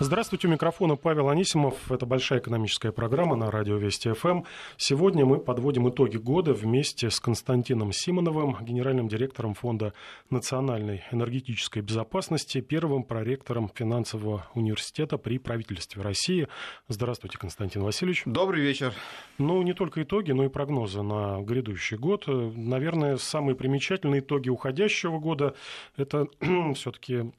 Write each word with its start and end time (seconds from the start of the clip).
Здравствуйте, 0.00 0.46
у 0.46 0.50
микрофона 0.52 0.94
Павел 0.94 1.28
Анисимов. 1.28 1.90
Это 1.90 2.06
большая 2.06 2.38
экономическая 2.38 2.92
программа 2.92 3.34
на 3.34 3.50
радио 3.50 3.78
Вести 3.78 4.12
ФМ. 4.12 4.44
Сегодня 4.76 5.26
мы 5.26 5.40
подводим 5.40 5.88
итоги 5.88 6.16
года 6.18 6.52
вместе 6.52 7.10
с 7.10 7.18
Константином 7.18 7.90
Симоновым, 7.90 8.56
генеральным 8.60 9.08
директором 9.08 9.54
Фонда 9.54 9.92
национальной 10.30 11.02
энергетической 11.10 11.82
безопасности, 11.82 12.60
первым 12.60 13.02
проректором 13.02 13.68
финансового 13.74 14.46
университета 14.54 15.18
при 15.18 15.38
правительстве 15.38 16.00
России. 16.00 16.46
Здравствуйте, 16.86 17.36
Константин 17.36 17.82
Васильевич. 17.82 18.22
Добрый 18.24 18.62
вечер. 18.62 18.94
Ну, 19.38 19.60
не 19.62 19.72
только 19.72 20.04
итоги, 20.04 20.30
но 20.30 20.44
и 20.44 20.48
прогнозы 20.48 21.02
на 21.02 21.40
грядущий 21.40 21.96
год. 21.96 22.28
Наверное, 22.28 23.16
самые 23.16 23.56
примечательные 23.56 24.20
итоги 24.20 24.48
уходящего 24.48 25.18
года– 25.18 25.56
это 25.96 26.28
все-таки 26.76 27.32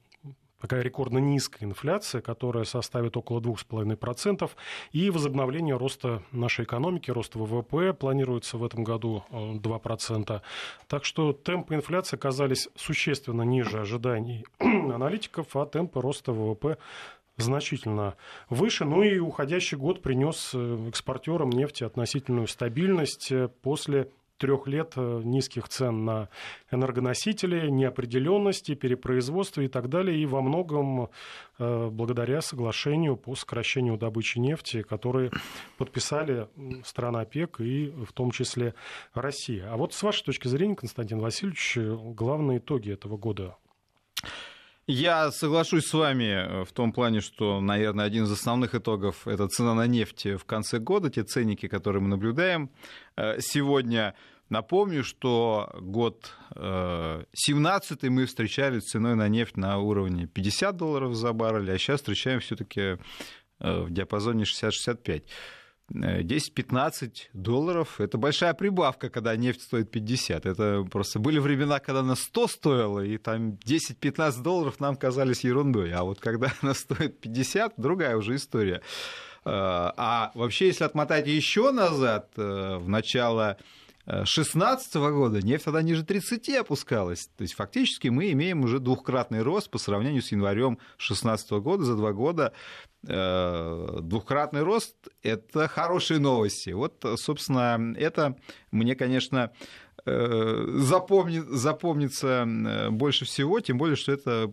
такая 0.60 0.82
рекордно 0.82 1.18
низкая 1.18 1.68
инфляция, 1.68 2.20
которая 2.20 2.64
составит 2.64 3.16
около 3.16 3.40
2,5%, 3.40 4.50
и 4.92 5.10
возобновление 5.10 5.76
роста 5.76 6.22
нашей 6.32 6.64
экономики, 6.64 7.10
роста 7.10 7.38
ВВП 7.38 7.92
планируется 7.92 8.58
в 8.58 8.64
этом 8.64 8.84
году 8.84 9.24
2%. 9.30 10.30
Э, 10.30 10.40
так 10.88 11.04
что 11.04 11.32
темпы 11.32 11.74
инфляции 11.74 12.16
оказались 12.16 12.68
существенно 12.76 13.42
ниже 13.42 13.80
ожиданий 13.80 14.44
аналитиков, 14.58 15.56
а 15.56 15.66
темпы 15.66 16.00
роста 16.00 16.32
ВВП 16.32 16.76
значительно 17.40 18.16
выше. 18.48 18.84
Ну 18.84 19.02
и 19.02 19.18
уходящий 19.18 19.76
год 19.76 20.02
принес 20.02 20.52
э, 20.54 20.88
экспортерам 20.88 21.50
нефти 21.50 21.84
относительную 21.84 22.46
стабильность 22.46 23.32
э, 23.32 23.48
после 23.62 24.10
трех 24.40 24.66
лет 24.66 24.94
э, 24.96 25.20
низких 25.22 25.68
цен 25.68 26.04
на 26.06 26.28
энергоносители, 26.72 27.68
неопределенности, 27.68 28.74
перепроизводства 28.74 29.60
и 29.60 29.68
так 29.68 29.90
далее, 29.90 30.18
и 30.18 30.24
во 30.24 30.40
многом 30.40 31.10
э, 31.58 31.88
благодаря 31.90 32.40
соглашению 32.40 33.16
по 33.16 33.34
сокращению 33.34 33.98
добычи 33.98 34.38
нефти, 34.38 34.82
которые 34.82 35.30
подписали 35.76 36.48
страны 36.84 37.18
ОПЕК 37.18 37.60
и 37.60 37.90
в 37.90 38.12
том 38.14 38.30
числе 38.30 38.74
Россия. 39.12 39.70
А 39.70 39.76
вот 39.76 39.92
с 39.92 40.02
вашей 40.02 40.24
точки 40.24 40.48
зрения, 40.48 40.74
Константин 40.74 41.18
Васильевич, 41.18 41.76
главные 41.76 42.58
итоги 42.58 42.90
этого 42.92 43.18
года 43.18 43.56
я 44.90 45.30
соглашусь 45.30 45.86
с 45.86 45.94
вами 45.94 46.64
в 46.64 46.72
том 46.72 46.92
плане, 46.92 47.20
что, 47.20 47.60
наверное, 47.60 48.04
один 48.04 48.24
из 48.24 48.32
основных 48.32 48.74
итогов– 48.74 49.16
это 49.26 49.46
цена 49.48 49.74
на 49.74 49.86
нефть 49.86 50.26
в 50.26 50.44
конце 50.44 50.78
года, 50.78 51.10
те 51.10 51.22
ценники, 51.22 51.68
которые 51.68 52.02
мы 52.02 52.08
наблюдаем 52.08 52.70
э, 53.16 53.40
сегодня. 53.40 54.14
Напомню, 54.48 55.04
что 55.04 55.72
год 55.80 56.34
17 56.56 58.02
мы 58.04 58.26
встречали 58.26 58.80
ценой 58.80 59.14
на 59.14 59.28
нефть 59.28 59.56
на 59.56 59.78
уровне 59.78 60.26
50 60.26 60.76
долларов 60.76 61.14
за 61.14 61.32
баррель, 61.32 61.70
а 61.70 61.78
сейчас 61.78 62.00
встречаем 62.00 62.40
все-таки 62.40 62.80
э, 62.80 62.96
в 63.60 63.92
диапазоне 63.92 64.42
60-65. 64.42 65.22
10-15 65.92 67.10
долларов– 67.32 67.96
это 68.00 68.16
большая 68.16 68.54
прибавка, 68.54 69.10
когда 69.10 69.34
нефть 69.36 69.62
стоит 69.62 69.90
50. 69.90 70.46
Это 70.46 70.86
просто 70.90 71.18
были 71.18 71.38
времена, 71.38 71.80
когда 71.80 72.00
она 72.00 72.14
100 72.14 72.48
стоила, 72.48 73.00
и 73.00 73.18
там 73.18 73.58
10-15 73.64 74.42
долларов 74.42 74.80
нам 74.80 74.96
казались 74.96 75.44
ерундой. 75.44 75.92
А 75.92 76.04
вот 76.04 76.20
когда 76.20 76.52
она 76.62 76.74
стоит 76.74 77.20
50, 77.20 77.74
другая 77.76 78.16
уже 78.16 78.36
история. 78.36 78.82
Э, 79.44 79.90
а 79.96 80.30
вообще, 80.34 80.68
если 80.68 80.84
отмотать 80.84 81.26
еще 81.26 81.72
назад, 81.72 82.30
э, 82.36 82.76
в 82.76 82.88
начало 82.88 83.56
2016 84.10 84.94
года 84.96 85.40
нефть 85.40 85.64
тогда 85.64 85.82
ниже 85.82 86.04
30 86.04 86.48
опускалась. 86.56 87.28
То 87.36 87.42
есть 87.42 87.54
фактически 87.54 88.08
мы 88.08 88.32
имеем 88.32 88.62
уже 88.62 88.80
двухкратный 88.80 89.42
рост 89.42 89.70
по 89.70 89.78
сравнению 89.78 90.22
с 90.22 90.32
январем 90.32 90.78
2016 90.98 91.50
года. 91.52 91.84
За 91.84 91.96
два 91.96 92.12
года 92.12 92.52
э, 93.06 93.98
двухкратный 94.02 94.62
рост– 94.62 94.96
это 95.22 95.68
хорошие 95.68 96.18
новости. 96.18 96.70
Вот, 96.70 97.04
собственно, 97.16 97.94
это 97.96 98.36
мне, 98.72 98.96
конечно, 98.96 99.52
э, 100.04 100.64
запомнит, 100.78 101.46
запомнится 101.48 102.44
э, 102.48 102.90
больше 102.90 103.24
всего, 103.24 103.60
тем 103.60 103.78
более, 103.78 103.96
что 103.96 104.10
это 104.10 104.48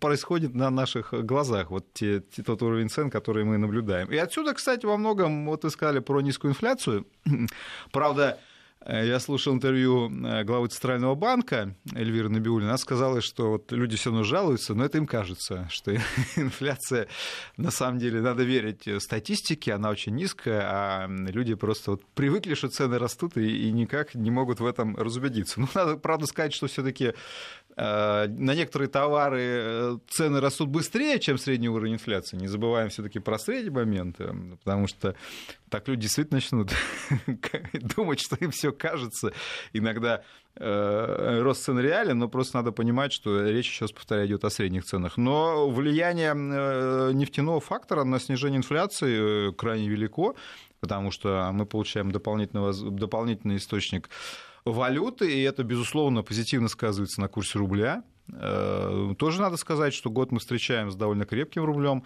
происходит 0.00 0.54
на 0.54 0.70
наших 0.70 1.12
глазах, 1.12 1.70
вот 1.70 1.92
те, 1.92 2.20
те, 2.20 2.42
тот 2.42 2.62
уровень 2.62 2.88
цен, 2.88 3.10
который 3.10 3.44
мы 3.44 3.58
наблюдаем. 3.58 4.10
И 4.10 4.16
отсюда, 4.16 4.54
кстати, 4.54 4.86
во 4.86 4.96
многом, 4.96 5.46
вот 5.46 5.64
вы 5.64 5.70
сказали 5.70 5.98
про 5.98 6.22
низкую 6.22 6.52
инфляцию, 6.52 7.06
правда, 7.92 8.38
я 8.86 9.20
слушал 9.20 9.54
интервью 9.54 10.10
э, 10.10 10.44
главы 10.44 10.68
Центрального 10.68 11.14
банка 11.14 11.74
Эльвиры 11.94 12.28
Набиулина. 12.28 12.70
Она 12.70 12.78
сказала, 12.78 13.20
что 13.20 13.50
вот 13.50 13.72
люди 13.72 13.96
все 13.96 14.10
равно 14.10 14.24
жалуются, 14.24 14.74
но 14.74 14.84
это 14.84 14.98
им 14.98 15.06
кажется, 15.06 15.68
что 15.70 15.94
инфляция, 16.36 17.08
на 17.56 17.70
самом 17.70 17.98
деле, 17.98 18.20
надо 18.20 18.42
верить 18.42 18.88
статистике, 19.02 19.74
она 19.74 19.90
очень 19.90 20.14
низкая, 20.14 20.62
а 20.62 21.06
люди 21.08 21.54
просто 21.54 21.92
вот 21.92 22.04
привыкли, 22.14 22.54
что 22.54 22.68
цены 22.68 22.98
растут 22.98 23.36
и, 23.36 23.68
и 23.68 23.72
никак 23.72 24.14
не 24.14 24.30
могут 24.30 24.60
в 24.60 24.66
этом 24.66 24.96
разубедиться. 24.96 25.60
Ну, 25.60 25.68
надо, 25.74 25.96
правда, 25.96 26.26
сказать, 26.26 26.52
что 26.52 26.66
все 26.66 26.82
таки 26.82 27.02
Э, 27.04 27.12
на 27.76 28.54
некоторые 28.54 28.88
товары 28.88 29.40
э, 29.40 29.98
цены 30.10 30.40
растут 30.40 30.68
быстрее, 30.68 31.18
чем 31.18 31.38
средний 31.38 31.68
уровень 31.68 31.94
инфляции. 31.94 32.36
Не 32.36 32.46
забываем 32.46 32.90
все-таки 32.90 33.18
про 33.18 33.38
средний 33.38 33.70
момент, 33.70 34.16
э, 34.20 34.30
потому 34.62 34.86
что 34.86 35.14
так 35.70 35.88
люди 35.88 36.02
действительно 36.02 36.36
начнут 36.36 36.72
думать, 37.96 38.20
что 38.20 38.36
им 38.36 38.50
все 38.50 38.72
кажется. 38.72 39.32
Иногда 39.72 40.22
рост 40.54 41.64
цен 41.64 41.80
реален, 41.80 42.18
но 42.18 42.28
просто 42.28 42.58
надо 42.58 42.72
понимать, 42.72 43.10
что 43.14 43.42
речь 43.42 43.70
сейчас, 43.70 43.90
повторяю, 43.90 44.28
идет 44.28 44.44
о 44.44 44.50
средних 44.50 44.84
ценах. 44.84 45.16
Но 45.16 45.70
влияние 45.70 46.34
нефтяного 47.14 47.58
фактора 47.58 48.04
на 48.04 48.20
снижение 48.20 48.58
инфляции 48.58 49.50
крайне 49.52 49.88
велико, 49.88 50.36
потому 50.80 51.10
что 51.10 51.48
мы 51.54 51.64
получаем 51.64 52.12
дополнительный 52.12 53.56
источник 53.56 54.10
валюты, 54.64 55.30
и 55.32 55.42
это, 55.42 55.64
безусловно, 55.64 56.22
позитивно 56.22 56.68
сказывается 56.68 57.20
на 57.20 57.28
курсе 57.28 57.58
рубля. 57.58 58.04
Э, 58.32 59.14
тоже 59.18 59.40
надо 59.40 59.56
сказать, 59.56 59.94
что 59.94 60.10
год 60.10 60.32
мы 60.32 60.38
встречаем 60.38 60.90
с 60.90 60.96
довольно 60.96 61.24
крепким 61.24 61.64
рублем 61.64 62.04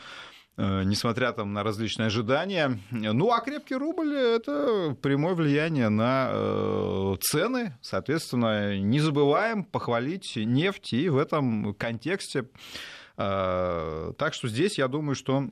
э, 0.57 0.83
несмотря 0.85 1.33
там 1.33 1.53
на 1.53 1.63
различные 1.63 2.07
ожидания. 2.07 2.79
Ну, 2.91 3.31
а 3.33 3.41
крепкий 3.41 3.77
рубль– 3.77 4.15
это 4.17 4.97
прямое 5.03 5.35
влияние 5.35 5.89
на 5.89 6.29
э, 6.31 7.17
цены. 7.21 7.77
Соответственно, 7.83 8.79
не 8.79 9.01
забываем 9.01 9.65
похвалить 9.65 10.37
нефть 10.37 10.95
и 10.95 11.09
в 11.09 11.19
этом 11.19 11.75
контексте. 11.75 12.49
Так 13.17 14.35
что 14.35 14.47
здесь, 14.47 14.77
я 14.77 14.89
думаю, 14.89 15.15
что 15.15 15.49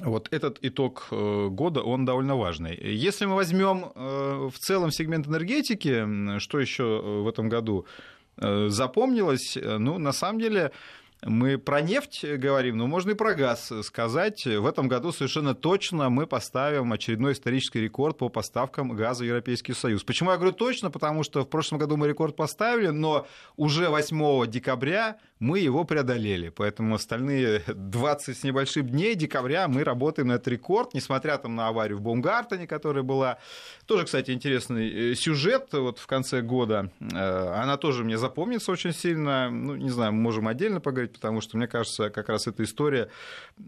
вот 0.00 0.28
этот 0.30 0.58
итог 0.62 1.08
э, 1.10 1.48
года, 1.50 1.82
он 1.82 2.04
довольно 2.04 2.36
важный. 2.36 2.76
Если 2.76 3.26
мы 3.26 3.34
возьмем 3.34 3.92
э, 3.94 4.48
в 4.52 4.58
целом 4.58 4.90
сегмент 4.90 5.26
энергетики, 5.26 6.38
что 6.38 6.60
еще 6.60 6.82
э, 6.82 7.20
в 7.22 7.28
этом 7.28 7.48
году 7.48 7.86
запомнилось, 8.38 9.58
ну, 9.60 9.98
на 9.98 10.12
самом 10.12 10.40
деле, 10.40 10.72
мы 11.22 11.58
про 11.58 11.82
нефть 11.82 12.24
говорим, 12.24 12.78
но 12.78 12.86
можно 12.86 13.10
и 13.10 13.14
про 13.14 13.34
газ 13.34 13.70
сказать. 13.82 14.46
В 14.46 14.66
этом 14.66 14.88
году 14.88 15.12
совершенно 15.12 15.54
точно 15.54 16.08
мы 16.08 16.26
поставим 16.26 16.94
очередной 16.94 17.34
исторический 17.34 17.80
рекорд 17.80 18.16
по 18.16 18.30
поставкам 18.30 18.96
газа 18.96 19.22
в 19.22 19.26
Европейский 19.26 19.74
Союз. 19.74 20.02
Почему 20.02 20.30
я 20.30 20.38
говорю 20.38 20.52
точно? 20.52 20.90
Потому 20.90 21.24
что 21.24 21.42
в 21.42 21.48
прошлом 21.48 21.78
году 21.78 21.98
мы 21.98 22.08
рекорд 22.08 22.34
поставили, 22.34 22.88
но 22.88 23.26
уже 23.56 23.90
8 23.90 24.50
декабря 24.50 25.18
мы 25.42 25.58
его 25.58 25.82
преодолели. 25.82 26.50
Поэтому 26.50 26.94
остальные 26.94 27.64
20 27.66 28.38
с 28.38 28.44
небольшим 28.44 28.86
дней 28.88 29.16
декабря 29.16 29.66
мы 29.66 29.82
работаем 29.82 30.28
на 30.28 30.34
этот 30.34 30.46
рекорд, 30.46 30.94
несмотря 30.94 31.36
там 31.36 31.56
на 31.56 31.66
аварию 31.66 31.98
в 31.98 32.00
Баумгартене, 32.00 32.68
которая 32.68 33.02
была. 33.02 33.38
Тоже, 33.86 34.04
кстати, 34.04 34.30
интересный 34.30 35.10
э, 35.10 35.14
сюжет 35.16 35.70
вот 35.72 35.98
в 35.98 36.06
конце 36.06 36.42
года. 36.42 36.92
Э, 37.00 37.60
она 37.60 37.76
тоже 37.76 38.04
мне 38.04 38.18
запомнится 38.18 38.70
очень 38.70 38.92
сильно. 38.92 39.50
Ну, 39.50 39.74
не 39.74 39.90
знаю, 39.90 40.12
мы 40.12 40.20
можем 40.20 40.46
отдельно 40.46 40.80
поговорить, 40.80 41.14
потому 41.14 41.40
что, 41.40 41.56
мне 41.56 41.66
кажется, 41.66 42.10
как 42.10 42.28
раз 42.28 42.46
эта 42.46 42.62
история 42.62 43.08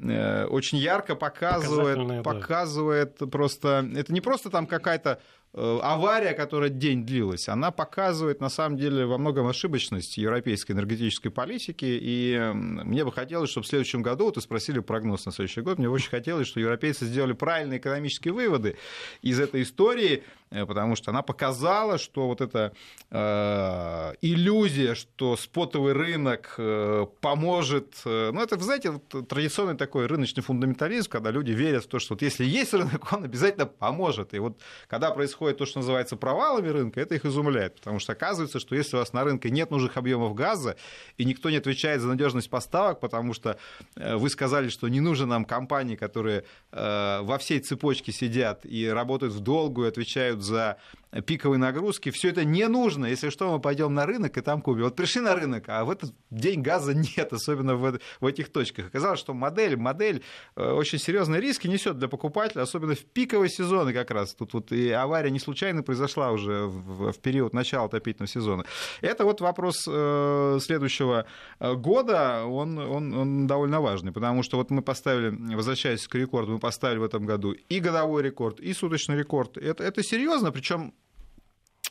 э, 0.01 0.45
очень 0.45 0.79
ярко 0.79 1.17
показывает, 1.17 2.23
показывает 2.23 3.17
да. 3.19 3.27
просто... 3.27 3.85
Это 3.97 4.13
не 4.13 4.21
просто 4.21 4.49
там 4.49 4.69
какая-то 4.69 5.21
авария, 5.55 6.33
которая 6.33 6.69
день 6.69 7.07
длилась, 7.07 7.49
она 7.49 7.71
показывает, 7.71 8.41
на 8.41 8.49
самом 8.49 8.77
деле, 8.77 9.07
во 9.07 9.19
многом 9.19 9.47
ошибочность 9.47 10.19
европейской 10.19 10.73
энергетической 10.73 11.31
политики, 11.31 11.85
и 11.87 12.51
мне 12.53 13.05
бы 13.05 13.13
хотелось, 13.13 13.51
чтобы 13.51 13.65
в 13.65 13.69
следующем 13.69 14.03
году, 14.03 14.25
вот 14.25 14.37
вы 14.37 14.43
спросили 14.43 14.81
прогноз 14.81 15.27
на 15.27 15.33
следующий 15.33 15.61
год, 15.61 15.79
мне 15.79 15.89
очень 15.89 16.11
хотелось, 16.11 16.49
чтобы 16.49 16.63
европейцы 16.63 17.07
сделали 17.07 17.33
правильные 17.33 17.79
экономические 17.79 18.35
выводы 18.35 18.77
из 19.23 19.39
этой 19.39 19.63
истории, 19.63 20.25
Э, 20.44 20.44
потому 20.67 20.97
что 20.97 21.11
она 21.11 21.23
показала, 21.23 21.99
что 21.99 22.29
вот 22.29 22.41
эта 22.41 22.73
э, 23.11 24.15
иллюзия, 24.23 24.95
что 24.95 25.37
спотовый 25.37 25.93
рынок 25.93 26.55
э, 26.59 27.07
поможет, 27.21 27.95
э, 28.05 28.31
ну 28.33 28.41
это, 28.41 28.57
вы 28.57 28.63
знаете, 28.63 28.91
вот 28.91 29.29
традиционный 29.29 29.77
такой 29.77 30.07
рыночный 30.07 30.43
фундаментализм, 30.43 31.11
когда 31.11 31.31
люди 31.31 31.53
верят 31.53 31.85
в 31.85 31.89
то, 31.89 31.99
что 31.99 32.15
вот 32.15 32.23
если 32.23 32.45
есть 32.45 32.73
рынок, 32.73 33.13
он 33.13 33.25
обязательно 33.25 33.67
поможет. 33.67 34.35
И 34.35 34.39
вот 34.39 34.61
когда 34.87 35.11
происходит 35.11 35.59
то, 35.59 35.67
что 35.67 35.81
называется 35.81 36.17
провалами 36.17 36.69
рынка, 36.69 37.01
это 37.01 37.15
их 37.15 37.25
изумляет, 37.25 37.77
потому 37.77 37.99
что 37.99 38.13
оказывается, 38.13 38.61
что 38.61 38.75
если 38.75 38.97
у 38.97 39.01
вас 39.01 39.13
на 39.13 39.25
рынке 39.25 39.51
нет 39.51 39.71
нужных 39.71 39.97
объемов 39.97 40.35
газа, 40.35 40.77
и 41.19 41.25
никто 41.25 41.51
не 41.51 41.57
отвечает 41.57 42.01
за 42.01 42.09
надежность 42.09 42.51
поставок, 42.51 43.01
потому 43.01 43.35
что 43.35 43.59
э, 43.97 44.17
вы 44.17 44.31
сказали, 44.31 44.69
что 44.69 44.89
не 44.89 45.01
нужны 45.01 45.27
нам 45.27 45.45
компании, 45.45 45.97
которые 45.97 46.45
э, 46.73 47.21
во 47.23 47.39
всей 47.39 47.61
цепочке 47.61 48.13
сидят 48.13 48.65
и 48.65 48.87
работают 48.87 49.35
в 49.35 49.41
долгую, 49.41 49.89
отвечают 49.89 50.44
за 50.45 50.77
пиковые 51.23 51.59
нагрузки, 51.59 52.11
все 52.11 52.31
это 52.31 52.45
не 52.45 52.67
нужно. 52.69 53.07
Если 53.07 53.31
что, 53.31 53.53
мы 53.53 53.61
пойдем 53.61 53.95
на 53.95 54.07
рынок 54.07 54.37
и 54.37 54.41
там 54.41 54.61
купим. 54.61 54.85
Вот 54.85 54.97
пришли 54.97 55.21
на 55.21 55.35
рынок, 55.35 55.65
а 55.69 55.85
в 55.85 55.91
этот 55.91 56.13
день 56.31 56.63
газа 56.63 56.95
нет, 57.17 57.33
особенно 57.33 57.77
в, 57.77 57.99
в 58.21 58.27
этих 58.27 58.51
точках. 58.51 58.87
Оказалось, 58.87 59.21
что 59.21 59.35
модель, 59.35 59.77
модель 59.77 60.23
э, 60.57 60.71
очень 60.71 60.99
серьезные 60.99 61.41
риски 61.41 61.67
несет 61.67 61.99
для 61.99 62.09
покупателя, 62.09 62.63
особенно 62.63 62.95
в 62.95 63.05
пиковые 63.05 63.49
сезоны 63.51 63.93
как 63.93 64.11
раз. 64.11 64.35
Тут 64.35 64.55
вот 64.55 64.73
и 64.73 64.91
авария 64.91 65.31
не 65.31 65.41
случайно 65.41 65.83
произошла 65.83 66.31
уже 66.33 66.65
в, 66.65 67.13
в 67.13 67.19
период 67.19 67.55
начала 67.55 67.87
отопительного 67.87 68.29
сезона. 68.29 68.65
Это 69.01 69.25
вот 69.25 69.41
вопрос 69.41 69.87
э, 69.89 70.59
следующего 70.61 71.27
э, 71.61 71.75
года, 71.75 72.45
он, 72.45 72.79
он, 72.79 73.15
он 73.15 73.47
довольно 73.47 73.81
важный, 73.81 74.13
потому 74.13 74.43
что 74.43 74.57
вот 74.57 74.71
мы 74.71 74.83
поставили, 74.83 75.55
возвращаясь 75.55 76.07
к 76.09 76.15
рекорду, 76.15 76.53
мы 76.53 76.59
поставили 76.59 76.99
в 76.99 77.05
этом 77.05 77.25
году 77.25 77.53
и 77.53 77.81
годовой 77.81 78.23
рекорд, 78.23 78.61
и 78.61 78.73
суточный 78.73 79.17
рекорд. 79.17 79.57
Это, 79.57 79.85
это 79.85 80.03
серьезно, 80.03 80.51
причем 80.53 80.95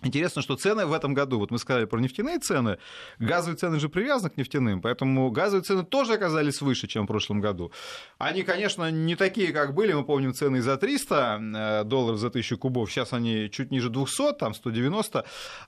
Интересно, 0.03 0.41
что 0.41 0.55
цены 0.55 0.85
в 0.85 0.93
этом 0.93 1.13
году, 1.13 1.39
вот 1.39 1.51
мы 1.51 1.57
сказали 1.57 1.85
про 1.85 1.99
нефтяные 1.99 2.39
цены, 2.39 2.77
газовые 3.19 3.57
цены 3.57 3.79
же 3.79 3.87
привязаны 3.87 4.29
к 4.29 4.37
нефтяным, 4.37 4.81
поэтому 4.81 5.31
газовые 5.31 5.63
цены 5.63 5.83
тоже 5.83 6.13
оказались 6.13 6.61
выше, 6.61 6.87
чем 6.87 7.05
в 7.05 7.07
прошлом 7.07 7.39
году. 7.39 7.71
Они, 8.17 8.43
конечно, 8.43 8.91
не 8.91 9.15
такие, 9.15 9.53
как 9.53 9.73
были, 9.73 9.93
мы 9.93 10.03
помним 10.03 10.33
цены 10.33 10.61
за 10.61 10.77
300 10.77 11.39
э, 11.41 11.83
долларов 11.85 12.19
за 12.19 12.27
1000 12.27 12.57
кубов, 12.57 12.91
сейчас 12.91 13.13
они 13.13 13.49
чуть 13.49 13.71
ниже 13.71 13.89
200, 13.89 14.33
там 14.33 14.53
190, 14.53 15.19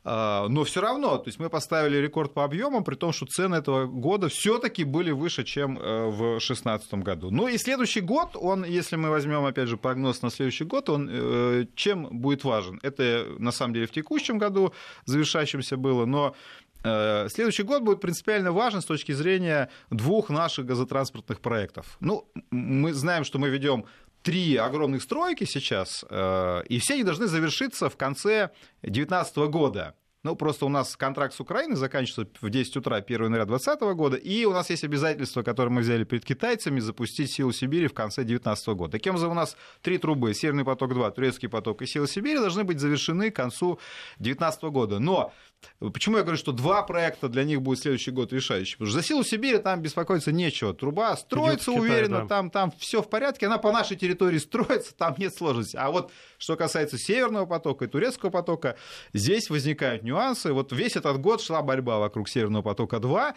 э, 0.04 0.46
но 0.50 0.64
все 0.64 0.82
равно, 0.82 1.18
то 1.18 1.30
есть 1.30 1.40
мы 1.40 1.50
поставили 1.50 1.98
рекорд 1.98 2.34
по 2.34 2.44
объемам, 2.44 2.84
при 2.84 2.96
том, 2.96 3.14
что 3.14 3.26
цены 3.26 3.56
этого 3.56 3.86
года 3.86 4.28
все-таки 4.28 4.84
были 4.84 5.12
выше, 5.12 5.44
чем 5.46 5.78
э, 5.78 6.10
в 6.10 6.40
2016 6.40 6.94
году. 6.96 7.32
Ну 7.32 7.48
и 7.48 7.58
следующий 7.58 8.02
год, 8.02 8.36
он, 8.36 8.66
если 8.66 8.98
мы 8.98 9.10
возьмем, 9.10 9.46
опять 9.46 9.70
же, 9.70 9.78
прогноз 9.78 10.22
на 10.22 10.30
следующий 10.30 10.66
год, 10.66 10.90
он 10.90 11.68
чем 11.76 12.08
будет 12.12 12.44
важен? 12.44 12.80
Это, 12.84 13.28
на 13.40 13.52
самом 13.52 13.74
деле, 13.74 13.88
в 13.88 13.92
текущем 13.92 14.25
текущем 14.25 14.38
году 14.38 14.74
завершающемся 15.06 15.77
было, 15.77 16.06
но 16.06 16.36
э, 16.83 17.27
Следующий 17.30 17.63
год 17.63 17.83
будет 17.83 18.01
принципиально 18.01 18.51
важен 18.51 18.81
с 18.81 18.86
точки 18.86 19.12
зрения 19.12 19.69
двух 19.89 20.30
наших 20.30 20.66
газотранспортных 20.66 21.39
проектов. 21.39 21.98
Ну, 22.00 22.27
мы 22.51 22.94
знаем, 22.94 23.24
что 23.24 23.39
мы 23.39 23.50
ведем 23.50 23.86
три 24.22 24.56
огромных 24.56 25.04
стройки 25.04 25.45
сейчас, 25.45 26.04
э, 26.10 26.63
и 26.68 26.80
все 26.80 26.95
они 26.95 27.04
должны 27.04 27.27
завершиться 27.27 27.89
в 27.89 27.98
конце 27.98 28.50
2019 28.81 29.38
года. 29.50 29.94
Ну, 30.25 30.36
просто 30.36 30.66
у 30.66 30.69
нас 30.69 30.98
контракт 30.98 31.36
с 31.36 31.39
Украиной 31.39 31.75
заканчивается 31.75 32.27
в 32.42 32.50
10 32.50 32.77
утра 32.77 32.98
1 32.98 33.25
января 33.25 33.45
2020 33.45 33.95
года, 33.95 34.18
и 34.18 34.45
у 34.45 34.54
нас 34.54 34.72
есть 34.72 34.83
обязательство, 34.83 35.44
которое 35.44 35.69
мы 35.69 35.81
взяли 35.81 36.04
перед 36.04 36.25
китайцами, 36.25 36.80
запустить 36.80 37.30
«Силу 37.30 37.51
Сибири» 37.51 37.86
в 37.86 37.94
конце 37.94 38.24
2019 38.24 38.68
года. 38.69 38.94
Таким 38.94 39.12
образом, 39.12 39.33
у 39.33 39.36
нас 39.36 39.56
три 39.83 40.00
трубы, 40.00 40.33
«Северный 40.33 40.66
поток-2», 40.66 41.12
«Турецкий 41.12 41.48
поток» 41.48 41.83
и 41.83 41.86
«Сила 41.86 42.07
Сибири» 42.07 42.39
должны 42.39 42.63
быть 42.63 42.80
завершены 42.80 43.30
к 43.30 43.36
концу 43.36 43.80
2019 44.18 44.63
года. 44.63 44.98
Но 44.98 45.31
Почему 45.80 46.18
я 46.18 46.24
говорю, 46.24 46.38
что 46.38 46.52
два 46.52 46.84
проекта 46.84 47.28
для 47.28 47.44
них 47.44 47.62
будет 47.62 47.80
следующий 47.80 48.12
год 48.12 48.31
решающий? 48.31 48.75
Потому 48.75 48.90
что 48.90 49.00
за 49.00 49.06
силу 49.06 49.24
Сибири 49.24 49.57
там 49.57 49.81
беспокоиться 49.81 50.31
нечего. 50.31 50.74
Труба 50.74 51.16
строится 51.18 51.72
Китай, 51.72 51.80
уверенно, 51.81 52.22
да. 52.22 52.28
там, 52.28 52.50
там 52.50 52.72
все 52.78 53.02
в 53.02 53.10
порядке, 53.10 53.48
она 53.48 53.57
по 53.57 53.72
нашей 53.72 53.98
территории 53.98 54.38
строится, 54.38 54.96
там 54.96 55.16
нет 55.18 55.36
сложности. 55.36 55.75
А 55.75 55.92
вот 55.92 56.12
что 56.38 56.56
касается 56.56 56.98
Северного 56.98 57.46
потока 57.46 57.86
и 57.86 57.88
Турецкого 57.88 58.30
потока, 58.30 58.78
здесь 59.13 59.50
возникают 59.50 60.04
нюансы. 60.04 60.54
Вот 60.54 60.72
весь 60.72 60.96
этот 60.96 61.19
год 61.19 61.42
шла 61.42 61.62
борьба 61.62 62.00
вокруг 62.00 62.30
Северного 62.30 62.62
потока 62.62 63.00
2, 63.00 63.36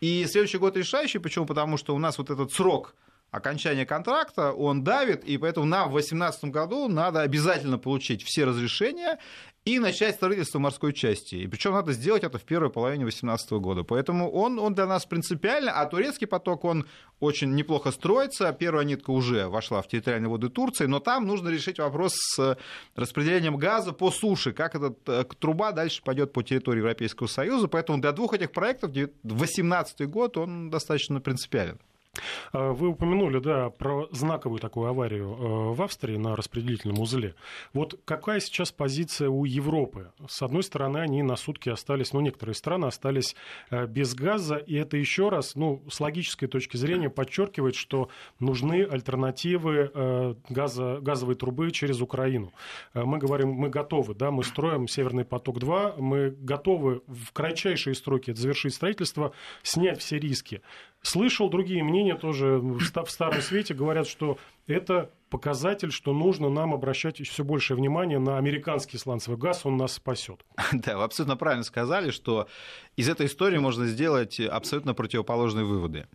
и 0.00 0.26
следующий 0.26 0.58
год 0.58 0.76
решающий. 0.76 1.18
Почему? 1.18 1.46
Потому 1.46 1.76
что 1.76 1.94
у 1.94 1.98
нас 1.98 2.18
вот 2.18 2.30
этот 2.30 2.52
срок 2.52 2.94
окончания 3.30 3.86
контракта, 3.86 4.52
он 4.52 4.82
давит, 4.82 5.24
и 5.24 5.38
поэтому 5.38 5.66
нам 5.66 5.88
в 5.88 5.92
2018 5.92 6.44
году 6.46 6.88
надо 6.88 7.20
обязательно 7.20 7.78
получить 7.78 8.24
все 8.24 8.44
разрешения 8.44 9.18
и 9.66 9.78
начать 9.78 10.14
строительство 10.14 10.58
морской 10.58 10.92
части. 10.94 11.34
И 11.34 11.46
причем 11.46 11.72
надо 11.72 11.92
сделать 11.92 12.24
это 12.24 12.38
в 12.38 12.44
первой 12.44 12.70
половине 12.70 13.04
2018 13.04 13.50
года. 13.52 13.82
Поэтому 13.84 14.30
он, 14.30 14.58
он 14.58 14.74
для 14.74 14.86
нас 14.86 15.04
принципиально, 15.04 15.72
а 15.72 15.84
турецкий 15.86 16.26
поток, 16.26 16.64
он 16.64 16.86
очень 17.20 17.54
неплохо 17.54 17.90
строится. 17.90 18.52
Первая 18.52 18.84
нитка 18.84 19.10
уже 19.10 19.48
вошла 19.48 19.82
в 19.82 19.88
территориальные 19.88 20.30
воды 20.30 20.48
Турции, 20.48 20.86
но 20.86 20.98
там 20.98 21.26
нужно 21.26 21.50
решить 21.50 21.78
вопрос 21.78 22.14
с 22.16 22.56
распределением 22.96 23.58
газа 23.58 23.92
по 23.92 24.10
суше, 24.10 24.52
как 24.52 24.74
эта 24.74 24.94
э, 25.06 25.24
труба 25.38 25.72
дальше 25.72 26.02
пойдет 26.02 26.32
по 26.32 26.42
территории 26.42 26.78
Европейского 26.78 27.26
Союза. 27.26 27.68
Поэтому 27.68 28.00
для 28.00 28.12
двух 28.12 28.32
этих 28.32 28.52
проектов 28.52 28.92
2018 28.92 30.08
год 30.08 30.38
он 30.38 30.70
достаточно 30.70 31.20
принципиален. 31.20 31.78
А, 32.52 32.72
вы 32.72 32.88
упомянули, 32.88 33.38
да, 33.38 33.70
про 33.70 34.08
знаковую 34.10 34.58
такую 34.58 34.88
аварию 34.88 35.28
э, 35.28 35.74
в 35.74 35.82
Австрии 35.82 36.16
на 36.16 36.34
распределительном 36.34 36.98
узле. 37.00 37.34
Вот 37.72 38.00
какая 38.04 38.40
сейчас 38.40 38.72
позиция 38.72 39.28
у 39.28 39.44
Европы? 39.44 40.12
С 40.28 40.42
одной 40.42 40.62
стороны, 40.62 40.98
они 40.98 41.22
на 41.22 41.36
сутки 41.36 41.68
остались, 41.68 42.12
ну, 42.12 42.20
некоторые 42.20 42.54
страны 42.54 42.86
остались 42.86 43.36
э, 43.70 43.86
без 43.86 44.14
газа, 44.14 44.56
и 44.56 44.74
это 44.74 44.96
еще 44.96 45.28
раз, 45.28 45.54
ну, 45.54 45.82
с 45.88 46.00
логической 46.00 46.48
точки 46.48 46.76
зрения 46.76 47.10
подчеркивает, 47.10 47.74
что 47.74 48.08
нужны 48.40 48.82
альтернативы 48.82 49.90
э, 49.92 50.34
газа, 50.48 50.98
газовой 51.00 51.36
трубы 51.36 51.70
через 51.70 52.00
Украину. 52.00 52.52
Мы 52.94 53.18
говорим, 53.18 53.50
мы 53.50 53.68
готовы, 53.68 54.14
да, 54.14 54.30
мы 54.30 54.42
строим 54.42 54.88
Северный 54.88 55.24
поток-2, 55.24 56.00
мы 56.00 56.30
готовы 56.30 57.02
в 57.06 57.32
кратчайшие 57.32 57.94
сроки 57.94 58.32
завершить 58.32 58.74
строительство, 58.74 59.32
снять 59.62 60.00
все 60.00 60.18
риски. 60.18 60.62
Слышал 61.02 61.48
другие 61.48 61.82
мнения 61.82 62.14
тоже 62.14 62.58
в 62.58 63.08
Старом 63.08 63.40
Свете, 63.40 63.72
говорят, 63.72 64.06
что 64.06 64.38
это 64.66 65.10
показатель, 65.30 65.90
что 65.92 66.12
нужно 66.12 66.50
нам 66.50 66.74
обращать 66.74 67.26
все 67.26 67.42
большее 67.42 67.76
внимание 67.76 68.18
на 68.18 68.36
американский 68.36 68.98
сланцевый 68.98 69.38
газ, 69.38 69.64
он 69.64 69.76
нас 69.76 69.94
спасет. 69.94 70.44
Да, 70.72 70.98
вы 70.98 71.04
абсолютно 71.04 71.36
правильно 71.36 71.64
сказали, 71.64 72.10
что 72.10 72.48
из 72.96 73.08
этой 73.08 73.26
истории 73.26 73.58
можно 73.58 73.86
сделать 73.86 74.38
абсолютно 74.40 74.92
противоположные 74.92 75.64
выводы. 75.64 76.06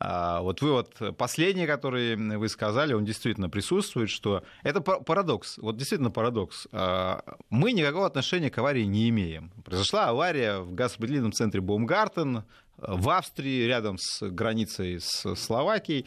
А, 0.00 0.40
вот 0.40 0.60
вывод 0.60 1.16
последний, 1.16 1.66
который 1.66 2.16
вы 2.16 2.48
сказали, 2.48 2.94
он 2.94 3.04
действительно 3.04 3.48
присутствует, 3.48 4.10
что 4.10 4.42
это 4.62 4.80
парадокс, 4.80 5.58
вот 5.58 5.76
действительно 5.76 6.10
парадокс. 6.10 6.66
А, 6.72 7.22
мы 7.48 7.72
никакого 7.72 8.06
отношения 8.06 8.50
к 8.50 8.58
аварии 8.58 8.84
не 8.84 9.08
имеем. 9.08 9.52
Произошла 9.64 10.08
авария 10.08 10.58
в 10.58 10.74
газопределительном 10.74 11.32
центре 11.32 11.60
Баумгартен, 11.60 12.44
в 12.78 13.08
Австрии, 13.10 13.64
рядом 13.66 13.98
с 13.98 14.22
границей 14.28 15.00
с 15.00 15.34
Словакией. 15.34 16.06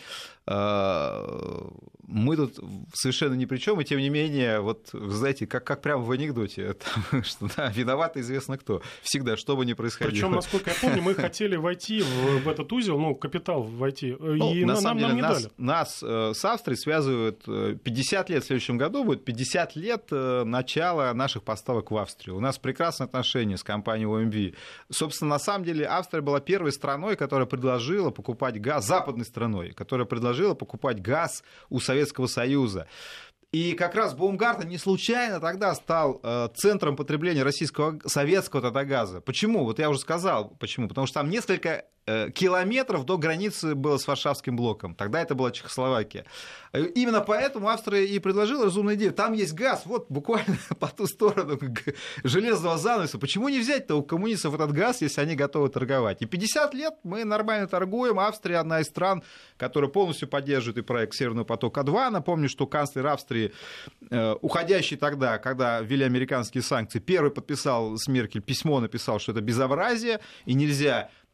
А, 0.50 1.70
мы 2.08 2.38
тут 2.38 2.58
совершенно 2.94 3.34
ни 3.34 3.46
при 3.46 3.58
чем, 3.58 3.82
и 3.82 3.84
тем 3.84 4.00
не 4.00 4.10
менее, 4.10 4.62
вот, 4.62 4.90
знаете, 4.94 5.46
как, 5.46 5.66
как 5.66 5.82
прямо 5.82 6.02
в 6.04 6.10
анекдоте, 6.10 6.74
там, 7.12 7.24
что 7.24 7.50
да, 7.56 7.70
виноват 7.70 8.16
известно 8.16 8.58
кто, 8.58 8.82
всегда, 9.02 9.36
что 9.36 9.58
бы 9.58 9.66
ни 9.66 9.74
происходило. 9.74 10.12
Причем, 10.12 10.32
насколько 10.32 10.70
я 10.70 10.76
помню, 10.82 11.02
мы 11.02 11.14
хотели 11.14 11.58
войти 11.58 12.02
в, 12.02 12.44
в 12.44 12.48
этот 12.48 12.72
узел, 12.72 12.98
ну, 12.98 13.14
капитал 13.14 13.64
войти, 13.64 14.16
ну, 14.18 14.54
и 14.54 14.64
на 14.64 14.74
нам, 14.74 14.82
самом 14.82 14.98
деле, 15.00 15.08
нам 15.10 15.16
не 15.18 15.22
нас, 15.22 15.44
дали. 15.44 15.54
Нас 15.58 16.00
э, 16.02 16.32
с 16.34 16.46
Австрией 16.46 16.78
связывают 16.78 17.44
50 17.44 18.30
э, 18.30 18.34
лет 18.34 18.44
в 18.44 18.48
следующем 18.48 18.78
году, 18.78 19.04
будет 19.04 19.26
50 19.26 19.76
лет 19.76 20.08
э, 20.12 20.44
начала 20.46 21.14
наших 21.14 21.44
поставок 21.44 21.92
в 21.92 21.98
Австрию. 21.98 22.38
У 22.38 22.40
нас 22.40 22.58
прекрасные 22.58 23.06
отношения 23.06 23.58
с 23.58 23.64
компанией 23.64 24.08
OMV. 24.08 24.56
Собственно, 24.90 25.32
на 25.32 25.40
самом 25.40 25.66
деле, 25.66 25.86
Австрия 25.86 26.22
была 26.22 26.40
первой 26.40 26.72
страной, 26.72 27.18
которая 27.18 27.48
предложила 27.48 28.12
покупать 28.12 28.62
газ, 28.62 28.88
западной 28.88 29.26
страной, 29.26 29.74
которая 29.74 30.06
предложила 30.06 30.37
покупать 30.56 31.02
газ 31.02 31.44
у 31.70 31.80
Советского 31.80 32.28
Союза. 32.28 32.88
И 33.54 33.74
как 33.74 33.96
раз 33.96 34.14
Баумгартен 34.14 34.68
не 34.68 34.78
случайно 34.78 35.40
тогда 35.40 35.74
стал 35.74 36.20
э, 36.22 36.50
центром 36.56 36.98
потребления 36.98 37.44
российского 37.44 37.98
советского 38.06 38.62
татагаза. 38.62 39.22
Почему? 39.22 39.64
Вот 39.64 39.80
я 39.80 39.90
уже 39.90 40.00
сказал, 40.00 40.50
почему. 40.60 40.90
Потому 40.90 41.08
что 41.08 41.22
там 41.22 41.30
несколько 41.30 41.86
километров 42.34 43.06
до 43.06 43.18
границы 43.18 43.76
было 43.76 43.98
с 43.98 44.08
Варшавским 44.08 44.56
блоком. 44.56 44.96
Тогда 44.96 45.22
это 45.22 45.36
была 45.36 45.52
Чехословакия. 45.52 46.26
Э, 46.74 46.86
именно 46.96 47.22
поэтому 47.22 47.70
Австрия 47.70 48.06
и 48.06 48.20
предложила 48.20 48.66
разумную 48.66 48.96
идею. 48.96 49.14
Там 49.14 49.34
есть 49.34 49.54
газ, 49.54 49.84
вот 49.86 50.08
буквально 50.10 50.58
по 50.80 50.88
ту 50.88 51.08
сторону 51.08 51.60
железного 52.24 52.78
занавеса. 52.78 53.18
Почему 53.18 53.50
не 53.50 53.60
взять-то 53.60 53.96
у 53.96 54.04
коммунистов 54.04 54.54
этот 54.54 54.72
газ, 54.72 55.02
если 55.02 55.22
они 55.22 55.36
готовы 55.36 55.70
торговать? 55.70 56.22
И 56.22 56.26
50 56.26 56.74
лет 56.74 56.94
мы 57.04 57.24
нормально 57.24 57.68
торгуем. 57.68 58.20
Австрия 58.20 58.58
одна 58.58 58.82
из 58.82 58.88
стран, 58.88 59.24
которая 59.58 59.90
полностью 59.90 60.28
поддерживает 60.28 60.78
и 60.78 60.82
проект 60.82 61.14
Северного 61.16 61.46
потока-2. 61.46 62.10
Напомню, 62.10 62.50
что 62.50 62.68
канцлер 62.68 63.08
Австрии, 63.08 63.54
э, 64.10 64.36
уходящий 64.42 64.98
тогда, 64.98 65.38
когда 65.38 65.82
ввели 65.82 66.04
американские 66.04 66.62
санкции, 66.62 67.00
первый 67.00 67.32
подписал 67.32 67.98
с 67.98 68.08
Меркель 68.08 68.42
письмо, 68.42 68.80
написал, 68.80 69.20
что 69.20 69.32
это 69.32 69.42
безобразие, 69.42 70.20
и 70.46 70.54
нельзя 70.54 71.10
Э, 71.10 71.27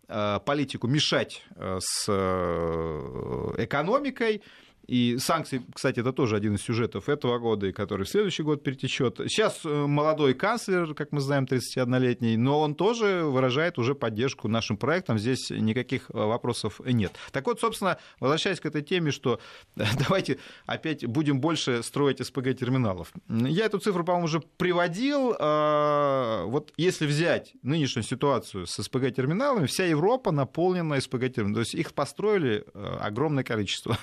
политику 0.46 0.88
мешать 0.88 1.44
э, 1.56 1.80
с 1.80 2.06
э, 2.08 3.64
экономикой. 3.64 4.42
И 4.88 5.18
санкции, 5.18 5.62
кстати, 5.74 6.02
это 6.02 6.12
тоже 6.12 6.36
один 6.36 6.56
из 6.56 6.62
сюжетов 6.62 7.08
этого 7.08 7.40
года, 7.40 7.68
и 7.68 7.72
который 7.72 8.06
в 8.06 8.10
следующий 8.10 8.44
год 8.44 8.64
перетечет. 8.64 9.20
Сейчас 9.28 9.62
э, 9.64 9.70
молодой 9.70 10.34
канцлер, 10.34 10.94
как 10.94 11.12
мы 11.12 11.22
знаем, 11.22 11.46
31-летний, 11.46 12.36
но 12.36 12.60
он 12.60 12.76
тоже 12.76 13.24
выражает 13.24 13.78
уже 13.78 13.96
поддержку 13.96 14.48
нашим 14.48 14.76
проектам. 14.78 15.18
Здесь 15.18 15.50
никаких 15.50 16.10
э, 16.10 16.18
вопросов 16.18 16.82
нет. 16.86 17.14
Так 17.32 17.46
вот, 17.48 17.62
собственно, 17.62 17.98
возвращаясь 18.20 18.60
к 18.60 18.66
этой 18.66 18.82
теме, 18.82 19.12
что 19.12 19.40
давайте 19.76 20.40
опять 20.66 21.06
будем 21.06 21.40
больше 21.40 21.82
строить 21.82 22.26
СПГ-терминалов. 22.26 23.14
Я 23.30 23.66
эту 23.66 23.80
цифру, 23.80 24.04
по-моему, 24.04 24.26
уже 24.26 24.42
приводил. 24.58 25.36
А, 25.40 26.46
вот 26.46 26.74
если 26.78 27.06
взять 27.06 27.54
нынешнюю 27.64 28.04
ситуацию 28.04 28.68
с 28.68 28.82
СПГ-терминалами, 28.84 29.66
вся 29.66 29.86
Европа 29.86 30.32
наполнена 30.32 31.00
СПГ-терминалами. 31.00 31.54
То 31.54 31.60
есть 31.62 31.76
их 31.76 31.94
построили 31.94 32.66
э, 32.74 32.98
огромное 33.02 33.44
количество. 33.44 33.98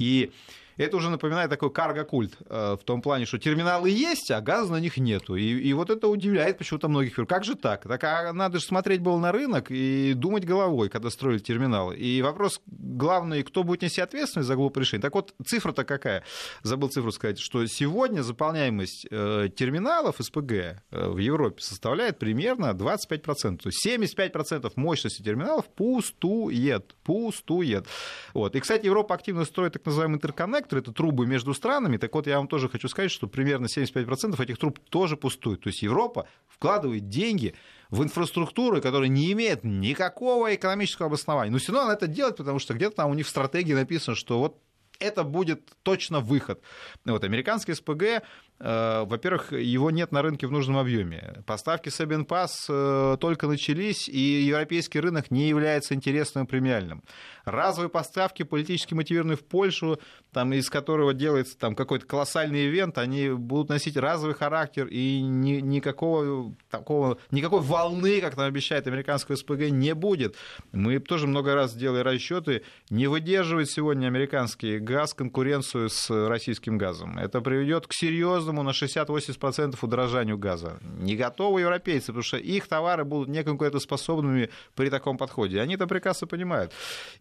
И 0.00 0.32
это 0.80 0.96
уже 0.96 1.10
напоминает 1.10 1.50
такой 1.50 1.70
карго-культ 1.70 2.36
э, 2.48 2.76
в 2.80 2.84
том 2.84 3.02
плане, 3.02 3.26
что 3.26 3.38
терминалы 3.38 3.90
есть, 3.90 4.30
а 4.30 4.40
газа 4.40 4.72
на 4.72 4.80
них 4.80 4.96
нету. 4.96 5.36
И, 5.36 5.42
и 5.42 5.72
вот 5.74 5.90
это 5.90 6.08
удивляет 6.08 6.58
почему-то 6.58 6.88
многих. 6.88 7.14
Как 7.28 7.44
же 7.44 7.54
так? 7.54 7.86
Так 7.86 8.04
а 8.04 8.32
надо 8.32 8.58
же 8.58 8.64
смотреть 8.64 9.00
было 9.00 9.18
на 9.18 9.30
рынок 9.32 9.70
и 9.70 10.14
думать 10.14 10.44
головой, 10.44 10.88
когда 10.88 11.10
строили 11.10 11.38
терминалы. 11.38 11.96
И 11.96 12.22
вопрос 12.22 12.60
главный, 12.66 13.42
кто 13.42 13.62
будет 13.62 13.82
нести 13.82 14.00
ответственность 14.00 14.48
за 14.48 14.56
глупое 14.56 14.84
решение. 14.84 15.02
Так 15.02 15.14
вот, 15.14 15.34
цифра-то 15.44 15.84
какая? 15.84 16.24
Забыл 16.62 16.88
цифру 16.88 17.12
сказать, 17.12 17.38
что 17.38 17.66
сегодня 17.66 18.22
заполняемость 18.22 19.06
э, 19.10 19.48
терминалов 19.54 20.16
СПГ 20.18 20.52
э, 20.52 20.74
в 20.90 21.18
Европе 21.18 21.60
составляет 21.60 22.18
примерно 22.18 22.70
25%. 22.70 23.58
То 23.58 23.68
есть 23.68 23.86
75% 23.86 24.72
мощности 24.76 25.22
терминалов 25.22 25.66
пустует. 25.68 26.94
Пустует. 27.04 27.86
Вот. 28.32 28.56
И, 28.56 28.60
кстати, 28.60 28.86
Европа 28.86 29.14
активно 29.14 29.44
строит 29.44 29.74
так 29.74 29.84
называемый 29.84 30.16
интерконнект, 30.16 30.69
коннекторы, 30.70 30.80
это 30.80 30.92
трубы 30.92 31.26
между 31.26 31.54
странами. 31.54 31.96
Так 31.96 32.14
вот, 32.14 32.26
я 32.26 32.38
вам 32.38 32.48
тоже 32.48 32.68
хочу 32.68 32.88
сказать, 32.88 33.10
что 33.10 33.26
примерно 33.26 33.66
75% 33.66 34.42
этих 34.42 34.58
труб 34.58 34.78
тоже 34.88 35.16
пустуют. 35.16 35.62
То 35.62 35.68
есть 35.68 35.82
Европа 35.82 36.26
вкладывает 36.48 37.08
деньги 37.08 37.54
в 37.90 38.02
инфраструктуру, 38.02 38.80
которая 38.80 39.08
не 39.08 39.32
имеет 39.32 39.64
никакого 39.64 40.54
экономического 40.54 41.06
обоснования. 41.08 41.52
Но 41.52 41.58
все 41.58 41.72
равно 41.72 41.86
она 41.86 41.94
это 41.94 42.06
делает, 42.06 42.36
потому 42.36 42.58
что 42.58 42.74
где-то 42.74 42.96
там 42.96 43.10
у 43.10 43.14
них 43.14 43.26
в 43.26 43.30
стратегии 43.30 43.74
написано, 43.74 44.14
что 44.14 44.38
вот 44.38 44.58
это 45.00 45.24
будет 45.24 45.70
точно 45.82 46.20
выход. 46.20 46.62
Вот, 47.04 47.24
американский 47.24 47.74
СПГ 47.74 48.22
Э, 48.62 49.04
во-первых, 49.06 49.52
его 49.52 49.90
нет 49.90 50.12
на 50.12 50.20
рынке 50.20 50.46
в 50.46 50.52
нужном 50.52 50.76
объеме. 50.76 51.42
Поставки 51.46 51.88
Сабинпас 51.88 52.66
э, 52.68 53.16
только 53.18 53.46
начались, 53.46 54.06
и 54.06 54.42
европейский 54.42 55.00
рынок 55.00 55.30
не 55.30 55.48
является 55.48 55.94
интересным 55.94 56.44
и 56.44 56.46
премиальным. 56.46 57.02
Разовые 57.46 57.88
поставки, 57.88 58.42
политически 58.42 58.92
мотивированные 58.92 59.38
в 59.38 59.46
Польшу, 59.46 59.98
там, 60.32 60.52
из 60.52 60.68
которого 60.68 61.14
делается 61.14 61.58
там, 61.58 61.74
какой-то 61.74 62.06
колоссальный 62.06 62.66
ивент, 62.66 62.98
они 62.98 63.30
будут 63.30 63.70
носить 63.70 63.96
разовый 63.96 64.34
характер, 64.34 64.86
и 64.88 65.22
ни, 65.22 65.52
никакого, 65.60 66.54
такого, 66.70 67.16
никакой 67.30 67.60
волны, 67.60 68.20
как 68.20 68.36
нам 68.36 68.46
обещает 68.46 68.86
американское 68.86 69.38
СПГ, 69.38 69.70
не 69.70 69.94
будет. 69.94 70.36
Мы 70.72 70.98
тоже 70.98 71.26
много 71.26 71.54
раз 71.54 71.74
делали 71.74 72.00
расчеты, 72.00 72.62
не 72.90 73.06
выдерживает 73.06 73.70
сегодня 73.70 74.06
американский 74.06 74.78
газ 74.90 75.14
конкуренцию 75.14 75.88
с 75.88 76.10
российским 76.28 76.76
газом. 76.76 77.16
Это 77.18 77.40
приведет 77.40 77.86
к 77.86 77.92
серьезному 77.92 78.62
на 78.62 78.70
60-80% 78.70 79.78
удорожанию 79.80 80.36
газа. 80.36 80.78
Не 80.98 81.16
готовы 81.16 81.60
европейцы, 81.60 82.08
потому 82.08 82.22
что 82.22 82.36
их 82.36 82.66
товары 82.66 83.04
будут 83.04 83.28
неконкурентоспособными 83.28 84.50
при 84.74 84.90
таком 84.90 85.16
подходе. 85.16 85.60
Они 85.60 85.74
это 85.74 85.86
прекрасно 85.86 86.26
понимают. 86.26 86.72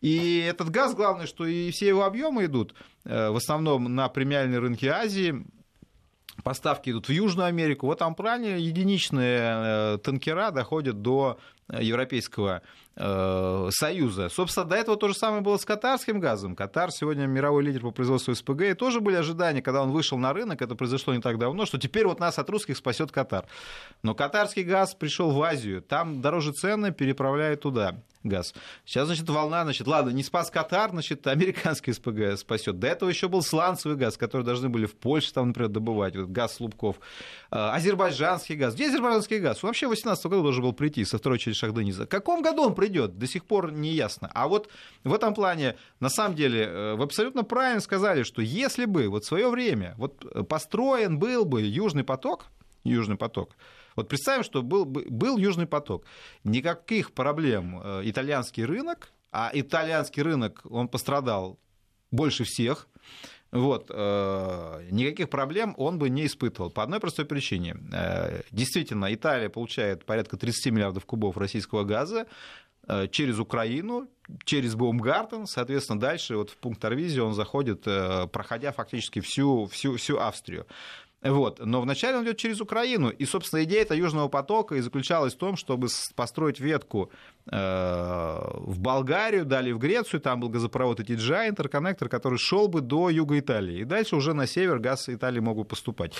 И 0.01 0.39
этот 0.39 0.69
газ, 0.69 0.95
главное, 0.95 1.27
что 1.27 1.45
и 1.45 1.69
все 1.71 1.88
его 1.88 2.03
объемы 2.03 2.45
идут 2.45 2.73
э, 3.05 3.29
в 3.29 3.35
основном 3.35 3.95
на 3.95 4.09
премиальные 4.09 4.59
рынки 4.59 4.85
Азии, 4.85 5.45
Поставки 6.41 6.89
идут 6.89 7.09
в 7.09 7.11
Южную 7.11 7.47
Америку. 7.47 7.88
В 7.88 7.91
этом 7.91 8.15
плане 8.15 8.59
единичные 8.59 9.39
э, 9.41 9.97
танкера 10.01 10.51
доходят 10.51 11.01
до 11.01 11.38
Европейского 11.67 12.61
Э, 12.61 12.88
Союза. 13.00 14.29
Собственно, 14.29 14.65
до 14.65 14.75
этого 14.75 14.98
то 14.98 15.08
же 15.08 15.13
самое 15.13 15.41
было 15.41 15.58
с 15.58 15.63
катарским 15.63 16.20
газом. 16.20 16.56
Катар 16.56 16.91
сегодня 16.91 17.27
мировой 17.27 17.63
лидер 17.63 17.82
по 17.82 17.91
производству 17.91 18.36
СПГ, 18.36 18.62
и 18.62 18.74
тоже 18.74 19.00
были 19.00 19.15
ожидания, 19.15 19.62
когда 19.62 19.84
он 19.84 19.91
вышел 19.91 20.18
на 20.18 20.34
рынок, 20.34 20.62
это 20.62 20.75
произошло 20.75 21.13
не 21.13 21.22
так 21.22 21.38
давно, 21.38 21.65
что 21.65 21.77
теперь 21.77 22.06
вот 22.06 22.20
нас 22.20 22.38
от 22.39 22.50
русских 22.50 22.77
спасет 22.77 23.12
Катар. 23.12 23.46
Но 24.03 24.15
катарский 24.15 24.63
газ 24.63 24.96
пришел 24.96 25.32
в 25.32 25.41
Азию, 25.41 25.82
там 25.82 26.22
дороже 26.22 26.51
цены, 26.51 26.91
переправляют 26.91 27.62
туда 27.62 27.96
газ. 28.24 28.53
Сейчас, 28.86 29.08
значит, 29.08 29.29
волна, 29.29 29.63
значит, 29.63 29.88
ладно, 29.88 30.10
не 30.10 30.24
спас 30.24 30.50
Катар, 30.51 30.89
значит, 30.91 31.25
американский 31.27 31.94
СПГ 31.94 32.38
спасет. 32.38 32.79
До 32.79 32.88
этого 32.88 33.10
еще 33.10 33.29
был 33.29 33.41
сланцевый 33.41 33.98
газ, 33.98 34.18
который 34.18 34.44
должны 34.44 34.70
были 34.70 34.86
в 34.86 34.96
Польше, 34.96 35.34
там, 35.34 35.50
например, 35.50 35.70
добывать, 35.70 36.15
вот, 36.15 36.27
газ 36.27 36.56
Слубков. 36.56 36.98
А, 37.50 37.74
азербайджанский 37.75 38.56
газ. 38.56 38.75
Где 38.75 38.88
азербайджанский 38.88 39.39
газ? 39.39 39.63
Вообще 39.63 39.88
в 39.88 39.91
2018 39.91 40.25
году 40.25 40.44
должен 40.44 40.63
был 40.63 40.74
прийти 40.74 41.06
со 41.06 41.18
второй 41.18 41.39
части 41.39 41.58
Шахдениза. 41.58 42.06
В 42.06 42.10
каком 42.10 42.41
году 42.41 42.63
он 42.63 42.75
придет? 42.75 42.88
До 42.89 43.27
сих 43.27 43.46
пор 43.46 43.72
не 43.72 43.91
ясно. 43.93 44.29
А 44.34 44.48
вот 44.48 44.69
в 45.03 45.13
этом 45.13 45.34
плане, 45.34 45.75
на 46.00 46.10
самом 46.10 46.36
деле, 46.36 46.65
э, 46.65 46.96
вы 46.96 47.03
абсолютно 47.03 47.43
правильно 47.43 47.81
сказали, 47.81 48.24
что 48.24 48.41
если 48.41 48.86
бы 48.86 49.08
вот 49.08 49.24
в 49.24 49.27
свое 49.27 49.50
время 49.50 49.93
вот 49.98 50.48
построен 50.48 51.19
был 51.19 51.46
бы 51.46 51.62
Южный 51.62 52.03
поток, 52.03 52.46
Южный 52.84 53.17
поток, 53.17 53.55
вот 53.96 54.08
представим, 54.08 54.43
что 54.43 54.62
был, 54.62 54.86
был 54.86 55.38
Южный 55.38 55.67
поток. 55.67 56.05
Никаких 56.43 57.12
проблем 57.12 57.81
э, 57.84 58.01
итальянский 58.05 58.65
рынок, 58.65 59.12
а 59.31 59.51
итальянский 59.53 60.24
рынок, 60.24 60.62
он 60.69 60.88
пострадал 60.88 61.60
больше 62.12 62.43
всех. 62.43 62.88
Вот, 63.51 63.89
э, 63.89 64.88
никаких 64.91 65.29
проблем 65.29 65.74
он 65.77 65.98
бы 65.98 66.10
не 66.10 66.27
испытывал. 66.27 66.69
По 66.69 66.84
одной 66.84 67.00
простой 67.00 67.25
причине. 67.25 67.77
Э, 67.91 68.41
действительно, 68.51 69.12
Италия 69.13 69.50
получает 69.50 70.05
порядка 70.05 70.38
30 70.38 70.72
миллиардов 70.72 71.05
кубов 71.05 71.36
российского 71.36 71.84
газа 71.84 72.22
э, 72.22 72.25
через 73.12 73.39
Украину, 73.39 74.08
через 74.43 74.75
Баумгартен, 74.75 75.46
соответственно, 75.46 76.00
дальше 76.00 76.38
вот 76.38 76.51
в 76.51 76.58
пункт 76.58 76.84
Арвизии 76.86 77.19
он 77.19 77.34
заходит, 77.34 77.84
э, 77.86 78.27
проходя 78.27 78.72
фактически 78.72 79.19
всю, 79.19 79.65
всю, 79.65 79.96
всю 79.96 80.17
Австрию. 80.17 80.65
Вот. 81.22 81.60
Но 81.60 81.81
вначале 81.81 82.17
он 82.17 82.24
идет 82.24 82.38
через 82.38 82.62
Украину. 82.62 83.10
И, 83.10 83.25
собственно, 83.25 83.63
идея 83.65 83.81
этого 83.81 83.98
Южного 83.98 84.29
потока 84.29 84.75
и 84.75 84.79
заключалась 84.79 85.34
в 85.34 85.38
том, 85.38 85.58
чтобы 85.58 85.89
построить 86.15 86.62
ветку 86.62 87.12
э, 87.51 87.58
в 87.58 88.79
Болгарию, 88.79 89.43
далее 89.43 89.74
в 89.74 89.79
Грецию. 89.79 90.22
Там 90.22 90.39
был 90.39 90.48
газопровод 90.48 91.01
ETJ, 91.01 91.50
интерконнектор, 91.50 92.08
который 92.08 92.38
шел 92.38 92.69
бы 92.69 92.79
до 92.79 93.10
юга 93.10 93.38
Италии. 93.38 93.79
И 93.79 93.84
дальше 93.84 94.15
уже 94.15 94.34
на 94.34 94.48
север 94.48 94.79
газ 94.79 95.10
Италии 95.10 95.41
мог 95.41 95.58
бы 95.58 95.65
поступать. 95.65 96.13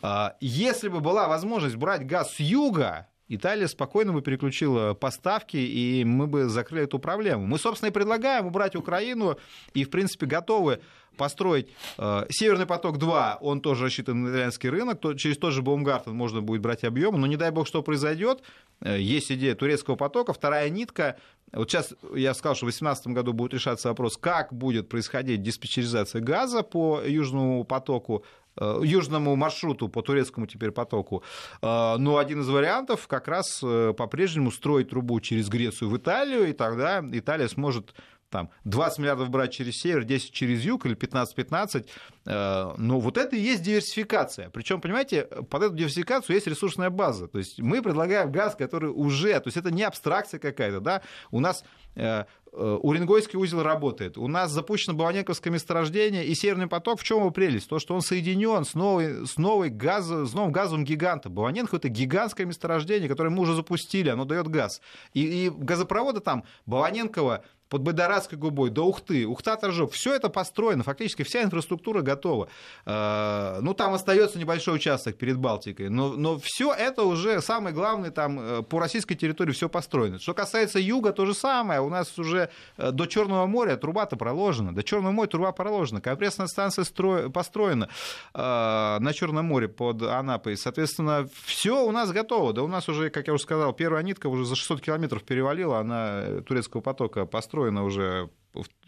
А, 0.00 0.36
если 0.40 0.88
бы 0.88 1.00
была 1.00 1.28
возможность 1.28 1.76
брать 1.76 2.06
газ 2.06 2.34
с 2.36 2.40
юга, 2.40 3.08
Италия 3.28 3.66
спокойно 3.66 4.12
бы 4.12 4.22
переключила 4.22 4.94
поставки, 4.94 5.56
и 5.56 6.04
мы 6.04 6.26
бы 6.26 6.48
закрыли 6.48 6.84
эту 6.84 6.98
проблему. 6.98 7.46
Мы, 7.46 7.58
собственно, 7.58 7.90
и 7.90 7.92
предлагаем 7.92 8.46
убрать 8.46 8.76
Украину, 8.76 9.36
и, 9.74 9.84
в 9.84 9.90
принципе, 9.90 10.26
готовы 10.26 10.80
построить 11.16 11.68
э, 11.98 12.26
Северный 12.30 12.66
поток-2, 12.66 13.38
он 13.40 13.60
тоже 13.60 13.86
рассчитан 13.86 14.22
на 14.22 14.28
итальянский 14.28 14.68
рынок, 14.68 15.00
то, 15.00 15.14
через 15.14 15.38
тот 15.38 15.52
же 15.52 15.62
Баумгартен 15.62 16.12
можно 16.12 16.42
будет 16.42 16.60
брать 16.60 16.84
объем, 16.84 17.20
но 17.20 17.26
не 17.26 17.36
дай 17.36 17.50
бог, 17.50 17.66
что 17.66 17.82
произойдет. 17.82 18.42
Э, 18.80 19.00
есть 19.00 19.32
идея 19.32 19.54
турецкого 19.54 19.96
потока, 19.96 20.32
вторая 20.32 20.68
нитка. 20.68 21.16
Вот 21.52 21.70
сейчас 21.70 21.94
я 22.14 22.34
сказал, 22.34 22.54
что 22.54 22.66
в 22.66 22.68
2018 22.68 23.08
году 23.08 23.32
будет 23.32 23.54
решаться 23.54 23.88
вопрос, 23.88 24.16
как 24.16 24.52
будет 24.52 24.88
происходить 24.88 25.42
диспетчеризация 25.42 26.20
газа 26.20 26.62
по 26.62 27.00
Южному 27.04 27.64
потоку, 27.64 28.24
южному 28.60 29.36
маршруту, 29.36 29.88
по 29.88 30.02
турецкому 30.02 30.46
теперь 30.46 30.70
потоку. 30.70 31.22
Э, 31.62 31.96
но 31.98 32.18
один 32.18 32.40
из 32.40 32.48
вариантов 32.48 33.06
как 33.08 33.28
раз 33.28 33.60
по-прежнему 33.60 34.50
строить 34.50 34.90
трубу 34.90 35.20
через 35.20 35.48
Грецию 35.48 35.90
в 35.90 35.96
Италию, 35.96 36.48
и 36.48 36.52
тогда 36.52 37.04
Италия 37.12 37.48
сможет 37.48 37.94
там 38.30 38.50
20 38.64 38.98
миллиардов 38.98 39.30
брать 39.30 39.52
через 39.52 39.78
север, 39.78 40.04
10 40.04 40.32
через 40.32 40.62
юг 40.64 40.86
или 40.86 40.96
15-15. 40.96 41.86
Э, 42.26 42.74
но 42.76 43.00
вот 43.00 43.16
это 43.18 43.36
и 43.36 43.40
есть 43.40 43.62
диверсификация. 43.62 44.50
Причем, 44.50 44.80
понимаете, 44.80 45.22
под 45.24 45.62
эту 45.62 45.74
диверсификацию 45.74 46.34
есть 46.34 46.46
ресурсная 46.46 46.90
база. 46.90 47.28
То 47.28 47.38
есть 47.38 47.60
мы 47.60 47.82
предлагаем 47.82 48.30
газ, 48.32 48.54
который 48.56 48.90
уже, 48.90 49.38
то 49.40 49.46
есть 49.46 49.56
это 49.56 49.70
не 49.70 49.84
абстракция 49.84 50.40
какая-то, 50.40 50.80
да, 50.80 51.02
у 51.30 51.40
нас 51.40 51.64
э, 51.94 52.02
э, 52.04 52.24
Уренгойский 52.56 53.38
узел 53.38 53.62
работает. 53.62 54.16
У 54.16 54.28
нас 54.28 54.50
запущено 54.50 54.94
Баванековское 54.96 55.52
месторождение, 55.52 56.24
и 56.24 56.34
Северный 56.34 56.66
поток, 56.66 57.00
в 57.00 57.04
чем 57.04 57.18
его 57.18 57.30
прелесть? 57.30 57.68
То, 57.68 57.78
что 57.78 57.94
он 57.94 58.00
соединен 58.00 58.64
с, 58.64 58.74
новой, 58.74 59.26
с, 59.26 59.36
новой 59.36 59.68
газ, 59.68 60.06
с 60.06 60.32
новым 60.32 60.52
газовым 60.52 60.84
гигантом. 60.84 61.32
Баваненко 61.32 61.76
это 61.76 61.88
гигантское 61.88 62.46
месторождение, 62.46 63.08
которое 63.08 63.30
мы 63.30 63.42
уже 63.42 63.54
запустили, 63.54 64.08
оно 64.08 64.24
дает 64.24 64.48
газ. 64.48 64.80
И, 65.12 65.46
и 65.46 65.50
газопроводы 65.50 66.20
там 66.20 66.44
Баваненкова 66.64 67.44
под 67.68 67.82
Байдарадской 67.82 68.38
губой 68.38 68.70
до 68.70 68.86
Ухты, 68.86 69.26
Ухта, 69.26 69.56
Торжок, 69.56 69.92
все 69.92 70.14
это 70.14 70.28
построено, 70.28 70.84
фактически 70.84 71.22
вся 71.22 71.42
инфраструктура 71.42 72.00
готова. 72.00 72.48
Э, 72.84 73.58
ну, 73.60 73.74
там 73.74 73.94
остается 73.94 74.38
небольшой 74.38 74.76
участок 74.76 75.16
перед 75.16 75.38
Балтикой, 75.38 75.88
но, 75.88 76.12
но 76.12 76.38
все 76.38 76.72
это 76.72 77.02
уже 77.02 77.40
самое 77.40 77.74
главное, 77.74 78.10
там 78.10 78.38
э, 78.38 78.62
по 78.62 78.78
российской 78.78 79.16
территории 79.16 79.52
все 79.52 79.68
построено. 79.68 80.18
Что 80.18 80.34
касается 80.34 80.78
юга, 80.78 81.12
то 81.12 81.26
же 81.26 81.34
самое, 81.34 81.80
у 81.80 81.88
нас 81.88 82.18
уже 82.18 82.45
же 82.78 82.92
до 82.92 83.06
Черного 83.06 83.46
моря 83.46 83.76
труба-то 83.76 84.16
проложена, 84.16 84.74
до 84.74 84.82
Черного 84.82 85.12
моря 85.12 85.28
труба 85.28 85.52
проложена, 85.52 86.00
компрессная 86.00 86.46
станция 86.46 86.84
стро... 86.84 87.30
построена 87.30 87.88
на 88.34 89.12
Черном 89.14 89.46
море 89.46 89.68
под 89.68 90.02
Анапой. 90.02 90.56
Соответственно, 90.56 91.28
все 91.44 91.84
у 91.84 91.90
нас 91.90 92.12
готово. 92.12 92.52
Да 92.52 92.62
у 92.62 92.68
нас 92.68 92.88
уже, 92.88 93.10
как 93.10 93.26
я 93.26 93.34
уже 93.34 93.42
сказал, 93.42 93.72
первая 93.72 94.02
нитка 94.02 94.28
уже 94.28 94.44
за 94.44 94.56
600 94.56 94.80
километров 94.80 95.22
перевалила, 95.24 95.78
она 95.78 96.40
турецкого 96.46 96.80
потока 96.80 97.26
построена 97.26 97.84
уже 97.84 98.30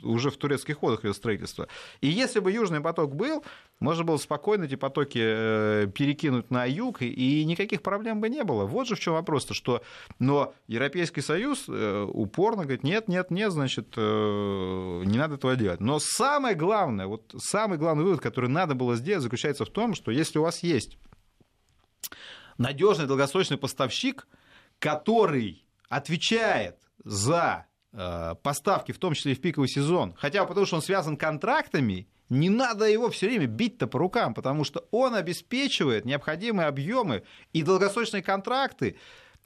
уже 0.02 0.30
в 0.30 0.36
турецких 0.36 0.82
водах 0.82 1.04
ее 1.04 1.14
строительство. 1.14 1.68
И 2.00 2.08
если 2.08 2.40
бы 2.40 2.52
Южный 2.52 2.80
поток 2.80 3.14
был, 3.14 3.44
можно 3.80 4.04
было 4.04 4.16
спокойно 4.16 4.64
эти 4.64 4.76
потоки 4.76 5.20
э, 5.20 5.86
перекинуть 5.94 6.50
на 6.50 6.64
юг, 6.64 7.02
и 7.02 7.44
никаких 7.44 7.82
проблем 7.82 8.20
бы 8.20 8.28
не 8.28 8.44
было. 8.44 8.64
Вот 8.64 8.88
же 8.88 8.94
в 8.94 9.00
чем 9.00 9.14
вопрос-то, 9.14 9.54
что... 9.54 9.82
Но 10.18 10.54
Европейский 10.66 11.20
Союз 11.20 11.64
э, 11.68 12.06
упорно 12.08 12.62
говорит, 12.62 12.84
нет, 12.84 13.08
нет, 13.08 13.30
нет, 13.30 13.52
значит, 13.52 13.94
э, 13.96 15.02
не 15.04 15.18
надо 15.18 15.34
этого 15.34 15.56
делать. 15.56 15.80
Но 15.80 15.98
самое 15.98 16.54
главное, 16.54 17.06
вот 17.06 17.34
самый 17.38 17.78
главный 17.78 18.04
вывод, 18.04 18.20
который 18.20 18.50
надо 18.50 18.74
было 18.74 18.96
сделать, 18.96 19.22
заключается 19.22 19.64
в 19.64 19.70
том, 19.70 19.94
что 19.94 20.10
если 20.10 20.38
у 20.38 20.42
вас 20.42 20.62
есть 20.62 20.98
надежный 22.56 23.06
долгосрочный 23.06 23.56
поставщик, 23.56 24.26
который 24.78 25.64
отвечает 25.88 26.76
за 27.04 27.66
поставки, 28.42 28.92
в 28.92 28.98
том 28.98 29.14
числе 29.14 29.32
и 29.32 29.34
в 29.34 29.40
пиковый 29.40 29.68
сезон, 29.68 30.14
хотя 30.16 30.44
потому, 30.44 30.66
что 30.66 30.76
он 30.76 30.82
связан 30.82 31.16
контрактами, 31.16 32.06
не 32.28 32.50
надо 32.50 32.84
его 32.86 33.08
все 33.10 33.28
время 33.28 33.46
бить-то 33.46 33.86
по 33.86 33.98
рукам, 33.98 34.34
потому 34.34 34.64
что 34.64 34.86
он 34.90 35.14
обеспечивает 35.14 36.04
необходимые 36.04 36.68
объемы 36.68 37.22
и 37.52 37.62
долгосрочные 37.62 38.22
контракты 38.22 38.96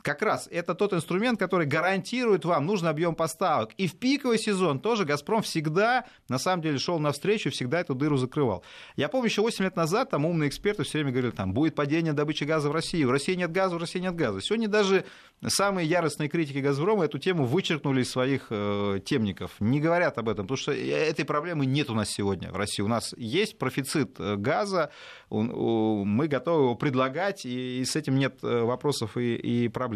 как 0.02 0.22
раз 0.22 0.48
это 0.50 0.74
тот 0.74 0.92
инструмент, 0.92 1.38
который 1.38 1.66
гарантирует 1.66 2.44
вам 2.44 2.66
нужный 2.66 2.90
объем 2.90 3.14
поставок. 3.14 3.70
И 3.76 3.86
в 3.86 3.96
пиковый 3.96 4.38
сезон 4.38 4.80
тоже 4.80 5.04
«Газпром» 5.04 5.42
всегда, 5.42 6.04
на 6.28 6.38
самом 6.38 6.62
деле, 6.62 6.78
шел 6.78 6.98
навстречу, 6.98 7.50
всегда 7.50 7.80
эту 7.80 7.94
дыру 7.94 8.16
закрывал. 8.16 8.64
Я 8.96 9.08
помню, 9.08 9.28
еще 9.28 9.42
8 9.42 9.64
лет 9.64 9.76
назад 9.76 10.10
там 10.10 10.26
умные 10.26 10.48
эксперты 10.48 10.82
все 10.82 10.98
время 10.98 11.12
говорили, 11.12 11.30
там 11.30 11.52
будет 11.54 11.74
падение 11.74 12.12
добычи 12.12 12.44
газа 12.44 12.68
в 12.68 12.72
России, 12.72 13.04
в 13.04 13.10
России 13.10 13.34
нет 13.34 13.52
газа, 13.52 13.76
в 13.76 13.78
России 13.78 14.00
нет 14.00 14.14
газа. 14.14 14.40
Сегодня 14.40 14.68
даже 14.68 15.04
самые 15.46 15.88
яростные 15.88 16.28
критики 16.28 16.58
«Газпрома» 16.58 17.04
эту 17.04 17.18
тему 17.18 17.44
вычеркнули 17.44 18.02
из 18.02 18.10
своих 18.10 18.46
э, 18.50 19.00
темников. 19.04 19.52
Не 19.60 19.80
говорят 19.80 20.18
об 20.18 20.28
этом, 20.28 20.46
потому 20.46 20.56
что 20.56 20.72
этой 20.72 21.24
проблемы 21.24 21.66
нет 21.66 21.90
у 21.90 21.94
нас 21.94 22.10
сегодня 22.10 22.50
в 22.50 22.56
России. 22.56 22.82
У 22.82 22.88
нас 22.88 23.14
есть 23.16 23.58
профицит 23.58 24.18
э, 24.18 24.36
газа, 24.36 24.90
мы 25.30 26.28
готовы 26.28 26.64
его 26.64 26.74
предлагать, 26.74 27.46
и 27.46 27.84
с 27.84 27.96
этим 27.96 28.16
нет 28.16 28.38
э, 28.42 28.62
вопросов 28.62 29.16
и, 29.16 29.34
и 29.36 29.68
проблем. 29.68 29.91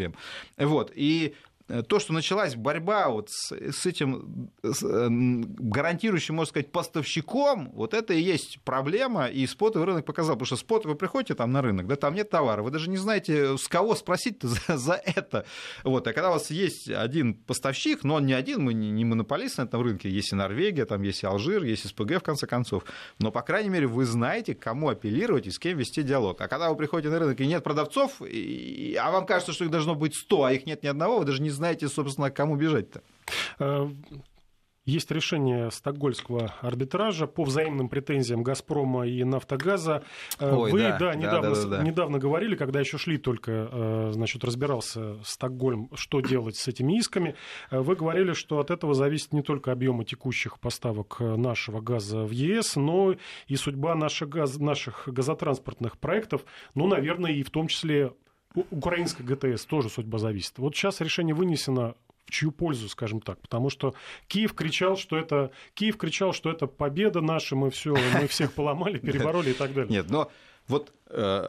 Вот. 0.58 0.92
И 0.94 1.34
то, 1.66 1.98
что 1.98 2.12
началась 2.12 2.54
борьба 2.54 3.08
вот 3.08 3.30
с, 3.30 3.52
с 3.52 3.86
этим 3.86 4.50
с, 4.62 4.82
э, 4.84 5.08
гарантирующим, 5.08 6.36
можно 6.36 6.50
сказать, 6.50 6.70
поставщиком, 6.70 7.70
вот 7.72 7.92
это 7.92 8.14
и 8.14 8.20
есть 8.20 8.60
проблема, 8.64 9.26
и 9.26 9.46
спотовый 9.46 9.86
рынок 9.86 10.04
показал, 10.04 10.36
потому 10.36 10.46
что 10.46 10.56
спот, 10.56 10.86
вы 10.86 10.94
приходите 10.94 11.34
там 11.34 11.50
на 11.50 11.62
рынок, 11.62 11.88
да, 11.88 11.96
там 11.96 12.14
нет 12.14 12.30
товара, 12.30 12.62
вы 12.62 12.70
даже 12.70 12.88
не 12.88 12.96
знаете, 12.96 13.58
с 13.58 13.66
кого 13.66 13.96
спросить 13.96 14.38
за, 14.42 14.76
за 14.76 14.94
это. 14.94 15.44
Вот, 15.82 16.06
а 16.06 16.12
когда 16.12 16.30
у 16.30 16.34
вас 16.34 16.50
есть 16.50 16.88
один 16.88 17.34
поставщик, 17.34 18.04
но 18.04 18.14
он 18.14 18.26
не 18.26 18.32
один, 18.32 18.62
мы 18.62 18.72
не, 18.72 18.90
не 18.90 19.04
монополист 19.04 19.58
на 19.58 19.62
этом 19.62 19.82
рынке, 19.82 20.08
есть 20.08 20.32
и 20.32 20.36
Норвегия, 20.36 20.84
там 20.84 21.02
есть 21.02 21.24
и 21.24 21.26
Алжир, 21.26 21.64
есть 21.64 21.88
СПГ, 21.88 22.20
в 22.20 22.22
конце 22.22 22.46
концов, 22.46 22.84
но, 23.18 23.32
по 23.32 23.42
крайней 23.42 23.70
мере, 23.70 23.88
вы 23.88 24.04
знаете, 24.04 24.54
к 24.54 24.60
кому 24.60 24.88
апеллировать 24.88 25.48
и 25.48 25.50
с 25.50 25.58
кем 25.58 25.78
вести 25.78 26.04
диалог. 26.04 26.40
А 26.40 26.46
когда 26.46 26.70
вы 26.70 26.76
приходите 26.76 27.10
на 27.10 27.18
рынок 27.18 27.40
и 27.40 27.46
нет 27.46 27.64
продавцов, 27.64 28.22
и, 28.22 28.96
а 29.00 29.10
вам 29.10 29.26
кажется, 29.26 29.52
что 29.52 29.64
их 29.64 29.70
должно 29.70 29.96
быть 29.96 30.14
100, 30.14 30.44
а 30.44 30.52
их 30.52 30.66
нет 30.66 30.84
ни 30.84 30.86
одного, 30.86 31.18
вы 31.18 31.24
даже 31.24 31.42
не 31.42 31.50
знаете, 31.56 31.88
собственно, 31.88 32.30
к 32.30 32.36
кому 32.36 32.56
бежать-то? 32.56 33.02
Э, 33.58 33.88
есть 34.84 35.10
решение 35.10 35.72
Стокгольмского 35.72 36.54
арбитража 36.60 37.26
по 37.26 37.42
взаимным 37.42 37.88
претензиям 37.88 38.44
«Газпрома» 38.44 39.04
и 39.04 39.24
«Нафтогаза». 39.24 40.04
Э, 40.38 40.54
Ой, 40.54 40.70
Вы 40.70 40.82
да, 40.82 40.98
да, 40.98 41.14
недавно, 41.16 41.54
да, 41.54 41.62
да, 41.62 41.76
да. 41.78 41.82
недавно 41.82 42.18
говорили, 42.18 42.54
когда 42.54 42.78
еще 42.78 42.96
шли 42.96 43.18
только, 43.18 43.68
э, 43.72 44.10
значит, 44.12 44.44
разбирался 44.44 45.16
Стокгольм, 45.24 45.90
что 45.94 46.20
делать 46.20 46.56
с 46.56 46.68
этими 46.68 46.98
исками, 46.98 47.34
вы 47.72 47.96
говорили, 47.96 48.32
что 48.32 48.60
от 48.60 48.70
этого 48.70 48.94
зависит 48.94 49.32
не 49.32 49.42
только 49.42 49.72
объемы 49.72 50.04
текущих 50.04 50.60
поставок 50.60 51.18
нашего 51.18 51.80
газа 51.80 52.22
в 52.22 52.30
ЕС, 52.30 52.76
но 52.76 53.16
и 53.48 53.56
судьба 53.56 53.96
наших, 53.96 54.28
газ, 54.28 54.56
наших 54.58 55.08
газотранспортных 55.08 55.98
проектов, 55.98 56.44
ну, 56.76 56.86
наверное, 56.86 57.32
и 57.32 57.42
в 57.42 57.50
том 57.50 57.66
числе 57.66 58.12
украинской 58.70 59.22
ГТС 59.22 59.64
тоже 59.64 59.88
судьба 59.88 60.18
зависит. 60.18 60.58
Вот 60.58 60.74
сейчас 60.74 61.00
решение 61.00 61.34
вынесено 61.34 61.94
в 62.24 62.30
чью 62.30 62.50
пользу, 62.50 62.88
скажем 62.88 63.20
так, 63.20 63.40
потому 63.40 63.70
что 63.70 63.94
Киев 64.26 64.52
кричал, 64.54 64.96
что 64.96 65.16
это 65.16 65.52
Киев 65.74 65.96
кричал, 65.96 66.32
что 66.32 66.50
это 66.50 66.66
победа 66.66 67.20
наша, 67.20 67.54
мы 67.54 67.70
все, 67.70 67.94
мы 67.94 68.26
всех 68.26 68.52
поломали, 68.52 68.98
перебороли 68.98 69.50
и 69.50 69.54
так 69.54 69.72
далее. 69.72 69.90
Нет, 69.90 70.10
но 70.10 70.30
вот 70.66 70.92
э, 71.08 71.48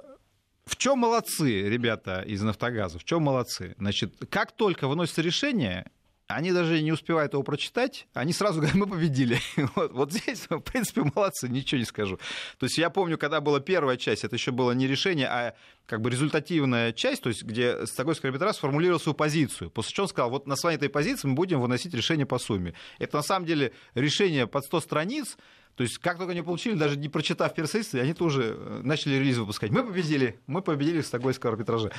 в 0.65 0.75
чем 0.75 0.99
молодцы 0.99 1.63
ребята 1.63 2.21
из 2.21 2.41
Нафтогаза? 2.41 2.99
В 2.99 3.03
чем 3.03 3.23
молодцы? 3.23 3.73
Значит, 3.79 4.13
как 4.29 4.51
только 4.51 4.87
выносится 4.87 5.21
решение, 5.21 5.89
они 6.27 6.51
даже 6.51 6.81
не 6.81 6.91
успевают 6.91 7.33
его 7.33 7.43
прочитать, 7.43 8.07
они 8.13 8.33
сразу 8.33 8.59
говорят, 8.59 8.75
мы 8.75 8.87
победили. 8.87 9.39
Вот, 9.75 9.91
вот 9.91 10.11
здесь, 10.11 10.47
в 10.49 10.59
принципе, 10.59 11.03
молодцы, 11.03 11.47
ничего 11.47 11.79
не 11.79 11.85
скажу. 11.85 12.17
То 12.57 12.65
есть 12.65 12.77
я 12.77 12.89
помню, 12.89 13.17
когда 13.17 13.41
была 13.41 13.59
первая 13.59 13.97
часть, 13.97 14.23
это 14.23 14.35
еще 14.35 14.51
было 14.51 14.71
не 14.71 14.87
решение, 14.87 15.27
а 15.27 15.55
как 15.85 16.01
бы 16.01 16.09
результативная 16.09 16.93
часть, 16.93 17.21
то 17.21 17.29
есть 17.29 17.43
где 17.43 17.85
Стокгольмский 17.85 18.29
арбитраж 18.29 18.55
сформулировал 18.55 18.99
свою 18.99 19.15
позицию, 19.15 19.69
после 19.69 19.93
чего 19.93 20.03
он 20.03 20.09
сказал, 20.09 20.29
вот 20.29 20.47
на 20.47 20.53
основании 20.55 20.77
этой 20.77 20.89
позиции 20.89 21.27
мы 21.27 21.35
будем 21.35 21.61
выносить 21.61 21.93
решение 21.93 22.25
по 22.25 22.39
сумме. 22.39 22.73
Это 22.99 23.17
на 23.17 23.23
самом 23.23 23.45
деле 23.45 23.71
решение 23.95 24.47
под 24.47 24.65
100 24.65 24.81
страниц, 24.81 25.37
то 25.77 25.83
есть, 25.83 25.99
как 25.99 26.17
только 26.17 26.31
они 26.31 26.41
получили, 26.41 26.73
даже 26.73 26.97
не 26.97 27.07
прочитав 27.07 27.53
персейсы, 27.53 27.97
они 27.97 28.15
тоже 28.15 28.55
э, 28.57 28.81
начали 28.83 29.13
релиз 29.13 29.37
выпускать. 29.37 29.69
Мы 29.69 29.83
победили, 29.83 30.39
мы 30.47 30.63
победили 30.63 31.01
в 31.01 31.05
Стокгольмском 31.05 31.51
арбитраже. 31.51 31.91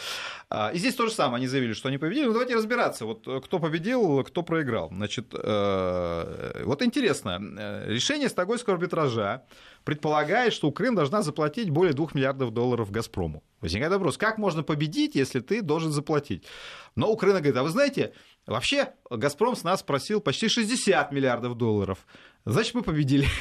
А, 0.51 0.73
и 0.75 0.79
здесь 0.79 0.97
то 0.97 1.07
же 1.07 1.13
самое, 1.13 1.37
они 1.37 1.47
заявили, 1.47 1.75
что 1.75 1.89
они 1.89 1.97
победили. 1.97 2.27
Ну, 2.27 2.33
давайте 2.33 2.57
разбираться, 2.57 3.07
вот 3.07 3.29
э, 3.29 3.41
кто 3.41 3.61
победил, 3.61 4.25
кто 4.25 4.43
проиграл. 4.43 4.89
Значит, 4.91 5.33
э, 5.33 6.63
вот 6.65 6.83
интересно, 6.83 7.39
решение 7.87 8.29
Стокгольмского 8.29 8.75
арбитража 8.75 9.45
предполагает, 9.85 10.53
что 10.53 10.67
Украина 10.67 10.97
должна 10.97 11.23
заплатить 11.23 11.71
более 11.71 11.95
2 11.95 12.09
миллиардов 12.15 12.53
долларов 12.53 12.91
Газпрому. 12.91 13.45
Возникает 13.61 13.93
вопрос, 13.93 14.19
как 14.19 14.39
можно 14.39 14.65
победить, 14.65 15.15
если 15.15 15.39
ты 15.39 15.63
должен 15.63 15.93
заплатить? 15.93 16.45
Но 16.97 17.13
Украина 17.13 17.39
говорит, 17.39 17.57
а 17.57 17.63
вы 17.63 17.69
знаете, 17.69 18.13
вообще 18.49 18.93
Газпром 19.11 19.55
с 19.55 19.63
нас 19.63 19.83
просил 19.83 20.21
почти 20.21 20.49
60 20.49 21.13
миллиардов 21.13 21.57
долларов. 21.57 21.99
Значит, 22.45 22.75
мы 22.75 22.83
победили. 22.83 23.27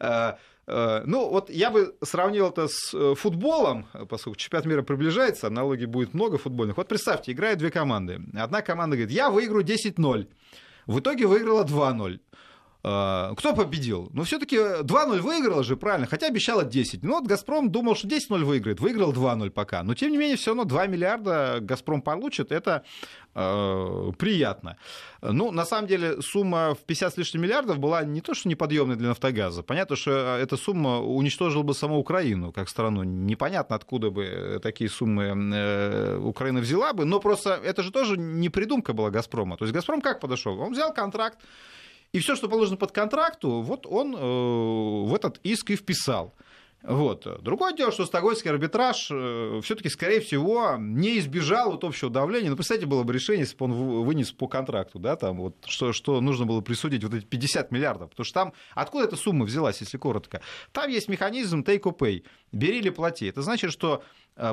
Э, 0.00 0.34
э, 0.66 1.02
ну, 1.04 1.28
вот 1.28 1.50
я 1.50 1.70
бы 1.70 1.94
сравнил 2.02 2.48
это 2.48 2.68
с 2.68 2.94
э, 2.94 3.14
футболом, 3.14 3.86
поскольку 4.08 4.38
чемпионат 4.38 4.66
мира 4.66 4.82
приближается, 4.82 5.48
аналогий 5.48 5.86
будет 5.86 6.14
много 6.14 6.38
футбольных. 6.38 6.76
Вот 6.76 6.88
представьте, 6.88 7.32
играют 7.32 7.58
две 7.58 7.70
команды. 7.70 8.20
Одна 8.34 8.62
команда 8.62 8.96
говорит, 8.96 9.14
я 9.14 9.30
выиграю 9.30 9.64
10-0. 9.64 10.26
В 10.86 11.00
итоге 11.00 11.26
выиграла 11.26 11.64
2-0. 11.64 12.20
А, 12.86 13.34
кто 13.34 13.54
победил? 13.54 14.10
Ну, 14.12 14.24
все-таки 14.24 14.56
2-0 14.56 15.20
выиграл 15.20 15.62
же, 15.62 15.74
правильно, 15.74 16.06
хотя 16.06 16.26
обещала 16.26 16.64
10. 16.64 17.02
Ну, 17.02 17.12
вот 17.12 17.26
«Газпром» 17.26 17.70
думал, 17.70 17.96
что 17.96 18.06
10-0 18.06 18.44
выиграет, 18.44 18.78
выиграл 18.78 19.10
2-0 19.14 19.50
пока. 19.50 19.82
Но, 19.82 19.94
тем 19.94 20.12
не 20.12 20.18
менее, 20.18 20.36
все 20.36 20.50
равно 20.50 20.64
2 20.64 20.86
миллиарда 20.88 21.60
«Газпром» 21.62 22.02
получит, 22.02 22.52
это 22.52 22.84
э, 23.34 24.12
приятно. 24.18 24.76
Ну, 25.22 25.50
на 25.50 25.64
самом 25.64 25.88
деле, 25.88 26.20
сумма 26.20 26.74
в 26.74 26.84
50 26.84 27.14
с 27.14 27.16
лишним 27.16 27.40
миллиардов 27.40 27.78
была 27.78 28.04
не 28.04 28.20
то, 28.20 28.34
что 28.34 28.50
неподъемной 28.50 28.96
для 28.96 29.08
«Нафтогаза». 29.08 29.62
Понятно, 29.62 29.96
что 29.96 30.10
эта 30.38 30.58
сумма 30.58 31.00
уничтожила 31.00 31.62
бы 31.62 31.72
саму 31.72 31.98
Украину 31.98 32.52
как 32.52 32.68
страну. 32.68 33.02
Непонятно, 33.02 33.76
откуда 33.76 34.10
бы 34.10 34.60
такие 34.62 34.90
суммы 34.90 35.32
э, 35.54 36.18
Украина 36.18 36.60
взяла 36.60 36.92
бы, 36.92 37.06
но 37.06 37.18
просто 37.18 37.58
это 37.64 37.82
же 37.82 37.90
тоже 37.90 38.18
не 38.18 38.50
придумка 38.50 38.92
была 38.92 39.08
«Газпрома». 39.08 39.56
То 39.56 39.64
есть 39.64 39.74
«Газпром» 39.74 40.02
как 40.02 40.20
подошел? 40.20 40.60
Он 40.60 40.74
взял 40.74 40.92
контракт, 40.92 41.38
и 42.14 42.20
все, 42.20 42.36
что 42.36 42.48
положено 42.48 42.76
под 42.76 42.92
контракту, 42.92 43.60
вот 43.60 43.86
он 43.86 44.14
э, 44.14 44.18
в 44.18 45.12
этот 45.14 45.40
иск 45.42 45.70
и 45.70 45.76
вписал. 45.76 46.32
Вот. 46.84 47.26
Другое 47.42 47.72
дело, 47.72 47.90
что 47.90 48.06
Стокгольмский 48.06 48.50
арбитраж 48.50 49.08
э, 49.10 49.60
все-таки, 49.64 49.88
скорее 49.88 50.20
всего, 50.20 50.76
не 50.78 51.18
избежал 51.18 51.72
вот 51.72 51.82
общего 51.82 52.10
давления. 52.10 52.50
Ну, 52.50 52.56
представьте, 52.56 52.86
было 52.86 53.02
бы 53.02 53.12
решение, 53.12 53.40
если 53.40 53.56
бы 53.56 53.64
он 53.64 53.72
вынес 54.04 54.30
по 54.30 54.46
контракту, 54.46 55.00
да, 55.00 55.16
там, 55.16 55.38
вот, 55.38 55.56
что, 55.66 55.92
что 55.92 56.20
нужно 56.20 56.46
было 56.46 56.60
присудить 56.60 57.02
вот 57.02 57.14
эти 57.14 57.24
50 57.24 57.72
миллиардов. 57.72 58.10
Потому 58.10 58.24
что 58.24 58.34
там, 58.34 58.52
откуда 58.76 59.06
эта 59.06 59.16
сумма 59.16 59.44
взялась, 59.44 59.80
если 59.80 59.98
коротко? 59.98 60.40
Там 60.70 60.90
есть 60.90 61.08
механизм 61.08 61.62
take 61.62 61.80
or 61.80 61.96
pay. 61.98 62.22
Бери 62.52 62.78
или 62.78 62.90
плати. 62.90 63.26
Это 63.26 63.42
значит, 63.42 63.72
что 63.72 64.04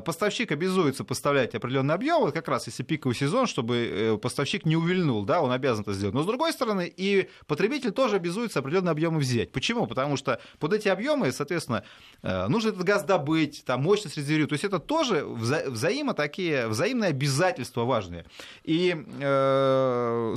поставщик 0.06 0.52
обязуется 0.52 1.04
поставлять 1.04 1.56
определенный 1.56 1.96
объем, 1.96 2.22
вот 2.22 2.34
как 2.34 2.48
раз 2.48 2.68
если 2.68 2.84
пиковый 2.84 3.16
сезон, 3.16 3.48
чтобы 3.48 3.78
э, 3.78 4.18
поставщик 4.18 4.66
не 4.66 4.76
увильнул, 4.76 5.26
да, 5.26 5.42
он 5.42 5.52
обязан 5.52 5.82
это 5.82 5.94
сделать. 5.94 6.14
Но 6.14 6.24
с 6.24 6.26
другой 6.26 6.54
стороны, 6.54 6.92
и 6.96 7.30
потребитель 7.48 7.92
тоже 7.92 8.18
обязуется 8.18 8.60
определенные 8.60 8.92
объемы 8.92 9.20
взять. 9.20 9.52
Почему? 9.52 9.88
Потому 9.88 10.18
что 10.18 10.40
под 10.60 10.74
эти 10.74 10.88
объемы, 10.88 11.32
соответственно, 11.32 11.84
нужно 12.22 12.70
этот 12.70 12.84
газ 12.84 13.04
добыть, 13.04 13.64
там 13.66 13.82
мощность 13.82 14.18
резервировать. 14.18 14.50
То 14.50 14.54
есть 14.54 14.66
это 14.66 14.80
тоже 14.80 15.22
вза- 15.22 15.70
взаимо 15.70 16.14
такие, 16.14 16.68
взаимные 16.68 17.10
обязательства 17.10 17.84
важные. 17.84 18.26
И, 18.64 18.94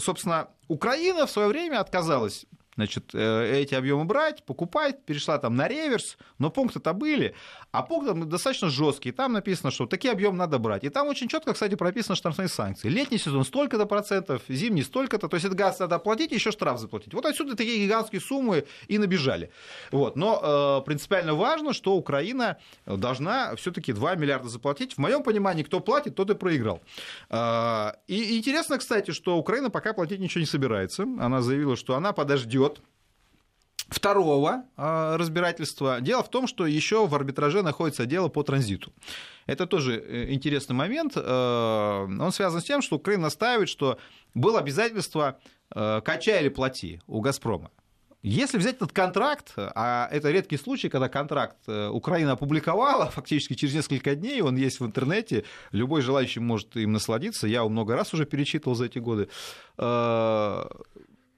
собственно, 0.00 0.48
Украина 0.68 1.26
в 1.26 1.30
свое 1.30 1.48
время 1.48 1.80
отказалась 1.80 2.46
значит, 2.76 3.14
э, 3.14 3.60
эти 3.62 3.74
объемы 3.74 4.04
брать, 4.04 4.44
покупать, 4.44 5.04
перешла 5.04 5.38
там 5.38 5.56
на 5.56 5.68
реверс, 5.68 6.16
но 6.38 6.50
пункты-то 6.50 6.92
были, 6.92 7.34
а 7.72 7.82
пункты 7.82 8.14
достаточно 8.24 8.68
жесткие. 8.68 9.12
Там 9.12 9.32
написано, 9.32 9.70
что 9.70 9.87
такие 9.87 10.12
объемы 10.12 10.37
надо 10.37 10.58
брать. 10.58 10.84
И 10.84 10.88
там 10.88 11.08
очень 11.08 11.28
четко, 11.28 11.52
кстати, 11.52 11.74
прописано 11.74 12.16
штрафные 12.16 12.48
санкции. 12.48 12.88
Летний 12.88 13.18
сезон 13.18 13.44
столько-то 13.44 13.87
процентов, 13.87 14.42
зимний 14.48 14.82
столько-то, 14.82 15.28
то 15.28 15.37
есть 15.37 15.46
этот 15.46 15.58
газ 15.58 15.78
надо 15.78 15.96
оплатить, 15.96 16.32
еще 16.32 16.50
штраф 16.50 16.78
заплатить. 16.78 17.14
Вот 17.14 17.26
отсюда 17.26 17.56
такие 17.56 17.84
гигантские 17.84 18.20
суммы 18.20 18.64
и 18.88 18.98
набежали. 18.98 19.50
Вот. 19.90 20.16
Но 20.16 20.80
э, 20.80 20.87
принципиально 20.87 21.34
важно, 21.34 21.72
что 21.72 21.94
Украина 21.94 22.58
должна 22.87 23.54
все-таки 23.56 23.92
2 23.92 24.16
миллиарда 24.16 24.48
заплатить. 24.48 24.94
В 24.94 24.98
моем 24.98 25.22
понимании, 25.22 25.62
кто 25.62 25.80
платит, 25.80 26.14
тот 26.14 26.30
и 26.30 26.34
проиграл. 26.34 26.82
Э, 27.30 27.92
и 28.06 28.38
интересно, 28.38 28.78
кстати, 28.78 29.10
что 29.12 29.37
Украина 29.37 29.70
пока 29.70 29.92
платить 29.92 30.20
ничего 30.20 30.40
не 30.40 30.46
собирается. 30.46 31.02
Она 31.02 31.42
заявила, 31.42 31.76
что 31.76 31.94
она 31.94 32.12
подождет 32.12 32.63
второго 33.88 34.64
а, 34.77 35.16
разбирательства. 35.16 36.00
Дело 36.00 36.22
в 36.22 36.31
том, 36.31 36.46
что 36.46 36.66
еще 36.66 37.07
в 37.07 37.14
арбитраже 37.14 37.62
находится 37.62 38.07
дело 38.07 38.29
по 38.29 38.42
транзиту. 38.42 38.92
Это 39.46 39.66
тоже 39.66 39.96
э, 39.96 40.33
интересный 40.33 40.74
момент. 40.74 41.12
Э, 41.16 42.05
он 42.05 42.33
связан 42.33 42.61
с 42.61 42.64
тем, 42.64 42.83
что 42.83 42.96
Украина 42.96 43.24
настаивает, 43.24 43.68
что 43.68 43.98
было 44.35 44.59
обязательство 44.59 45.38
э, 45.74 46.00
«качай 46.05 46.40
или 46.40 46.48
плати» 46.48 47.00
у 47.07 47.20
«Газпрома». 47.20 47.70
Если 48.22 48.57
взять 48.57 48.77
этот 48.77 48.92
контракт, 48.92 49.53
а 49.57 50.09
это 50.11 50.31
редкий 50.31 50.57
случай, 50.57 50.88
когда 50.88 51.11
контракт 51.11 51.68
Украина 51.68 52.33
опубликовала 52.33 53.11
фактически 53.11 53.53
через 53.53 53.74
несколько 53.74 54.14
дней, 54.14 54.40
он 54.40 54.57
есть 54.57 54.81
в 54.81 54.87
интернете, 54.87 55.44
любой 55.72 56.00
желающий 56.00 56.40
может 56.40 56.74
им 56.74 56.92
насладиться, 56.92 57.46
я 57.46 57.59
его 57.59 57.68
много 57.68 57.94
раз 57.94 58.14
уже 58.14 58.24
перечитывал 58.24 58.77
за 58.77 58.87
эти 58.87 58.98
годы, 58.98 59.29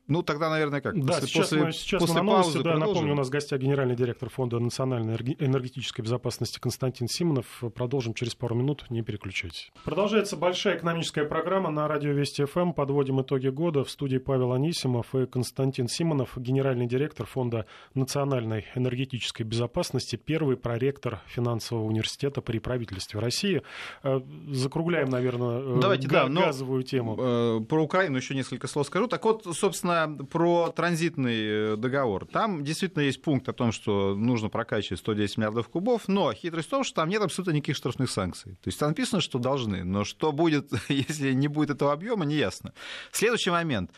ну, 0.09 0.23
тогда, 0.23 0.51
наверное, 0.51 0.81
как? 0.81 0.95
Да, 1.05 1.15
после, 1.15 1.29
сейчас, 1.29 1.49
после, 1.49 1.73
сейчас 1.73 2.01
после 2.01 2.23
мы 2.23 2.27
на 2.31 2.37
новости, 2.37 2.63
да, 2.63 2.77
напомню, 2.77 3.13
у 3.13 3.17
нас 3.17 3.29
в 3.29 3.31
гостях 3.31 3.61
генеральный 3.61 3.97
директор 3.97 4.29
Фонда 4.31 4.59
национальной 4.59 5.17
энергетической 5.39 6.03
безопасности 6.03 6.59
Константин 6.61 7.09
Симонов. 7.09 7.47
Продолжим 7.75 8.15
через 8.15 8.35
пару 8.35 8.55
минут, 8.55 8.87
не 8.91 9.03
переключайтесь. 9.03 9.73
Продолжается 9.85 10.37
большая 10.37 10.77
экономическая 10.77 11.25
программа 11.25 11.71
на 11.71 11.89
радио 11.89 12.13
Вести 12.13 12.45
ФМ. 12.45 12.73
Подводим 12.73 13.21
итоги 13.21 13.49
года. 13.49 13.85
В 13.85 13.91
студии 13.91 14.19
Павел 14.19 14.53
Анисимов 14.53 15.15
и 15.15 15.27
Константин 15.27 15.89
Симонов, 15.89 16.37
генеральный 16.37 16.87
директор 16.87 17.27
Фонда 17.27 17.67
национальной 17.95 18.67
энергетической 18.75 19.43
безопасности, 19.43 20.17
первый 20.17 20.57
проректор 20.57 21.21
финансового 21.27 21.85
университета 21.85 22.41
при 22.41 22.59
правительстве 22.59 23.19
России. 23.21 23.63
Э, 24.03 24.21
закругляем, 24.51 25.09
наверное, 25.09 25.61
э, 25.61 25.79
Давайте, 25.81 26.09
га- 26.09 26.29
да, 26.29 26.47
газовую 26.47 26.83
тему. 26.83 27.17
Э, 27.19 27.61
про 27.69 27.83
Украину 27.83 28.17
еще 28.17 28.35
несколько 28.35 28.67
слов 28.69 28.87
скажу. 28.87 29.09
Так 29.09 29.25
вот, 29.25 29.45
собственно, 29.57 29.96
про 30.31 30.71
транзитный 30.71 31.73
э, 31.73 31.77
договор. 31.77 32.27
Там 32.27 32.65
действительно 32.65 33.03
есть 33.03 33.23
пункт 33.23 33.49
о 33.49 33.53
том, 33.53 33.73
что 33.73 34.15
нужно 34.15 34.49
прокачивать 34.49 35.01
110 35.01 35.39
миллиардов 35.39 35.69
кубов, 35.69 36.09
но 36.09 36.33
хитрость 36.33 36.69
в 36.69 36.71
том, 36.71 36.85
что 36.85 36.97
там 36.97 37.09
нет 37.09 37.23
абсолютно 37.23 37.53
никаких 37.53 37.77
штрафных 37.77 38.11
санкций. 38.11 38.53
То 38.63 38.69
есть 38.69 38.79
там 38.79 38.91
написано, 38.91 39.21
что 39.21 39.39
должны, 39.39 39.85
но 39.85 40.05
что 40.05 40.33
будет, 40.33 40.71
если 40.89 41.33
не 41.33 41.49
будет 41.49 41.71
этого 41.71 41.93
объема, 41.93 42.25
не 42.25 42.37
ясно. 42.37 42.73
Следующий 43.13 43.51
момент. 43.51 43.91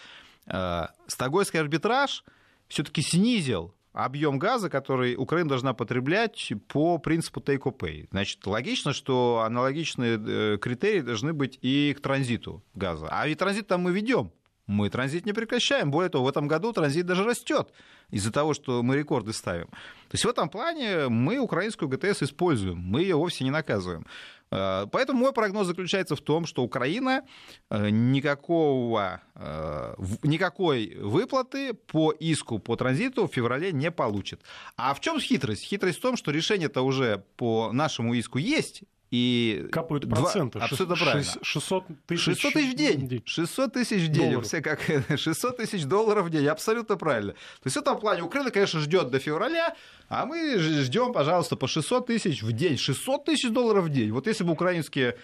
Э, 0.46 0.87
Стокгольмский 1.06 1.61
арбитраж 1.61 2.24
все-таки 2.68 3.02
снизил 3.02 3.74
объем 3.92 4.38
газа, 4.38 4.70
который 4.70 5.16
Украина 5.16 5.48
должна 5.48 5.74
потреблять 5.74 6.52
по 6.68 6.98
принципу 6.98 7.40
take-or-pay. 7.40 8.08
Значит, 8.11 8.46
логично, 8.46 8.92
что 8.92 9.42
аналогичные 9.44 10.18
э, 10.18 10.58
критерии 10.58 11.00
должны 11.00 11.32
быть 11.32 11.58
и 11.62 11.94
к 11.94 12.00
транзиту 12.00 12.62
газа. 12.74 13.08
А 13.11 13.26
ведь 13.26 13.38
транзит 13.38 13.66
там 13.66 13.82
мы 13.82 13.92
ведем 13.92 14.32
мы 14.68 14.90
транзит 14.90 15.26
не 15.26 15.33
прекращаем. 15.33 15.90
Более 15.90 16.11
того, 16.11 16.26
в 16.26 16.28
этом 16.28 16.46
году 16.46 16.72
транзит 16.72 17.07
даже 17.07 17.24
растет 17.24 17.72
из-за 18.11 18.31
того, 18.31 18.54
что 18.54 18.83
мы 18.83 18.96
рекорды 18.96 19.33
ставим. 19.33 19.66
То 19.66 20.14
есть 20.14 20.24
в 20.24 20.28
этом 20.28 20.48
плане 20.48 21.09
мы 21.09 21.38
украинскую 21.38 21.88
ГТС 21.88 22.22
используем, 22.22 22.78
мы 22.78 23.02
ее 23.02 23.16
вовсе 23.16 23.44
не 23.44 23.50
наказываем. 23.50 24.07
Э, 24.50 24.87
поэтому 24.90 25.20
мой 25.20 25.33
прогноз 25.33 25.66
заключается 25.66 26.16
в 26.16 26.20
том, 26.20 26.46
что 26.46 26.62
Украина 26.62 27.22
э, 27.70 27.88
никакого, 27.90 29.22
э, 29.35 29.94
никакой 30.22 30.96
выплаты 31.00 31.74
по 31.74 32.12
иску 32.12 32.59
по 32.59 32.76
транзиту 32.76 33.26
в 33.26 33.33
феврале 33.33 33.72
не 33.72 33.90
получит. 33.90 34.42
А 34.76 34.94
в 34.94 35.00
чем 35.00 35.18
хитрость? 35.18 35.64
Хитрость 35.64 35.98
в 35.98 36.02
том, 36.02 36.16
что 36.16 36.31
решение-то 36.31 36.83
уже 36.83 37.24
по 37.37 37.72
нашему 37.72 38.14
иску 38.14 38.38
есть, 38.38 38.83
и 39.11 39.66
Капают 39.73 40.09
проценты. 40.09 40.59
Абсолютно 40.59 40.97
6, 40.97 41.11
правильно. 41.11 41.33
600 41.42 41.85
тысяч, 42.07 42.25
600 42.25 42.53
тысяч 42.53 42.73
в 42.73 42.77
день. 42.77 43.23
600 43.25 43.73
тысяч 43.73 44.03
в 44.03 44.09
день. 44.09 44.40
Все 44.42 44.61
как 44.61 44.81
600 45.16 45.57
тысяч 45.57 45.85
долларов 45.85 46.27
в 46.27 46.31
день. 46.31 46.47
Абсолютно 46.47 46.97
правильно. 46.97 47.33
То 47.33 47.66
есть 47.66 47.77
в 47.77 47.81
этом 47.81 47.99
плане 47.99 48.23
Украина, 48.23 48.51
конечно, 48.51 48.81
ждет 48.81 49.11
до 49.11 49.18
февраля, 49.18 49.75
а 50.09 50.27
мы 50.27 50.59
ждем, 50.59 51.12
пожалуйста, 51.12 51.57
по 51.57 51.66
600 51.66 52.07
тысяч 52.07 52.42
в 52.42 52.53
день. 52.53 52.77
600 52.77 53.25
тысяч 53.25 53.51
долларов 53.51 53.87
в 53.87 53.88
день. 53.88 54.12
Вот 54.12 54.27
если 54.27 54.44
бы 54.44 54.53
украинские 54.53 55.16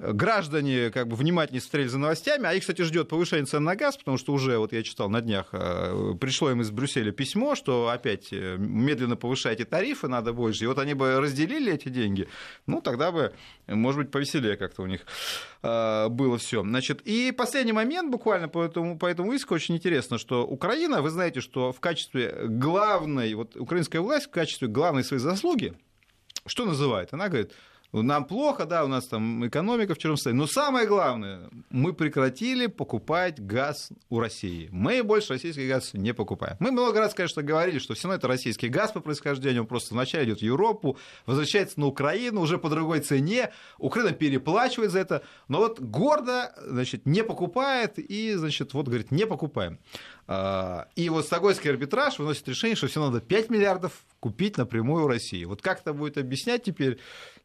граждане 0.00 0.90
как 0.90 1.08
бы 1.08 1.16
внимательнее 1.16 1.60
смотрели 1.60 1.88
за 1.88 1.98
новостями, 1.98 2.46
а 2.46 2.54
их, 2.54 2.62
кстати, 2.62 2.82
ждет 2.82 3.08
повышение 3.08 3.46
цен 3.46 3.62
на 3.64 3.76
газ, 3.76 3.96
потому 3.96 4.18
что 4.18 4.32
уже, 4.32 4.58
вот 4.58 4.72
я 4.72 4.82
читал 4.82 5.08
на 5.08 5.20
днях, 5.20 5.48
э, 5.52 6.14
пришло 6.20 6.50
им 6.50 6.60
из 6.62 6.70
Брюсселя 6.70 7.12
письмо, 7.12 7.54
что 7.54 7.88
опять 7.88 8.32
э, 8.32 8.56
медленно 8.58 9.16
повышайте 9.16 9.64
тарифы, 9.64 10.08
надо 10.08 10.32
больше. 10.32 10.64
И 10.64 10.66
вот 10.66 10.78
они 10.78 10.94
бы 10.94 11.20
разделили 11.20 11.72
эти 11.72 11.88
деньги, 11.88 12.28
ну, 12.66 12.80
тогда 12.80 13.12
бы, 13.12 13.32
может 13.66 14.00
быть, 14.00 14.10
повеселее 14.10 14.56
как-то 14.56 14.82
у 14.82 14.86
них 14.86 15.02
э, 15.62 16.08
было 16.08 16.38
все. 16.38 16.62
Значит, 16.62 17.02
и 17.04 17.32
последний 17.32 17.72
момент 17.72 18.10
буквально 18.10 18.48
по 18.48 18.62
этому, 18.64 18.98
по 18.98 19.06
этому 19.06 19.32
иску 19.32 19.54
очень 19.54 19.76
интересно, 19.76 20.18
что 20.18 20.46
Украина, 20.46 21.02
вы 21.02 21.10
знаете, 21.10 21.40
что 21.40 21.72
в 21.72 21.80
качестве 21.80 22.46
главной, 22.46 23.34
вот 23.34 23.56
украинская 23.56 24.00
власть 24.00 24.26
в 24.26 24.30
качестве 24.30 24.68
главной 24.68 25.04
своей 25.04 25.22
заслуги, 25.22 25.74
что 26.46 26.64
называет? 26.64 27.12
Она 27.12 27.28
говорит, 27.28 27.52
нам 27.92 28.24
плохо, 28.24 28.66
да, 28.66 28.84
у 28.84 28.88
нас 28.88 29.06
там 29.06 29.46
экономика 29.46 29.94
в 29.94 29.98
черном 29.98 30.16
состоянии. 30.16 30.40
Но 30.40 30.46
самое 30.46 30.86
главное, 30.86 31.50
мы 31.70 31.92
прекратили 31.92 32.66
покупать 32.66 33.44
газ 33.44 33.90
у 34.08 34.20
России. 34.20 34.68
Мы 34.70 35.02
больше 35.02 35.32
российский 35.32 35.66
газ 35.66 35.90
не 35.94 36.14
покупаем. 36.14 36.56
Мы 36.60 36.70
много 36.70 37.00
раз, 37.00 37.14
конечно, 37.14 37.42
говорили, 37.42 37.78
что 37.78 37.94
все 37.94 38.04
равно 38.04 38.18
это 38.18 38.28
российский 38.28 38.68
газ 38.68 38.92
по 38.92 39.00
происхождению, 39.00 39.62
он 39.62 39.68
просто 39.68 39.94
вначале 39.94 40.26
идет 40.26 40.38
в 40.38 40.42
Европу, 40.42 40.98
возвращается 41.26 41.80
на 41.80 41.86
Украину 41.86 42.40
уже 42.40 42.58
по 42.58 42.68
другой 42.68 43.00
цене. 43.00 43.52
Украина 43.78 44.12
переплачивает 44.12 44.92
за 44.92 45.00
это, 45.00 45.22
но 45.48 45.58
вот 45.58 45.80
гордо, 45.80 46.54
значит, 46.64 47.06
не 47.06 47.24
покупает 47.24 47.98
и, 47.98 48.34
значит, 48.34 48.72
вот 48.72 48.86
говорит, 48.86 49.10
не 49.10 49.26
покупаем. 49.26 49.78
А, 50.28 50.86
и 50.94 51.08
вот 51.08 51.26
Стокгольмский 51.26 51.70
арбитраж 51.70 52.20
выносит 52.20 52.46
решение, 52.46 52.76
что 52.76 52.86
все 52.86 53.04
надо 53.04 53.20
5 53.20 53.50
миллиардов 53.50 54.04
купить 54.20 54.58
напрямую 54.58 55.06
у 55.06 55.08
России. 55.08 55.44
Вот 55.44 55.60
как 55.60 55.80
это 55.80 55.92
будет 55.92 56.18
объяснять 56.18 56.62
теперь 56.62 57.00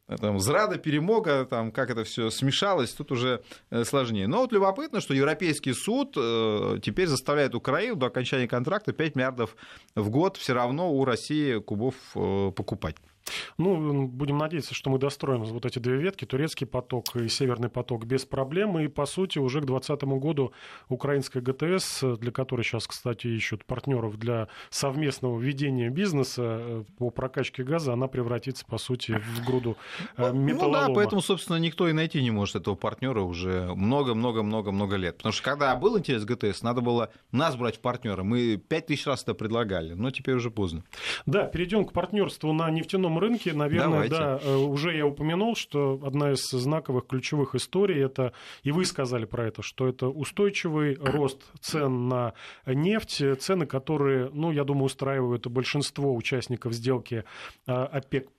там, 0.08 0.40
зрада, 0.40 0.78
перемога, 0.78 1.46
там, 1.46 1.72
как 1.72 1.90
это 1.90 2.04
все 2.04 2.30
смешалось, 2.30 2.94
тут 2.94 3.12
уже 3.12 3.42
э, 3.72 3.84
сложнее. 3.84 4.28
Но 4.28 4.40
вот 4.40 4.52
любопытно, 4.52 5.02
что 5.02 5.14
Европейский 5.14 5.74
суд 5.74 6.16
э, 6.18 6.80
теперь 6.82 7.08
заставляет 7.08 7.56
Украину 7.56 7.96
до 7.96 8.08
окончания 8.08 8.48
контракта 8.48 8.94
5 8.94 9.16
миллиардов 9.16 9.56
в 9.96 10.10
год 10.10 10.38
все 10.38 10.54
равно 10.54 10.92
у 10.94 11.04
России 11.06 11.60
кубов 11.60 11.96
э, 12.16 12.52
покупать. 12.56 12.98
Ну, 13.58 14.08
будем 14.08 14.38
надеяться, 14.38 14.74
что 14.74 14.90
мы 14.90 15.00
достроим 15.00 15.44
вот 15.44 15.66
эти 15.66 15.80
две 15.80 15.96
ветки, 15.96 16.26
турецкий 16.26 16.68
поток 16.68 17.16
и 17.16 17.28
северный 17.28 17.70
поток, 17.70 18.06
без 18.06 18.26
проблем. 18.26 18.80
И, 18.80 18.88
по 18.88 19.06
сути, 19.06 19.40
уже 19.40 19.62
к 19.62 19.66
2020 19.66 20.04
году 20.20 20.54
украинская 20.90 21.42
ГТС, 21.42 22.04
для 22.20 22.32
которой 22.32 22.64
сейчас, 22.64 22.88
кстати, 22.88 23.28
ищут 23.28 23.66
партнеров 23.66 24.18
для 24.18 24.48
совместного 24.70 25.40
ведения 25.40 25.90
бизнеса 25.90 26.44
э, 26.44 26.84
по 26.98 27.10
прокачке 27.10 27.64
газа, 27.64 27.94
она 27.94 28.08
превратится, 28.08 28.66
по 28.66 28.78
сути, 28.78 29.20
в 29.36 29.46
груду 29.46 29.78
металлолома. 30.18 30.88
Ну 30.88 30.88
да, 30.88 30.94
поэтому, 30.94 31.22
собственно, 31.22 31.58
никто 31.58 31.88
и 31.88 31.94
найти 31.94 32.22
не 32.22 32.32
может 32.32 32.56
этого 32.56 32.76
партнера 32.76 33.22
уже 33.22 33.74
много-много-много-много 33.76 34.96
лет. 34.96 35.18
Потому 35.18 35.34
что 35.34 35.44
когда 35.44 35.76
был 35.76 35.98
интерес 35.98 36.26
ГТС, 36.26 36.62
надо 36.62 36.82
было 36.82 37.12
нас 37.32 37.56
брать 37.56 37.78
в 37.78 37.80
партнера. 37.80 38.24
Мы 38.24 38.58
пять 38.58 38.88
тысяч 38.88 39.08
раз 39.08 39.24
это 39.24 39.34
предлагали, 39.34 39.94
но 39.94 40.12
теперь 40.12 40.36
уже 40.36 40.52
поздно. 40.52 40.84
Да, 41.26 41.46
перейдем 41.46 41.86
к 41.86 41.94
партнерству 41.94 42.54
на 42.54 42.70
нефтяном 42.70 43.15
нефтяном 43.16 43.18
рынке, 43.18 43.54
наверное, 43.54 44.10
Давайте. 44.10 44.16
да, 44.16 44.40
э, 44.44 44.56
уже 44.56 44.96
я 44.96 45.06
упомянул, 45.06 45.56
что 45.56 46.00
одна 46.04 46.32
из 46.32 46.50
знаковых 46.50 47.08
ключевых 47.08 47.56
историй 47.56 48.04
это, 48.04 48.34
и 48.64 48.72
вы 48.72 48.86
сказали 48.86 49.26
про 49.26 49.48
это, 49.48 49.62
что 49.62 49.88
это 49.88 50.08
устойчивый 50.08 50.96
рост 50.96 51.42
цен 51.62 52.08
на 52.08 52.34
нефть, 52.66 53.24
цены, 53.40 53.66
которые, 53.66 54.30
ну, 54.34 54.52
я 54.52 54.64
думаю, 54.64 54.86
устраивают 54.86 55.48
большинство 55.48 56.16
участников 56.16 56.74
сделки 56.74 57.24
э, 57.68 57.72
ОПЕК+. 57.72 58.30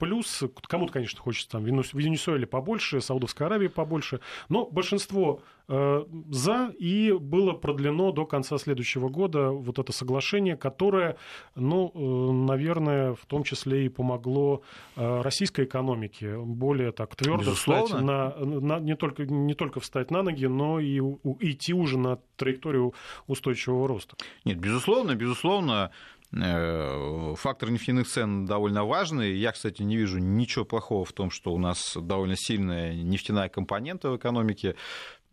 Кому-то, 0.69 0.93
конечно, 0.93 1.21
хочется 1.21 1.51
там 1.51 1.65
Венесуэле 1.65 2.47
побольше, 2.47 3.01
Саудовской 3.01 3.47
Аравии 3.47 3.69
побольше, 3.69 4.21
но 4.49 4.67
большинство 4.67 5.43
Э, 5.69 6.05
за, 6.31 6.73
и 6.79 7.12
было 7.12 7.53
продлено 7.53 8.12
до 8.12 8.25
конца 8.25 8.57
следующего 8.57 9.09
года 9.09 9.51
вот 9.51 9.79
это 9.79 9.93
соглашение, 9.93 10.57
которое, 10.57 11.17
ну, 11.57 12.33
наверное, 12.33 13.15
в 13.15 13.27
том 13.27 13.43
числе 13.43 13.87
и 13.87 13.89
помогло 13.89 14.62
российской 14.97 15.65
экономике 15.65 16.39
более 16.39 16.93
так 16.93 17.15
твердо 17.17 17.55
встать 17.55 17.91
на, 17.91 18.35
на, 18.37 18.79
не, 18.81 18.97
только, 18.97 19.25
не 19.27 19.55
только 19.55 19.81
встать 19.81 20.11
на 20.11 20.23
ноги, 20.23 20.47
но 20.47 20.81
и 20.81 21.01
у, 21.01 21.19
идти 21.41 21.75
уже 21.75 21.99
на 21.99 22.19
траекторию 22.37 22.95
устойчивого 23.27 23.89
роста. 23.89 24.17
Нет, 24.45 24.59
безусловно, 24.59 25.15
безусловно, 25.15 25.91
Фактор 26.33 27.71
нефтяных 27.71 28.09
цен 28.09 28.47
довольно 28.47 28.85
важный. 28.85 29.37
Я, 29.37 29.53
кстати, 29.53 29.83
не 29.83 29.97
вижу 29.97 30.19
ничего 30.19 30.65
плохого 30.65 31.05
в 31.05 31.13
том, 31.13 31.31
что 31.31 31.55
у 31.55 31.59
нас 31.59 31.97
довольно 31.97 32.35
сильная 32.37 32.95
нефтяная 32.95 33.49
компонента 33.49 34.11
в 34.11 34.17
экономике. 34.17 34.75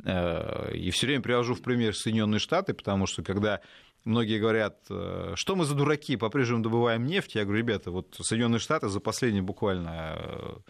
Э, 0.05 0.71
и 0.73 0.91
все 0.91 1.07
время 1.07 1.23
привожу 1.23 1.55
в 1.55 1.61
пример 1.61 1.95
Соединенные 1.95 2.39
Штаты, 2.39 2.73
потому 2.73 3.07
что 3.07 3.23
когда 3.23 3.61
многие 4.05 4.39
говорят, 4.39 4.85
э, 4.89 5.33
что 5.35 5.55
мы 5.55 5.65
за 5.65 5.75
дураки, 5.75 6.17
по-прежнему 6.17 6.63
добываем 6.63 7.05
нефть, 7.05 7.35
я 7.35 7.43
говорю, 7.43 7.59
ребята, 7.59 7.91
вот 7.91 8.15
Соединенные 8.19 8.59
Штаты 8.59 8.89
за 8.89 8.99
последние 8.99 9.43
буквально 9.43 10.61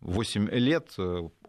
8 0.00 0.48
э, 0.50 0.58
лет 0.58 0.94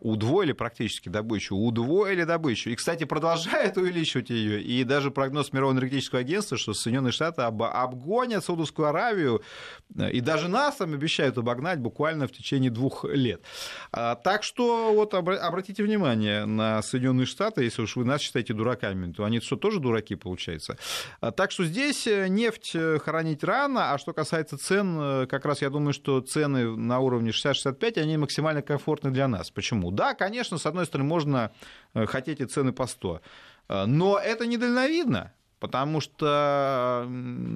удвоили 0.03 0.51
практически 0.51 1.09
добычу, 1.09 1.55
удвоили 1.55 2.25
добычу. 2.25 2.69
И, 2.69 2.75
кстати, 2.75 3.05
продолжают 3.05 3.77
увеличивать 3.77 4.29
ее. 4.29 4.61
И 4.61 4.83
даже 4.83 5.11
прогноз 5.11 5.53
Мирового 5.53 5.73
энергетического 5.73 6.21
агентства, 6.21 6.57
что 6.57 6.73
Соединенные 6.73 7.13
Штаты 7.13 7.43
об, 7.43 7.63
обгонят 7.63 8.43
Саудовскую 8.43 8.89
Аравию, 8.89 9.41
и 10.11 10.19
даже 10.19 10.49
нас 10.49 10.75
там 10.75 10.93
обещают 10.93 11.37
обогнать 11.37 11.79
буквально 11.79 12.27
в 12.27 12.31
течение 12.31 12.69
двух 12.69 13.05
лет. 13.05 13.43
А, 13.91 14.15
так 14.15 14.43
что 14.43 14.93
вот 14.93 15.13
обратите 15.13 15.83
внимание 15.83 16.45
на 16.45 16.81
Соединенные 16.81 17.25
Штаты, 17.25 17.63
если 17.63 17.81
уж 17.81 17.95
вы 17.95 18.03
нас 18.03 18.21
считаете 18.21 18.53
дураками, 18.53 19.11
то 19.13 19.23
они 19.23 19.39
что, 19.39 19.55
тоже 19.55 19.79
дураки, 19.79 20.15
получается. 20.15 20.77
А, 21.21 21.31
так 21.31 21.51
что 21.51 21.63
здесь 21.63 22.07
э, 22.07 22.27
нефть 22.27 22.71
э, 22.75 22.99
хоронить 22.99 23.43
рано, 23.43 23.93
а 23.93 23.97
что 23.97 24.11
касается 24.11 24.57
цен, 24.57 24.97
э, 24.99 25.27
как 25.27 25.45
раз 25.45 25.61
я 25.61 25.69
думаю, 25.69 25.93
что 25.93 26.19
цены 26.19 26.75
на 26.75 26.99
уровне 26.99 27.31
60-65, 27.31 27.99
они 27.99 28.17
максимально 28.17 28.61
комфортны 28.61 29.11
для 29.11 29.27
нас. 29.27 29.49
Почему? 29.49 29.92
Да, 29.95 30.13
конечно, 30.13 30.57
с 30.57 30.65
одной 30.65 30.85
стороны, 30.85 31.07
можно 31.07 31.51
э, 31.93 32.05
хотеть 32.05 32.41
и 32.41 32.45
цены 32.45 32.73
по 32.73 32.87
100, 32.87 33.21
э, 33.69 33.85
но 33.85 34.17
это 34.17 34.45
недальновидно. 34.45 35.33
Потому 35.59 36.01
что 36.01 37.07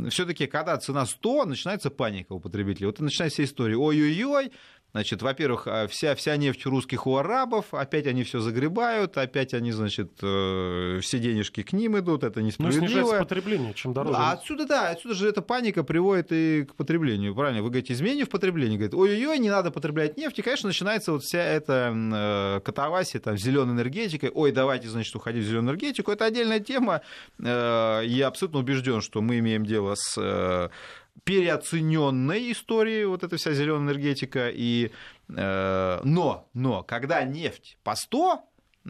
все-таки, 0.09 0.47
когда 0.47 0.77
цена 0.77 1.05
100, 1.05 1.43
начинается 1.43 1.89
паника 1.89 2.31
у 2.31 2.39
потребителей. 2.39 2.85
Вот 2.85 3.01
и 3.01 3.03
начинается 3.03 3.43
история. 3.43 3.75
Ой-ой-ой, 3.75 4.53
Значит, 4.97 5.21
во-первых, 5.21 5.67
а, 5.67 5.87
вся, 5.87 6.15
вся 6.15 6.35
нефть 6.37 6.65
русских 6.65 7.05
у 7.05 7.17
арабов, 7.17 7.65
опять 7.71 8.07
они 8.07 8.23
все 8.23 8.39
загребают, 8.39 9.15
опять 9.15 9.53
они, 9.53 9.71
значит, 9.71 10.13
э, 10.23 11.01
все 11.03 11.19
денежки 11.19 11.61
к 11.61 11.71
ним 11.71 11.99
идут, 11.99 12.23
это 12.23 12.39
ну, 12.39 12.47
несправедливо. 12.47 12.81
Ну, 12.81 12.87
снижается 12.87 13.19
потребление, 13.19 13.75
чем 13.75 13.93
дороже. 13.93 14.17
А 14.17 14.31
отсюда, 14.31 14.65
да, 14.65 14.89
отсюда 14.89 15.13
же 15.13 15.29
эта 15.29 15.43
паника 15.43 15.83
приводит 15.83 16.31
и 16.31 16.63
к 16.63 16.73
потреблению, 16.73 17.35
правильно? 17.35 17.61
Вы 17.61 17.69
говорите, 17.69 17.93
изменение 17.93 18.25
в 18.25 18.29
потреблении, 18.29 18.75
говорит, 18.75 18.95
ой-ой-ой, 18.95 19.37
не 19.37 19.51
надо 19.51 19.69
потреблять 19.69 20.17
нефть, 20.17 20.39
и, 20.39 20.41
конечно, 20.41 20.65
начинается 20.65 21.11
вот 21.11 21.21
вся 21.21 21.43
эта 21.43 21.93
э, 21.95 22.61
катавасия, 22.61 23.21
там, 23.21 23.37
зеленой 23.37 23.75
энергетикой, 23.75 24.31
ой, 24.33 24.51
давайте, 24.51 24.87
значит, 24.87 25.15
уходить 25.15 25.43
в 25.43 25.47
зеленую 25.47 25.75
энергетику, 25.75 26.11
это 26.11 26.25
отдельная 26.25 26.59
тема, 26.59 27.01
э, 27.37 28.01
я 28.03 28.27
абсолютно 28.29 28.61
убежден, 28.61 29.01
что 29.01 29.21
мы 29.21 29.37
имеем 29.37 29.63
дело 29.63 29.93
с 29.95 30.71
переоцененной 31.23 32.51
истории, 32.51 33.05
вот 33.05 33.23
эта 33.23 33.37
вся 33.37 33.53
зеленая 33.53 33.93
энергетика. 33.93 34.49
И, 34.49 34.91
э, 35.29 35.99
но, 36.03 36.49
но, 36.53 36.83
когда 36.83 37.23
нефть 37.23 37.77
по 37.83 37.95
100, 37.95 38.41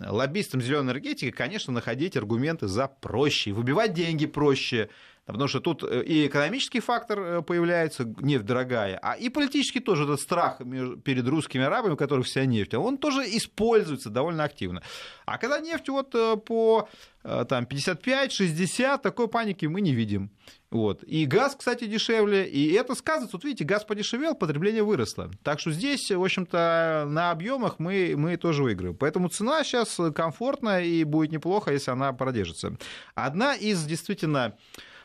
лоббистам 0.05 0.61
зеленой 0.61 0.91
энергетики, 0.91 1.31
конечно, 1.31 1.73
находить 1.73 2.17
аргументы 2.17 2.67
за 2.67 2.87
проще, 2.87 3.51
выбивать 3.51 3.93
деньги 3.93 4.25
проще, 4.25 4.89
Потому 5.27 5.49
что 5.49 5.59
тут 5.59 5.83
э, 5.83 6.03
и 6.03 6.27
экономический 6.27 6.79
фактор 6.79 7.19
э, 7.19 7.41
появляется, 7.41 8.05
нефть 8.21 8.45
дорогая, 8.45 8.97
а 9.01 9.13
и 9.13 9.27
политический 9.29 9.81
тоже 9.81 10.03
этот 10.05 10.21
страх 10.21 10.59
перед 11.03 11.27
русскими 11.27 11.65
арабами, 11.65 11.93
у 11.93 11.97
которых 11.97 12.25
вся 12.25 12.45
нефть, 12.45 12.73
он 12.73 12.97
тоже 12.97 13.23
используется 13.23 14.09
довольно 14.09 14.45
активно. 14.45 14.81
А 15.25 15.37
когда 15.37 15.59
нефть 15.59 15.89
вот 15.89 16.15
э, 16.15 16.37
по 16.37 16.87
там, 17.23 17.65
55-60, 17.65 19.01
такой 19.01 19.27
паники 19.27 19.65
мы 19.65 19.81
не 19.81 19.93
видим. 19.93 20.31
Вот. 20.71 21.03
И 21.03 21.25
газ, 21.25 21.57
кстати, 21.57 21.83
дешевле. 21.83 22.47
И 22.47 22.71
это 22.71 22.95
сказывается. 22.95 23.35
Вот 23.35 23.43
видите, 23.43 23.65
газ 23.65 23.83
подешевел, 23.83 24.33
потребление 24.33 24.83
выросло. 24.83 25.29
Так 25.43 25.59
что 25.59 25.71
здесь, 25.71 26.09
в 26.09 26.23
общем-то, 26.23 27.05
на 27.09 27.31
объемах 27.31 27.79
мы, 27.79 28.13
мы 28.15 28.37
тоже 28.37 28.63
выиграем. 28.63 28.95
Поэтому 28.95 29.27
цена 29.27 29.65
сейчас 29.65 29.99
комфортная 30.15 30.83
и 30.83 31.03
будет 31.03 31.33
неплохо, 31.33 31.73
если 31.73 31.91
она 31.91 32.13
продержится. 32.13 32.77
Одна 33.13 33.55
из 33.55 33.83
действительно 33.83 34.55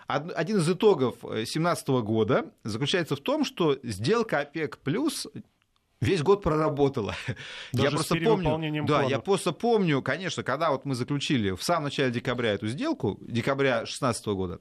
один 0.07 0.59
из 0.59 0.69
итогов 0.69 1.17
2017 1.21 1.89
года 1.89 2.47
заключается 2.65 3.17
в 3.17 3.21
том, 3.21 3.45
что 3.45 3.79
сделка 3.83 4.41
ОПЕК 4.41 4.79
плюс 4.79 5.27
весь 6.01 6.23
год 6.23 6.43
проработала. 6.43 7.15
Даже 7.73 7.89
я 7.89 7.91
просто 7.91 8.17
помню, 8.17 8.85
да, 8.87 9.03
я 9.05 9.19
просто 9.21 9.53
помню, 9.53 10.03
конечно, 10.03 10.43
когда 10.43 10.71
вот 10.71 10.85
мы 10.85 10.95
заключили 10.95 11.53
в 11.53 11.63
самом 11.63 11.85
начале 11.85 12.11
декабря 12.11 12.51
эту 12.51 12.67
сделку, 12.67 13.19
декабря 13.23 13.79
2016 13.79 14.27
года, 14.27 14.61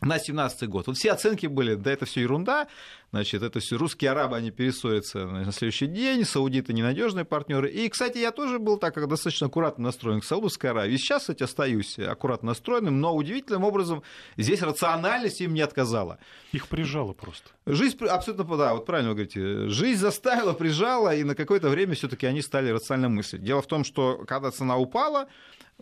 на 0.00 0.18
17 0.18 0.68
год. 0.68 0.86
Вот 0.86 0.96
все 0.96 1.12
оценки 1.12 1.46
были, 1.46 1.74
да 1.74 1.92
это 1.92 2.06
все 2.06 2.22
ерунда, 2.22 2.68
значит, 3.10 3.42
это 3.42 3.60
все 3.60 3.76
русские 3.76 4.12
арабы, 4.12 4.36
они 4.36 4.50
перессорятся 4.50 5.26
на 5.26 5.52
следующий 5.52 5.86
день, 5.86 6.24
саудиты 6.24 6.72
ненадежные 6.72 7.24
партнеры. 7.24 7.70
И, 7.70 7.88
кстати, 7.88 8.18
я 8.18 8.30
тоже 8.30 8.58
был 8.58 8.78
так 8.78 8.94
как 8.94 9.08
достаточно 9.08 9.48
аккуратно 9.48 9.84
настроен 9.84 10.20
к 10.20 10.24
Саудовской 10.24 10.70
Аравии. 10.70 10.94
И 10.94 10.98
сейчас, 10.98 11.22
кстати, 11.22 11.42
остаюсь 11.42 11.98
аккуратно 11.98 12.48
настроенным, 12.48 13.00
но 13.00 13.14
удивительным 13.14 13.64
образом 13.64 14.02
здесь 14.36 14.62
рациональность 14.62 15.40
им 15.40 15.52
не 15.52 15.60
отказала. 15.60 16.18
Их 16.52 16.68
прижало 16.68 17.12
просто. 17.12 17.50
Жизнь, 17.66 17.98
абсолютно, 18.04 18.56
да, 18.56 18.74
вот 18.74 18.86
правильно 18.86 19.10
вы 19.10 19.16
говорите, 19.16 19.68
жизнь 19.68 20.00
заставила, 20.00 20.54
прижала, 20.54 21.14
и 21.14 21.24
на 21.24 21.34
какое-то 21.34 21.68
время 21.68 21.94
все-таки 21.94 22.26
они 22.26 22.40
стали 22.40 22.70
рационально 22.70 23.16
мыслить. 23.16 23.42
Дело 23.42 23.60
в 23.60 23.66
том, 23.66 23.84
что 23.84 24.24
когда 24.26 24.50
цена 24.50 24.78
упала, 24.78 25.28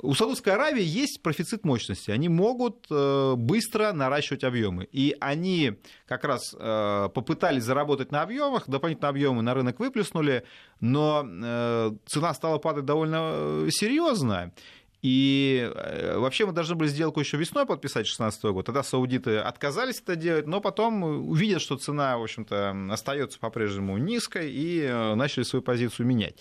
у 0.02 0.14
Саудовской 0.14 0.54
Аравии 0.54 0.82
есть 0.82 1.22
профицит 1.22 1.64
мощности. 1.64 2.10
Они 2.10 2.28
могут 2.28 2.86
э, 2.90 3.34
быстро 3.36 3.92
наращивать 3.92 4.44
объемы. 4.44 4.88
И 4.92 5.16
они 5.20 5.78
как 6.06 6.24
раз 6.24 6.54
э, 6.58 7.08
попытались 7.14 7.64
заработать 7.64 8.12
на 8.12 8.22
объемах, 8.22 8.68
дополнительные 8.68 9.10
объемы 9.10 9.42
на 9.42 9.54
рынок 9.54 9.78
выплеснули, 9.80 10.44
но 10.80 11.26
э, 11.26 11.92
цена 12.06 12.34
стала 12.34 12.58
падать 12.58 12.84
довольно 12.84 13.66
серьезно. 13.70 14.52
И 15.02 15.70
э, 15.74 16.18
вообще 16.18 16.44
мы 16.44 16.52
должны 16.52 16.74
были 16.74 16.88
сделку 16.88 17.20
еще 17.20 17.36
весной 17.36 17.66
подписать 17.66 18.04
2016 18.04 18.44
год. 18.46 18.66
Тогда 18.66 18.82
саудиты 18.82 19.38
отказались 19.38 20.00
это 20.00 20.16
делать, 20.16 20.46
но 20.46 20.60
потом 20.60 21.02
увидят, 21.02 21.62
что 21.62 21.76
цена, 21.76 22.18
в 22.18 22.22
общем-то, 22.22 22.88
остается 22.90 23.38
по-прежнему 23.38 23.96
низкой 23.96 24.50
и 24.50 24.80
э, 24.80 25.14
начали 25.14 25.44
свою 25.44 25.62
позицию 25.62 26.06
менять. 26.06 26.36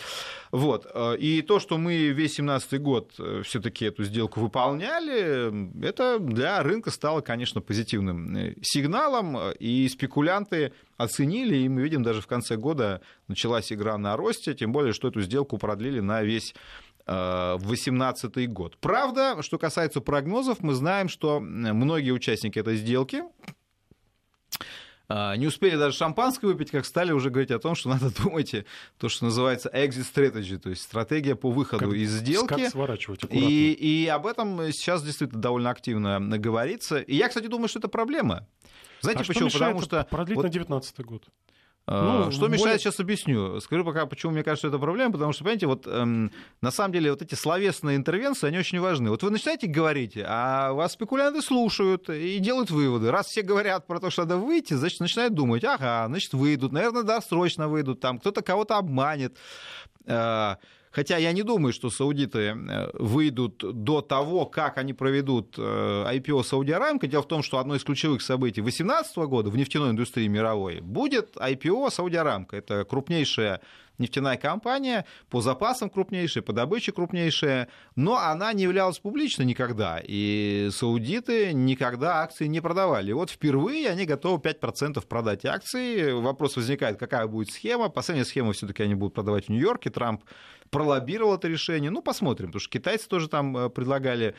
Вот. 0.52 0.88
Э, 0.92 1.16
и 1.18 1.44
то, 1.44 1.60
что 1.60 1.78
мы 1.78 2.08
весь 2.08 2.38
2017 2.38 2.82
год 2.82 3.12
все-таки 3.44 3.86
эту 3.86 4.04
сделку 4.04 4.40
выполняли, 4.40 5.86
это 5.86 6.18
для 6.20 6.64
рынка 6.64 6.90
стало, 6.90 7.22
конечно, 7.22 7.62
позитивным 7.62 8.56
сигналом, 8.62 9.52
и 9.60 9.88
спекулянты 9.88 10.74
оценили, 10.98 11.58
и 11.58 11.70
мы 11.70 11.84
видим, 11.84 12.02
даже 12.04 12.22
в 12.22 12.28
конце 12.28 12.58
года 12.58 13.02
началась 13.28 13.72
игра 13.72 13.98
на 13.98 14.18
росте, 14.18 14.54
тем 14.56 14.72
более, 14.72 14.94
что 14.94 15.08
эту 15.08 15.22
сделку 15.22 15.58
продлили 15.58 16.00
на 16.00 16.24
весь 16.24 16.56
2018 17.08 18.52
год. 18.52 18.78
Правда, 18.80 19.42
что 19.42 19.58
касается 19.58 20.02
прогнозов, 20.02 20.62
мы 20.62 20.74
знаем, 20.74 21.08
что 21.10 21.40
многие 21.40 22.12
участники 22.12 22.60
этой 22.60 22.76
сделки 22.76 23.24
а, 25.10 25.36
не 25.38 25.48
успели 25.48 25.78
даже 25.78 25.96
шампанское 25.96 26.48
выпить, 26.48 26.70
как 26.70 26.86
стали 26.86 27.14
уже 27.14 27.30
говорить 27.30 27.52
о 27.52 27.60
том, 27.60 27.76
что 27.76 27.90
надо 27.90 28.12
думать 28.22 28.54
то, 28.98 29.08
что 29.08 29.26
называется 29.26 29.70
exit 29.74 30.06
strategy, 30.14 30.58
то 30.58 30.70
есть 30.70 30.82
стратегия 30.82 31.36
по 31.36 31.50
выходу 31.50 31.86
как, 31.86 31.94
из 31.94 32.12
сделки. 32.12 32.50
Как 32.50 32.70
сворачивать 32.70 33.22
И, 33.30 33.72
и 33.72 34.08
об 34.08 34.28
этом 34.28 34.72
сейчас 34.72 35.04
действительно 35.04 35.42
довольно 35.42 35.70
активно 35.70 36.20
говорится. 36.38 37.00
И 37.00 37.16
я, 37.16 37.30
кстати, 37.30 37.48
думаю, 37.48 37.70
что 37.70 37.80
это 37.80 37.88
проблема. 37.88 38.48
Знаете 39.02 39.24
а 39.24 39.26
почему? 39.26 39.50
Потому 39.50 39.82
что... 39.82 40.06
Продлить 40.10 40.36
вот... 40.36 40.44
на 40.44 40.50
2019 40.50 41.00
год. 41.06 41.24
Ну, 41.90 42.32
что 42.32 42.48
мешает, 42.48 42.60
более... 42.60 42.80
сейчас 42.80 43.00
объясню. 43.00 43.62
Скажу 43.62 43.86
пока, 43.86 44.06
почему 44.06 44.34
мне 44.34 44.44
кажется, 44.44 44.68
это 44.68 44.78
проблема, 44.78 45.14
потому 45.14 45.32
что, 45.32 45.46
понимаете, 45.46 45.68
вот 45.68 45.88
эм, 45.88 46.34
на 46.60 46.70
самом 46.70 46.92
деле 46.92 47.12
вот 47.12 47.22
эти 47.22 47.34
словесные 47.36 47.96
интервенции, 47.96 48.48
они 48.48 48.58
очень 48.58 48.82
важны. 48.82 49.10
Вот 49.10 49.24
вы 49.24 49.30
начинаете 49.30 49.68
говорить, 49.68 50.18
а 50.22 50.74
вас 50.74 50.94
спекулянты 50.94 51.42
слушают 51.42 52.10
и 52.10 52.40
делают 52.40 52.72
выводы. 52.72 53.10
Раз 53.10 53.28
все 53.28 53.42
говорят 53.42 53.88
про 53.88 54.02
то, 54.02 54.10
что 54.10 54.24
надо 54.24 54.36
выйти, 54.36 54.74
значит, 54.74 55.00
начинают 55.00 55.34
думать, 55.34 55.64
ага, 55.64 56.08
значит, 56.08 56.34
выйдут, 56.34 56.74
наверное, 56.74 57.04
да, 57.04 57.22
срочно 57.22 57.70
выйдут, 57.70 58.02
там 58.02 58.20
кто-то 58.20 58.42
кого-то 58.42 58.78
обманет. 58.78 59.38
Э, 60.06 60.56
Хотя 60.98 61.18
я 61.18 61.32
не 61.32 61.44
думаю, 61.44 61.74
что 61.74 61.92
саудиты 61.92 62.40
э, 62.40 62.90
выйдут 62.94 63.64
до 63.84 64.02
того, 64.02 64.48
как 64.48 64.80
они 64.80 64.94
проведут 64.94 65.56
IPO 65.56 66.44
Сауди 66.44 66.72
Арамко. 66.72 67.06
Дело 67.06 67.22
в 67.22 67.28
том, 67.28 67.44
что 67.44 67.60
одно 67.60 67.76
из 67.76 67.84
ключевых 67.84 68.24
событий 68.24 68.62
2018 68.62 69.18
года 69.18 69.52
в 69.52 69.58
нефтяной 69.58 69.92
индустрии 69.92 70.28
мировой 70.28 70.82
будет 70.82 71.38
IPO 71.38 71.92
Сауди 71.92 72.16
Арамко. 72.16 72.58
Это 72.58 72.84
крупнейшая 72.84 73.62
нефтяная 73.98 74.38
компания, 74.38 75.06
по 75.30 75.42
запасам 75.42 75.90
крупнейшая, 75.90 76.44
по 76.44 76.54
добыче 76.54 76.92
крупнейшая, 76.92 77.68
но 77.96 78.18
она 78.18 78.54
не 78.54 78.64
являлась 78.64 79.00
публичной 79.00 79.46
никогда, 79.46 80.02
и 80.04 80.70
саудиты 80.72 81.54
никогда 81.54 82.22
акции 82.22 82.48
не 82.48 82.62
продавали. 82.62 83.12
Вот 83.12 83.30
впервые 83.30 83.90
они 83.90 84.06
готовы 84.06 84.40
5% 84.40 85.06
продать 85.06 85.46
акции. 85.46 86.12
Вопрос 86.12 86.56
возникает, 86.56 86.98
какая 86.98 87.28
будет 87.28 87.52
схема. 87.52 87.90
Последняя 87.90 88.26
схема 88.26 88.54
все-таки 88.54 88.84
они 88.84 88.96
будут 88.96 89.14
продавать 89.14 89.46
в 89.46 89.50
Нью-Йорке. 89.50 89.90
Трамп 89.90 90.24
пролоббировал 90.70 91.36
это 91.36 91.48
решение. 91.48 91.90
Ну, 91.90 92.02
посмотрим, 92.02 92.48
потому 92.48 92.60
что 92.60 92.70
китайцы 92.70 93.08
тоже 93.08 93.30
там 93.30 93.56
э, 93.58 93.70
предлагали 93.70 94.36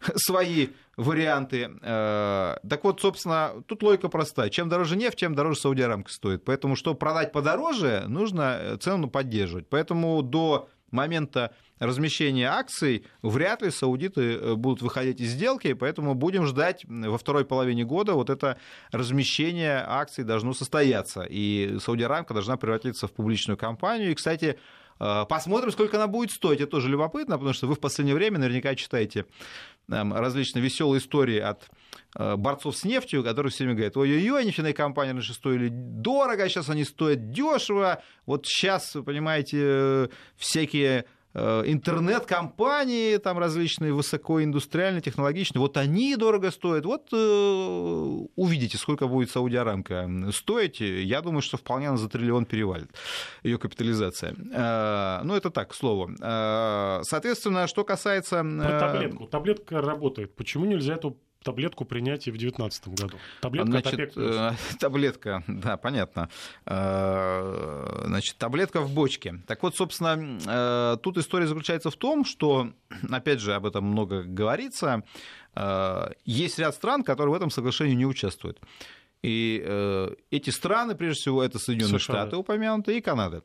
свои 0.16 0.68
варианты. 0.96 1.70
Э, 1.80 2.56
так 2.68 2.84
вот, 2.84 3.00
собственно, 3.00 3.62
тут 3.66 3.82
логика 3.82 4.08
простая. 4.08 4.50
Чем 4.50 4.68
дороже 4.68 4.96
нефть, 4.96 5.18
тем 5.18 5.34
дороже 5.34 5.60
Сауди 5.60 5.82
Арамка 5.82 6.12
стоит. 6.12 6.44
Поэтому, 6.44 6.76
чтобы 6.76 6.98
продать 6.98 7.32
подороже, 7.32 8.04
нужно 8.08 8.58
э, 8.60 8.76
цену 8.78 9.08
поддерживать. 9.08 9.68
Поэтому 9.68 10.22
до 10.22 10.68
момента 10.90 11.54
размещения 11.78 12.50
акций 12.50 13.06
вряд 13.22 13.62
ли 13.62 13.70
саудиты 13.70 14.54
будут 14.56 14.82
выходить 14.82 15.20
из 15.20 15.30
сделки, 15.30 15.72
поэтому 15.72 16.14
будем 16.14 16.46
ждать 16.46 16.84
во 16.86 17.16
второй 17.16 17.46
половине 17.46 17.84
года 17.84 18.12
вот 18.12 18.28
это 18.28 18.58
размещение 18.92 19.82
акций 19.84 20.22
должно 20.22 20.52
состояться, 20.52 21.22
и 21.22 21.78
Сауди 21.80 22.04
Арамка 22.04 22.34
должна 22.34 22.58
превратиться 22.58 23.08
в 23.08 23.12
публичную 23.12 23.56
компанию. 23.56 24.10
И, 24.10 24.14
кстати, 24.14 24.58
Э, 24.58 24.81
посмотрим, 25.28 25.72
сколько 25.72 25.96
она 25.96 26.06
будет 26.06 26.30
стоить. 26.30 26.60
Это 26.60 26.70
тоже 26.70 26.88
любопытно, 26.88 27.36
потому 27.36 27.54
что 27.54 27.66
вы 27.66 27.74
в 27.74 27.80
последнее 27.80 28.14
время 28.14 28.38
наверняка 28.38 28.74
читаете 28.74 29.26
различные 29.88 30.62
веселые 30.62 31.00
истории 31.00 31.38
от 31.38 31.68
э, 32.16 32.36
борцов 32.36 32.76
с 32.76 32.84
нефтью, 32.84 33.24
которые 33.24 33.50
все 33.50 33.64
время 33.64 33.74
говорят, 33.74 33.96
ой-ой-ой, 33.96 34.44
нефтяные 34.44 34.74
компании 34.74 35.12
раньше 35.12 35.34
стоили 35.34 35.68
дорого, 35.70 36.44
а 36.44 36.48
сейчас 36.48 36.68
они 36.68 36.84
стоят 36.84 37.30
дешево. 37.30 38.02
Вот 38.26 38.46
сейчас, 38.46 38.96
понимаете, 39.04 39.58
э, 39.60 40.08
всякие 40.36 41.00
Э, 41.00 41.04
интернет-компании 41.34 43.16
там 43.16 43.38
различные, 43.38 43.92
высокоиндустриальные, 43.92 45.00
технологичные, 45.00 45.60
вот 45.60 45.76
они 45.76 46.16
дорого 46.16 46.50
стоят. 46.50 46.84
Вот 46.84 47.08
э, 47.12 48.26
увидите, 48.36 48.76
сколько 48.78 49.06
будет 49.06 49.30
Сауди 49.30 49.56
Арамка 49.56 50.08
стоить. 50.32 50.80
Я 50.80 51.22
думаю, 51.22 51.42
что 51.42 51.56
вполне 51.56 51.88
она 51.88 51.96
за 51.96 52.08
триллион 52.08 52.44
перевалит, 52.44 52.90
ее 53.42 53.58
капитализация. 53.58 54.34
Э, 54.52 55.20
ну, 55.24 55.34
это 55.34 55.50
так, 55.50 55.70
к 55.70 55.74
слову. 55.74 56.10
Э, 56.20 57.00
соответственно, 57.04 57.66
что 57.66 57.84
касается... 57.84 58.36
Э, 58.36 58.68
Про 58.68 58.80
таблетку. 58.80 59.26
Таблетка 59.26 59.80
работает. 59.80 60.34
Почему 60.36 60.64
нельзя 60.66 60.94
эту 60.94 61.18
таблетку 61.42 61.84
принять 61.84 62.26
и 62.26 62.30
в 62.30 62.38
2019 62.38 62.88
году. 62.88 63.18
Таблетка 63.40 63.70
Значит, 63.70 64.12
э, 64.16 64.52
таблетка, 64.78 65.42
да, 65.46 65.76
понятно. 65.76 66.28
Э, 66.66 68.04
значит, 68.06 68.36
таблетка 68.36 68.80
в 68.80 68.92
бочке. 68.92 69.40
Так 69.46 69.62
вот, 69.62 69.76
собственно, 69.76 70.38
э, 70.46 70.96
тут 71.02 71.18
история 71.18 71.46
заключается 71.46 71.90
в 71.90 71.96
том, 71.96 72.24
что, 72.24 72.72
опять 73.10 73.40
же, 73.40 73.54
об 73.54 73.66
этом 73.66 73.84
много 73.84 74.22
говорится, 74.22 75.02
есть 76.24 76.58
ряд 76.58 76.74
стран, 76.74 77.02
которые 77.02 77.34
в 77.34 77.36
этом 77.36 77.50
соглашении 77.50 77.94
не 77.94 78.06
участвуют. 78.06 78.58
И 79.22 79.62
эти 80.30 80.48
страны, 80.48 80.94
прежде 80.94 81.20
всего, 81.20 81.42
это 81.44 81.58
Соединенные 81.58 82.00
США. 82.00 82.14
Штаты 82.14 82.36
упомянутые 82.36 82.98
и 82.98 83.00
Канада. 83.02 83.42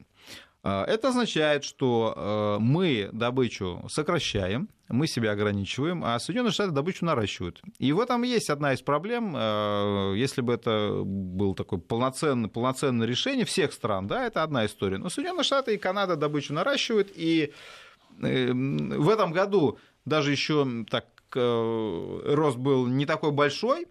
А, 0.69 0.83
это 0.83 1.07
означает, 1.07 1.63
что 1.63 2.13
э, 2.13 2.61
мы 2.61 3.09
добычу 3.13 3.85
сокращаем, 3.89 4.67
мы 4.89 5.07
себя 5.07 5.31
ограничиваем, 5.31 6.03
а 6.03 6.19
Соединенные 6.19 6.51
Штаты 6.51 6.71
добычу 6.71 7.05
наращивают. 7.05 7.61
И 7.79 7.93
в 7.93 8.01
этом 8.01 8.23
есть 8.23 8.49
одна 8.49 8.73
из 8.73 8.81
проблем. 8.81 9.33
Э, 9.33 10.13
если 10.17 10.41
бы 10.41 10.53
это 10.53 11.03
было 11.05 11.55
такое 11.55 11.79
полноценное, 11.79 12.49
полноценное 12.49 13.07
решение 13.07 13.45
всех 13.45 13.71
стран, 13.71 14.07
да, 14.07 14.25
это 14.25 14.43
одна 14.43 14.65
история. 14.65 14.97
Но 14.97 15.07
Соединенные 15.07 15.45
Штаты 15.45 15.73
и 15.73 15.77
Канада 15.77 16.17
добычу 16.17 16.53
наращивают, 16.53 17.13
и 17.15 17.53
э, 18.21 18.51
в 18.51 19.07
этом 19.07 19.31
году 19.31 19.79
даже 20.03 20.31
еще 20.31 20.67
так 20.91 21.05
рост 21.33 22.57
был 22.57 22.87
не 22.87 23.05
такой 23.05 23.31
большой, 23.31 23.85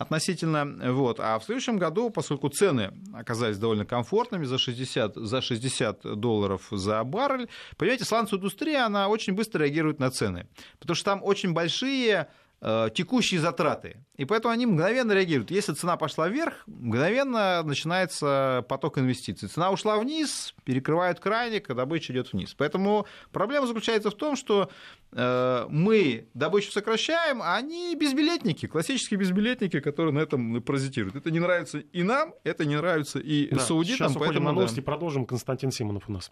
относительно. 0.00 0.92
Вот. 0.92 1.20
А 1.20 1.38
в 1.38 1.44
следующем 1.44 1.76
году, 1.76 2.10
поскольку 2.10 2.48
цены 2.48 2.92
оказались 3.12 3.58
довольно 3.58 3.84
комфортными, 3.84 4.44
за 4.44 4.56
60, 4.56 5.14
за 5.14 5.40
60 5.42 6.18
долларов 6.18 6.66
за 6.70 7.04
баррель, 7.04 7.48
понимаете, 7.76 8.04
сланцевая 8.04 8.38
индустрия, 8.38 8.86
она 8.86 9.08
очень 9.08 9.34
быстро 9.34 9.62
реагирует 9.62 9.98
на 9.98 10.10
цены, 10.10 10.48
потому 10.78 10.94
что 10.94 11.04
там 11.04 11.22
очень 11.22 11.52
большие 11.52 12.14
Э, 12.22 12.26
текущие 12.60 13.40
затраты. 13.40 14.04
И 14.16 14.26
поэтому 14.26 14.52
они 14.52 14.66
мгновенно 14.66 15.12
реагируют. 15.12 15.50
Если 15.50 15.72
цена 15.72 15.96
пошла 15.96 16.28
вверх, 16.28 16.62
мгновенно 16.66 17.62
начинается 17.62 18.66
поток 18.68 18.98
инвестиций. 18.98 19.48
Цена 19.48 19.70
ушла 19.70 19.98
вниз, 19.98 20.54
перекрывают 20.64 21.20
крайник, 21.20 21.70
а 21.70 21.74
добыча 21.74 22.12
идет 22.12 22.32
вниз. 22.32 22.54
Поэтому 22.58 23.06
проблема 23.32 23.66
заключается 23.66 24.10
в 24.10 24.14
том, 24.14 24.36
что 24.36 24.70
э, 25.12 25.66
мы 25.70 26.28
добычу 26.34 26.70
сокращаем, 26.70 27.40
а 27.40 27.56
они 27.56 27.96
безбилетники, 27.96 28.66
классические 28.66 29.18
безбилетники, 29.18 29.80
которые 29.80 30.12
на 30.12 30.18
этом 30.18 30.62
паразитируют. 30.62 31.16
Это 31.16 31.30
не 31.30 31.40
нравится 31.40 31.78
и 31.78 32.02
нам, 32.02 32.34
это 32.44 32.66
не 32.66 32.76
нравится 32.76 33.18
и 33.18 33.48
да, 33.48 33.60
саудитам. 33.60 34.10
Сейчас 34.10 34.18
поэтому, 34.20 34.46
на 34.46 34.52
новости, 34.52 34.76
да. 34.76 34.82
продолжим. 34.82 35.24
Константин 35.24 35.70
Симонов 35.70 36.08
у 36.08 36.12
нас. 36.12 36.30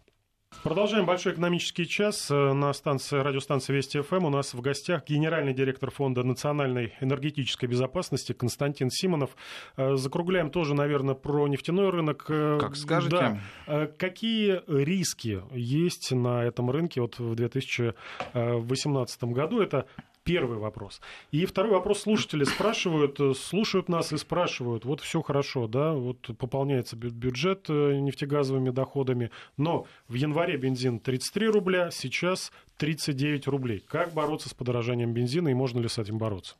Продолжаем 0.64 1.06
большой 1.06 1.34
экономический 1.34 1.86
час 1.86 2.30
э, 2.30 2.52
на 2.52 2.72
станции, 2.72 3.18
радиостанции 3.18 3.72
Вести 3.72 4.00
ФМ. 4.00 4.24
У 4.24 4.30
нас 4.30 4.54
в 4.54 4.60
гостях 4.60 5.04
генеральный 5.06 5.52
директор 5.52 5.90
Фонда 5.90 6.24
национальной 6.24 6.94
энергетической 7.00 7.66
безопасности 7.66 8.32
Константин 8.32 8.90
Симонов. 8.90 9.36
Э, 9.76 9.94
закругляем 9.96 10.50
тоже, 10.50 10.74
наверное, 10.74 11.14
про 11.14 11.46
нефтяной 11.46 11.90
рынок. 11.90 12.24
Э, 12.28 12.58
как 12.60 12.76
скажете. 12.76 13.40
Да. 13.66 13.86
Какие 13.98 14.62
риски 14.66 15.42
есть 15.52 16.10
на 16.12 16.44
этом 16.44 16.70
рынке 16.70 17.02
вот 17.02 17.18
в 17.18 17.34
2018 17.34 19.24
году? 19.24 19.60
Это 19.60 19.86
Первый 20.28 20.58
вопрос. 20.58 21.00
И 21.30 21.46
второй 21.46 21.72
вопрос 21.72 22.02
слушатели 22.02 22.44
спрашивают, 22.44 23.18
э, 23.18 23.32
слушают 23.32 23.88
нас 23.88 24.12
и 24.12 24.18
спрашивают, 24.18 24.84
вот 24.84 25.00
все 25.00 25.22
хорошо, 25.22 25.66
да, 25.68 25.94
вот 25.94 26.18
пополняется 26.36 26.96
бюджет 26.96 27.64
э, 27.70 27.94
нефтегазовыми 27.94 28.68
доходами, 28.68 29.30
но 29.56 29.86
в 30.06 30.12
январе 30.12 30.58
бензин 30.58 31.00
33 31.00 31.46
рубля, 31.48 31.90
сейчас 31.90 32.52
39 32.76 33.46
рублей. 33.46 33.82
Как 33.88 34.12
бороться 34.12 34.50
с 34.50 34.54
подорожанием 34.54 35.14
бензина 35.14 35.48
и 35.48 35.54
можно 35.54 35.80
ли 35.80 35.88
с 35.88 35.96
этим 35.96 36.18
бороться? 36.18 36.56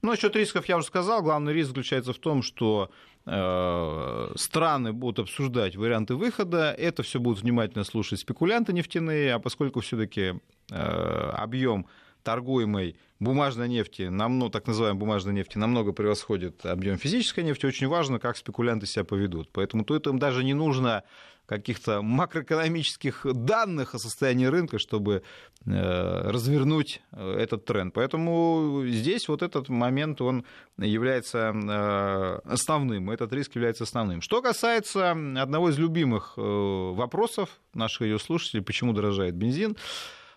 Ну, 0.00 0.08
насчет 0.08 0.34
рисков 0.34 0.64
я 0.66 0.78
уже 0.78 0.86
сказал. 0.86 1.22
Главный 1.22 1.52
риск 1.52 1.68
заключается 1.68 2.14
в 2.14 2.18
том, 2.18 2.42
что 2.42 2.90
э, 3.26 4.32
страны 4.34 4.94
будут 4.94 5.18
обсуждать 5.26 5.76
варианты 5.76 6.14
выхода. 6.14 6.72
Это 6.72 7.02
все 7.02 7.20
будут 7.20 7.42
внимательно 7.42 7.84
слушать 7.84 8.20
спекулянты 8.20 8.72
нефтяные, 8.72 9.34
а 9.34 9.38
поскольку 9.38 9.80
все-таки 9.80 10.40
э, 10.70 10.74
объем 10.74 11.86
торгуемой 12.22 12.96
бумажной 13.18 13.68
нефти, 13.68 14.02
намного, 14.02 14.52
так 14.52 14.66
называемой 14.66 14.98
бумажной 14.98 15.34
нефти, 15.34 15.58
намного 15.58 15.92
превосходит 15.92 16.64
объем 16.64 16.98
физической 16.98 17.44
нефти, 17.44 17.66
очень 17.66 17.86
важно, 17.86 18.18
как 18.18 18.36
спекулянты 18.36 18.86
себя 18.86 19.04
поведут. 19.04 19.50
Поэтому 19.52 19.84
тут 19.84 20.06
им 20.06 20.18
даже 20.18 20.42
не 20.42 20.54
нужно 20.54 21.04
каких-то 21.50 22.00
макроэкономических 22.00 23.26
данных 23.34 23.96
о 23.96 23.98
состоянии 23.98 24.46
рынка, 24.46 24.78
чтобы 24.78 25.24
э, 25.66 26.30
развернуть 26.30 27.02
э, 27.10 27.38
этот 27.40 27.64
тренд. 27.64 27.92
Поэтому 27.92 28.84
здесь 28.86 29.26
вот 29.26 29.42
этот 29.42 29.68
момент, 29.68 30.20
он 30.20 30.44
является 30.78 31.52
э, 31.52 32.40
основным, 32.44 33.10
этот 33.10 33.32
риск 33.32 33.56
является 33.56 33.82
основным. 33.82 34.22
Что 34.22 34.42
касается 34.42 35.10
одного 35.10 35.70
из 35.70 35.78
любимых 35.78 36.34
вопросов 36.36 37.60
наших 37.74 38.02
ее 38.02 38.20
слушателей, 38.20 38.62
почему 38.62 38.92
дорожает 38.92 39.34
бензин, 39.34 39.76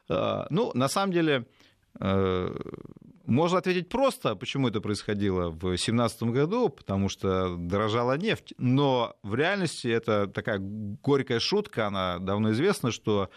ну, 0.10 0.72
на 0.74 0.90
самом 0.90 1.14
деле, 1.14 1.46
Э, 1.46 1.63
можно 2.00 3.58
ответить 3.58 3.88
просто, 3.88 4.36
почему 4.36 4.68
это 4.68 4.82
происходило 4.82 5.50
в 5.50 5.60
2017 5.60 6.24
году, 6.24 6.70
потому 6.70 7.08
что 7.08 7.56
дорожала 7.56 8.18
нефть. 8.18 8.54
Но 8.58 9.16
в 9.24 9.36
реальности 9.36 9.88
это 9.88 10.28
такая 10.28 10.60
горькая 10.60 11.40
шутка, 11.40 11.88
она 11.88 12.20
давно 12.20 12.52
известна, 12.52 12.92
что 12.92 13.30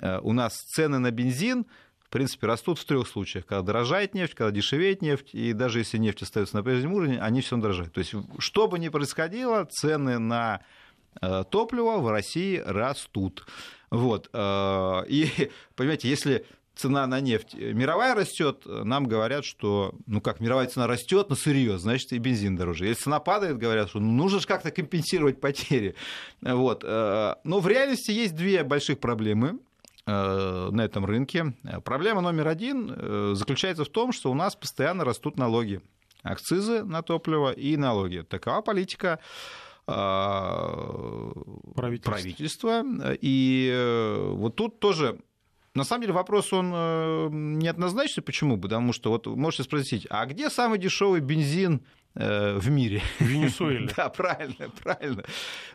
э, 0.00 0.18
у 0.22 0.32
нас 0.32 0.54
цены 0.54 0.98
на 0.98 1.10
бензин 1.10 1.66
в 2.00 2.12
принципе, 2.12 2.48
растут 2.48 2.80
в 2.80 2.84
трех 2.84 3.06
случаях. 3.06 3.46
Когда 3.46 3.62
дорожает 3.62 4.14
нефть, 4.14 4.34
когда 4.34 4.50
дешевеет 4.50 5.00
нефть, 5.00 5.32
и 5.32 5.52
даже 5.52 5.78
если 5.78 5.96
нефть 5.96 6.22
остается 6.22 6.56
на 6.56 6.64
прежнем 6.64 6.92
уровне, 6.94 7.20
они 7.20 7.40
все 7.40 7.56
дорожают. 7.56 7.92
То 7.92 8.00
есть, 8.00 8.12
что 8.40 8.66
бы 8.66 8.80
ни 8.80 8.88
происходило, 8.88 9.64
цены 9.66 10.18
на 10.18 10.60
топлива 11.20 11.98
в 11.98 12.10
России 12.10 12.60
растут. 12.66 13.46
Вот. 13.92 14.28
И, 14.34 15.50
понимаете, 15.76 16.08
если 16.08 16.44
цена 16.80 17.06
на 17.06 17.20
нефть 17.20 17.54
мировая 17.54 18.14
растет, 18.14 18.62
нам 18.66 19.06
говорят, 19.06 19.44
что, 19.44 19.94
ну 20.06 20.20
как, 20.20 20.40
мировая 20.40 20.66
цена 20.66 20.86
растет 20.86 21.30
на 21.30 21.36
сырье, 21.36 21.78
значит 21.78 22.12
и 22.12 22.18
бензин 22.18 22.56
дороже. 22.56 22.86
Если 22.86 23.04
цена 23.04 23.20
падает, 23.20 23.58
говорят, 23.58 23.90
что 23.90 24.00
ну, 24.00 24.10
нужно 24.12 24.40
же 24.40 24.46
как-то 24.46 24.70
компенсировать 24.70 25.40
потери. 25.40 25.94
Вот. 26.40 26.82
Но 26.82 27.60
в 27.60 27.68
реальности 27.68 28.10
есть 28.10 28.34
две 28.34 28.64
больших 28.64 28.98
проблемы 28.98 29.58
на 30.06 30.80
этом 30.80 31.04
рынке. 31.04 31.54
Проблема 31.84 32.20
номер 32.20 32.48
один 32.48 33.34
заключается 33.36 33.84
в 33.84 33.88
том, 33.88 34.12
что 34.12 34.30
у 34.30 34.34
нас 34.34 34.56
постоянно 34.56 35.04
растут 35.04 35.36
налоги 35.36 35.80
акцизы 36.22 36.82
на 36.84 37.02
топливо 37.02 37.52
и 37.52 37.76
налоги. 37.76 38.22
Такова 38.28 38.60
политика 38.62 39.18
правительства. 41.74 42.10
правительства. 42.10 42.84
И 43.20 43.70
э, 43.72 44.32
вот 44.34 44.54
тут 44.54 44.78
тоже 44.78 45.18
на 45.74 45.84
самом 45.84 46.02
деле 46.02 46.14
вопрос 46.14 46.52
он 46.52 46.72
э, 46.74 47.28
неоднозначный. 47.30 48.22
Почему? 48.22 48.58
Потому 48.58 48.92
что 48.92 49.10
вот 49.10 49.26
можете 49.26 49.62
спросить, 49.62 50.06
а 50.10 50.26
где 50.26 50.50
самый 50.50 50.78
дешевый 50.78 51.20
бензин 51.20 51.82
Э, 52.16 52.58
в 52.58 52.68
мире. 52.70 53.02
В 53.18 53.24
Венесуэле. 53.24 53.88
Да, 53.96 54.08
правильно, 54.08 54.68
правильно. 54.82 55.22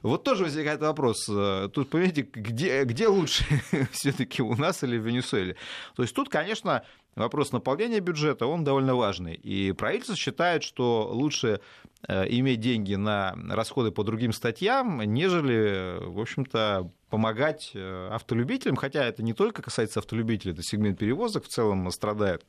Вот 0.02 0.24
тоже 0.24 0.44
возникает 0.44 0.82
вопрос. 0.82 1.30
Э, 1.30 1.70
тут, 1.72 1.90
понимаете, 1.90 2.24
где, 2.24 2.84
где 2.84 3.08
лучше 3.08 3.46
все-таки 3.92 4.42
у 4.42 4.54
нас 4.56 4.84
или 4.84 4.98
в 4.98 5.06
Венесуэле? 5.06 5.56
То 5.96 6.04
есть 6.04 6.14
тут, 6.14 6.28
конечно, 6.28 6.84
вопрос 7.16 7.54
наполнения 7.54 8.02
бюджета, 8.02 8.48
он 8.48 8.66
довольно 8.66 8.96
важный. 8.96 9.36
И 9.36 9.72
правительство 9.72 10.18
считает, 10.18 10.64
что 10.64 11.10
лучше 11.10 11.62
иметь 12.08 12.60
деньги 12.60 12.96
на 12.96 13.34
расходы 13.50 13.92
по 13.92 14.04
другим 14.04 14.34
статьям, 14.34 15.02
нежели, 15.02 15.98
в 16.06 16.20
общем-то, 16.20 16.92
помогать 17.16 17.72
автолюбителям, 17.76 18.76
хотя 18.76 19.06
это 19.06 19.24
не 19.24 19.34
только 19.34 19.62
касается 19.62 20.00
автолюбителей, 20.00 20.54
это 20.54 20.64
сегмент 20.64 21.00
перевозок 21.00 21.46
в 21.46 21.48
целом 21.48 21.90
страдает. 21.92 22.44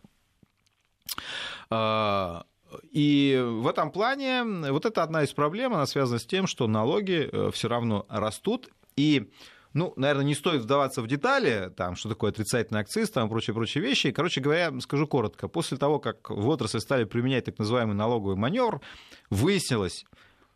А, 1.70 2.44
и 2.90 3.40
в 3.40 3.68
этом 3.68 3.92
плане 3.92 4.42
вот 4.72 4.84
это 4.86 5.04
одна 5.04 5.22
из 5.22 5.32
проблем, 5.32 5.72
она 5.72 5.86
связана 5.86 6.18
с 6.18 6.26
тем, 6.26 6.48
что 6.48 6.66
налоги 6.66 7.28
э, 7.30 7.50
все 7.52 7.68
равно 7.68 8.06
растут. 8.08 8.68
И 8.96 9.30
ну, 9.72 9.92
наверное, 9.94 10.24
не 10.24 10.34
стоит 10.34 10.62
вдаваться 10.62 11.00
в 11.00 11.06
детали, 11.06 11.70
там, 11.76 11.94
что 11.94 12.08
такое 12.08 12.32
отрицательный 12.32 12.80
акциз, 12.80 13.10
там, 13.10 13.28
прочие-прочие 13.28 13.84
вещи. 13.84 14.10
Короче 14.10 14.40
говоря, 14.40 14.72
скажу 14.80 15.06
коротко. 15.06 15.48
После 15.48 15.76
того, 15.76 16.00
как 16.00 16.28
в 16.28 16.48
отрасли 16.48 16.78
стали 16.78 17.04
применять 17.04 17.44
так 17.44 17.58
называемый 17.58 17.94
налоговый 17.94 18.36
маневр, 18.36 18.80
выяснилось, 19.30 20.04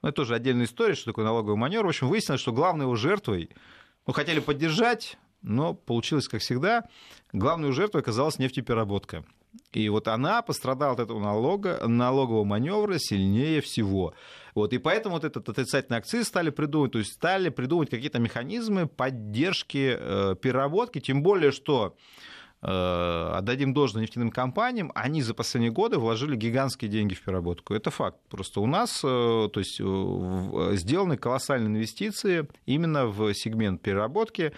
ну, 0.02 0.08
это 0.08 0.16
тоже 0.16 0.34
отдельная 0.34 0.64
история, 0.64 0.94
что 0.94 1.06
такое 1.06 1.26
налоговый 1.26 1.56
маневр, 1.56 1.84
в 1.84 1.88
общем, 1.90 2.08
выяснилось, 2.08 2.40
что 2.40 2.52
главной 2.52 2.84
его 2.84 2.96
жертвой, 2.96 3.50
ну, 4.06 4.12
хотели 4.12 4.40
поддержать, 4.40 5.18
но 5.42 5.74
получилось, 5.74 6.28
как 6.28 6.40
всегда, 6.40 6.84
главной 7.32 7.72
жертвой 7.72 8.02
оказалась 8.02 8.38
нефтепереработка. 8.38 9.24
И 9.72 9.88
вот 9.88 10.08
она 10.08 10.42
пострадала 10.42 10.92
от 10.92 11.00
этого 11.00 11.20
налога, 11.20 11.86
налогового 11.86 12.44
маневра 12.44 12.98
сильнее 12.98 13.60
всего. 13.60 14.14
Вот, 14.54 14.72
и 14.72 14.78
поэтому 14.78 15.16
вот 15.16 15.24
этот 15.24 15.48
отрицательный 15.48 15.98
акциз 15.98 16.26
стали 16.28 16.50
придумывать, 16.50 16.92
то 16.92 16.98
есть 16.98 17.12
стали 17.14 17.48
придумывать 17.48 17.90
какие-то 17.90 18.18
механизмы 18.18 18.86
поддержки 18.86 19.96
э, 19.98 20.36
переработки, 20.40 21.00
тем 21.00 21.22
более, 21.22 21.50
что 21.50 21.96
отдадим 22.62 23.72
должное 23.72 24.02
нефтяным 24.02 24.30
компаниям, 24.30 24.92
они 24.94 25.22
за 25.22 25.34
последние 25.34 25.72
годы 25.72 25.98
вложили 25.98 26.36
гигантские 26.36 26.90
деньги 26.90 27.14
в 27.14 27.22
переработку. 27.22 27.74
Это 27.74 27.90
факт. 27.90 28.18
Просто 28.28 28.60
у 28.60 28.66
нас 28.66 29.00
э, 29.02 29.48
то 29.52 29.60
есть, 29.60 29.80
э, 29.80 30.76
сделаны 30.76 31.16
колоссальные 31.16 31.68
инвестиции 31.68 32.48
именно 32.66 33.06
в 33.06 33.32
сегмент 33.34 33.80
переработки 33.80 34.52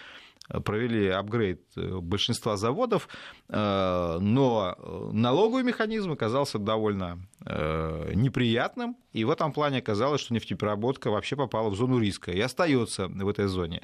провели 0.63 1.07
апгрейд 1.07 1.61
э, 1.77 1.99
большинства 1.99 2.57
заводов, 2.57 3.07
э, 3.49 4.17
но 4.19 4.75
налоговый 5.11 5.63
механизм 5.63 6.11
оказался 6.11 6.59
довольно 6.59 7.19
э, 7.45 8.11
неприятным, 8.13 8.97
и 9.13 9.23
в 9.23 9.29
этом 9.29 9.53
плане 9.53 9.79
оказалось, 9.79 10.21
что 10.21 10.33
нефтепереработка 10.33 11.09
вообще 11.09 11.35
попала 11.35 11.69
в 11.69 11.75
зону 11.75 11.99
риска 11.99 12.31
и 12.31 12.39
остается 12.39 13.07
в 13.07 13.27
этой 13.27 13.47
зоне. 13.47 13.81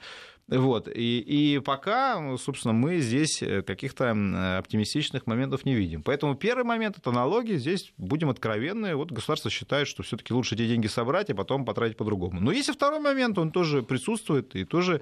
Вот. 0.50 0.88
И, 0.88 1.20
и 1.20 1.60
пока, 1.60 2.38
собственно, 2.38 2.74
мы 2.74 2.98
здесь 2.98 3.44
каких-то 3.66 4.58
оптимистичных 4.58 5.28
моментов 5.28 5.66
не 5.66 5.76
видим. 5.76 6.02
Поэтому 6.02 6.36
первый 6.36 6.64
момент 6.64 6.98
это 6.98 7.12
налоги. 7.12 7.54
Здесь 7.54 7.94
будем 7.98 8.30
откровенны. 8.30 8.96
Вот 8.96 9.12
государство 9.12 9.50
считает, 9.52 9.88
что 9.88 10.04
все-таки 10.04 10.34
лучше 10.34 10.56
эти 10.56 10.68
деньги 10.68 10.88
собрать, 10.88 11.30
а 11.30 11.36
потом 11.36 11.66
потратить 11.66 11.98
по-другому. 11.98 12.40
Но 12.42 12.52
есть 12.52 12.70
и 12.70 12.74
второй 12.74 13.00
момент, 13.00 13.38
он 13.38 13.52
тоже 13.52 13.84
присутствует 13.84 14.56
и 14.56 14.66
тоже 14.66 15.02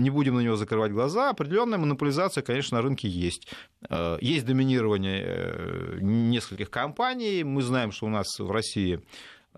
не 0.00 0.10
будем 0.10 0.34
на 0.34 0.40
него 0.40 0.56
закрывать 0.56 0.92
глаза. 0.92 1.30
Определенная 1.30 1.78
монополизация, 1.78 2.42
конечно, 2.42 2.76
на 2.76 2.82
рынке 2.82 3.08
есть. 3.08 3.48
Э, 3.88 4.18
есть 4.20 4.44
доминирование 4.44 5.22
э, 5.24 5.98
нескольких 6.00 6.70
компаний. 6.70 7.44
Мы 7.44 7.62
знаем, 7.62 7.92
что 7.92 8.06
у 8.06 8.10
нас 8.10 8.38
в 8.38 8.50
России 8.50 8.96
э, 8.96 9.00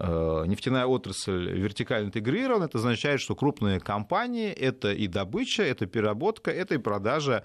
нефтяная 0.00 0.86
отрасль 0.86 1.50
вертикально 1.50 2.06
интегрирована. 2.06 2.64
Это 2.64 2.78
означает, 2.78 3.20
что 3.20 3.34
крупные 3.34 3.80
компании– 3.80 4.50
это 4.52 4.92
и 4.92 5.08
добыча, 5.08 5.62
это 5.62 5.86
переработка, 5.86 6.50
это 6.50 6.76
и 6.76 6.78
продажа 6.78 7.44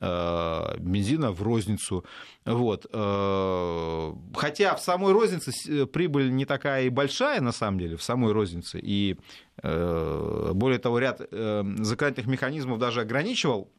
Э, 0.00 0.76
бензина 0.78 1.32
в 1.32 1.42
розницу. 1.42 2.04
Вот. 2.46 2.86
Э, 2.92 4.12
хотя 4.34 4.74
в 4.74 4.80
самой 4.80 5.12
рознице 5.12 5.52
э, 5.68 5.86
прибыль 5.86 6.32
не 6.32 6.46
такая 6.46 6.84
и 6.84 6.88
большая, 6.88 7.40
на 7.40 7.52
самом 7.52 7.78
деле, 7.78 7.96
в 7.96 8.02
самой 8.02 8.32
рознице. 8.32 8.80
И 8.82 9.18
более 9.62 10.78
того, 10.78 10.98
ряд 10.98 11.20
законодательных 11.20 12.26
механизмов 12.26 12.78
даже 12.78 13.02
ограничивал 13.02 13.70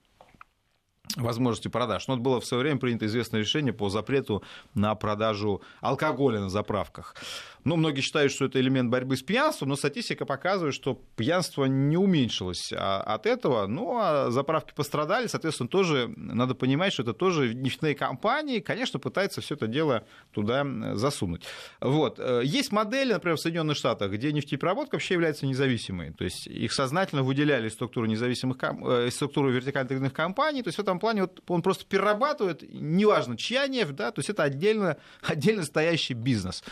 возможности 1.15 1.67
продаж. 1.67 2.07
Но 2.07 2.13
это 2.13 2.23
было 2.23 2.39
в 2.39 2.45
свое 2.45 2.63
время 2.63 2.79
принято 2.79 3.05
известное 3.05 3.41
решение 3.41 3.73
по 3.73 3.89
запрету 3.89 4.43
на 4.75 4.95
продажу 4.95 5.61
алкоголя 5.81 6.39
на 6.39 6.49
заправках. 6.49 7.15
Ну, 7.63 7.75
многие 7.75 8.01
считают, 8.01 8.31
что 8.31 8.45
это 8.45 8.59
элемент 8.59 8.89
борьбы 8.89 9.15
с 9.15 9.23
пьянством, 9.23 9.69
но 9.69 9.75
статистика 9.75 10.25
показывает, 10.25 10.73
что 10.73 11.01
пьянство 11.15 11.65
не 11.65 11.97
уменьшилось 11.97 12.73
а, 12.75 13.01
от 13.01 13.25
этого. 13.25 13.67
Ну, 13.67 13.97
а 13.97 14.31
заправки 14.31 14.73
пострадали, 14.75 15.27
соответственно, 15.27 15.69
тоже 15.69 16.13
надо 16.17 16.55
понимать, 16.55 16.93
что 16.93 17.03
это 17.03 17.13
тоже 17.13 17.53
нефтяные 17.53 17.95
компании, 17.95 18.59
конечно, 18.59 18.99
пытаются 18.99 19.41
все 19.41 19.55
это 19.55 19.67
дело 19.67 20.05
туда 20.31 20.65
засунуть. 20.95 21.43
Вот. 21.79 22.19
Э, 22.19 22.41
есть 22.43 22.71
модели, 22.71 23.13
например, 23.13 23.37
в 23.37 23.41
Соединенных 23.41 23.77
Штатах, 23.77 24.11
где 24.11 24.31
нефтепереработка 24.31 24.95
вообще 24.95 25.13
является 25.13 25.45
независимой. 25.45 26.11
То 26.11 26.23
есть 26.23 26.47
их 26.47 26.73
сознательно 26.73 27.23
выделяли 27.23 27.67
из 27.67 27.73
структуры 27.73 28.07
независимых, 28.07 28.57
э, 28.61 29.07
из 29.07 29.15
структуры 29.15 29.51
вертикальных 29.51 30.13
компаний. 30.13 30.63
То 30.63 30.67
есть 30.67 30.77
в 30.77 30.81
этом 30.81 30.99
плане 30.99 31.21
вот 31.21 31.41
он 31.47 31.61
просто 31.61 31.85
перерабатывает, 31.85 32.63
неважно, 32.73 33.37
чья 33.37 33.67
нефть, 33.67 33.95
да, 33.95 34.11
то 34.11 34.19
есть 34.19 34.29
это 34.29 34.43
отдельно, 34.43 34.97
отдельно 35.21 35.63
стоящий 35.63 36.13
бизнес. 36.13 36.63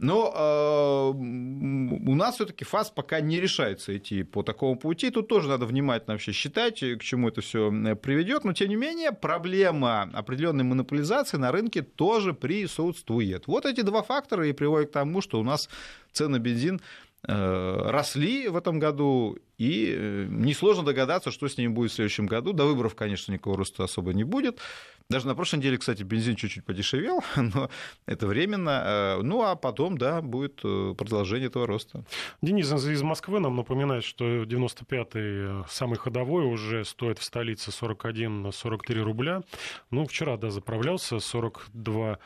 Но 0.00 0.32
э, 0.34 1.18
у 1.18 2.14
нас 2.14 2.36
все-таки 2.36 2.64
ФАС 2.64 2.90
пока 2.90 3.20
не 3.20 3.38
решается 3.38 3.96
идти 3.96 4.22
по 4.22 4.42
такому 4.42 4.76
пути. 4.76 5.10
Тут 5.10 5.28
тоже 5.28 5.48
надо 5.48 5.66
внимательно 5.66 6.14
вообще 6.14 6.32
считать, 6.32 6.80
к 6.80 7.00
чему 7.02 7.28
это 7.28 7.42
все 7.42 7.70
приведет. 7.96 8.44
Но, 8.44 8.54
тем 8.54 8.70
не 8.70 8.76
менее, 8.76 9.12
проблема 9.12 10.10
определенной 10.14 10.64
монополизации 10.64 11.36
на 11.36 11.52
рынке 11.52 11.82
тоже 11.82 12.32
присутствует. 12.32 13.46
Вот 13.46 13.66
эти 13.66 13.82
два 13.82 14.02
фактора 14.02 14.48
и 14.48 14.52
приводят 14.52 14.88
к 14.88 14.92
тому, 14.92 15.20
что 15.20 15.38
у 15.38 15.44
нас 15.44 15.68
цены 16.12 16.38
бензин 16.38 16.80
э, 17.28 17.90
росли 17.90 18.48
в 18.48 18.56
этом 18.56 18.78
году, 18.78 19.38
и 19.60 19.94
э, 19.94 20.26
несложно 20.30 20.82
догадаться, 20.84 21.30
что 21.30 21.46
с 21.46 21.58
ними 21.58 21.68
будет 21.68 21.90
в 21.90 21.94
следующем 21.94 22.24
году. 22.24 22.54
До 22.54 22.64
выборов, 22.64 22.94
конечно, 22.94 23.30
никакого 23.30 23.58
роста 23.58 23.84
особо 23.84 24.14
не 24.14 24.24
будет. 24.24 24.58
Даже 25.10 25.26
на 25.26 25.34
прошлой 25.34 25.58
неделе, 25.58 25.76
кстати, 25.76 26.04
бензин 26.04 26.36
чуть-чуть 26.36 26.64
подешевел, 26.64 27.22
но 27.36 27.68
это 28.06 28.26
временно. 28.26 29.18
Э, 29.18 29.22
ну, 29.22 29.42
а 29.42 29.56
потом, 29.56 29.98
да, 29.98 30.22
будет 30.22 30.60
э, 30.64 30.94
продолжение 30.96 31.48
этого 31.48 31.66
роста. 31.66 32.04
Денис 32.40 32.72
из 32.72 33.02
Москвы 33.02 33.40
нам 33.40 33.56
напоминает, 33.56 34.04
что 34.04 34.44
95-й 34.44 35.10
э, 35.14 35.64
самый 35.68 35.98
ходовой 35.98 36.46
уже 36.46 36.86
стоит 36.86 37.18
в 37.18 37.24
столице 37.24 37.70
41-43 37.70 39.02
рубля. 39.02 39.42
Ну, 39.90 40.06
вчера, 40.06 40.38
да, 40.38 40.50
заправлялся 40.50 41.16
42-10. 41.16 42.16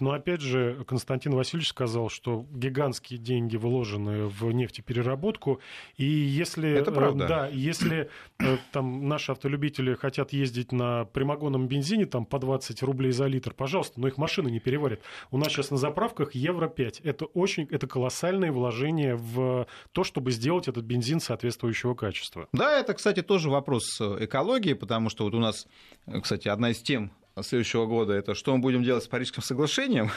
Но, 0.00 0.12
опять 0.12 0.40
же, 0.40 0.82
Константин 0.86 1.34
Васильевич 1.34 1.68
сказал, 1.68 2.08
что 2.08 2.46
гигантские 2.52 3.18
деньги 3.18 3.56
вложены 3.56 4.28
в 4.28 4.50
нефтепереработку. 4.52 5.60
И 5.98 6.37
если... 6.38 6.70
Это 6.70 6.92
правда. 6.92 7.26
Да, 7.26 7.48
если 7.48 8.08
там 8.72 9.08
наши 9.08 9.32
автолюбители 9.32 9.94
хотят 9.94 10.32
ездить 10.32 10.72
на 10.72 11.04
прямогонном 11.04 11.68
бензине, 11.68 12.06
там 12.06 12.24
по 12.24 12.38
20 12.38 12.82
рублей 12.82 13.12
за 13.12 13.26
литр, 13.26 13.52
пожалуйста, 13.52 14.00
но 14.00 14.08
их 14.08 14.16
машины 14.18 14.48
не 14.50 14.60
переварят. 14.60 15.00
У 15.30 15.38
нас 15.38 15.48
сейчас 15.48 15.70
на 15.70 15.76
заправках 15.76 16.34
евро 16.34 16.68
5. 16.68 17.00
Это 17.00 17.24
очень, 17.26 17.66
это 17.70 17.86
колоссальное 17.86 18.52
вложение 18.52 19.16
в 19.16 19.66
то, 19.92 20.04
чтобы 20.04 20.30
сделать 20.30 20.68
этот 20.68 20.84
бензин 20.84 21.20
соответствующего 21.20 21.94
качества. 21.94 22.48
Да, 22.52 22.78
это, 22.78 22.94
кстати, 22.94 23.22
тоже 23.22 23.50
вопрос 23.50 24.00
экологии, 24.00 24.74
потому 24.74 25.10
что 25.10 25.24
вот 25.24 25.34
у 25.34 25.38
нас, 25.40 25.66
кстати, 26.22 26.48
одна 26.48 26.70
из 26.70 26.80
тем 26.82 27.12
следующего 27.42 27.86
года, 27.86 28.12
это 28.12 28.34
что 28.34 28.54
мы 28.54 28.60
будем 28.60 28.82
делать 28.82 29.04
с 29.04 29.08
Парижским 29.08 29.42
соглашением. 29.42 30.10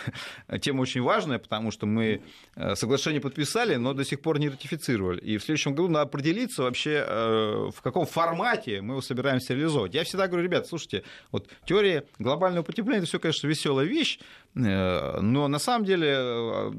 Тема 0.62 0.82
очень 0.82 1.02
важная, 1.02 1.40
потому 1.40 1.72
что 1.72 1.86
мы 1.86 2.22
э, 2.56 2.76
соглашение 2.76 3.22
подписали, 3.22 3.76
но 3.76 3.94
до 3.94 4.06
сих 4.06 4.22
пор 4.22 4.40
не 4.40 4.50
ратифицировали. 4.50 5.20
И 5.22 5.38
в 5.38 5.44
следующем 5.44 5.72
году 5.72 5.88
надо 5.88 6.04
определиться 6.04 6.64
вообще, 6.64 7.06
э, 7.08 7.70
в 7.76 7.82
каком 7.82 8.06
формате 8.06 8.82
мы 8.82 8.94
его 8.94 9.02
собираемся 9.02 9.54
реализовать. 9.54 9.94
Я 9.94 10.04
всегда 10.04 10.28
говорю, 10.28 10.44
ребят, 10.44 10.68
слушайте, 10.68 11.04
вот 11.32 11.48
теория 11.66 12.06
глобального 12.20 12.64
потепления, 12.64 13.00
это 13.00 13.08
все, 13.08 13.20
конечно, 13.20 13.48
веселая 13.48 13.86
вещь, 13.86 14.20
э, 14.56 15.20
но 15.22 15.48
на 15.48 15.60
самом 15.60 15.86
деле 15.86 16.08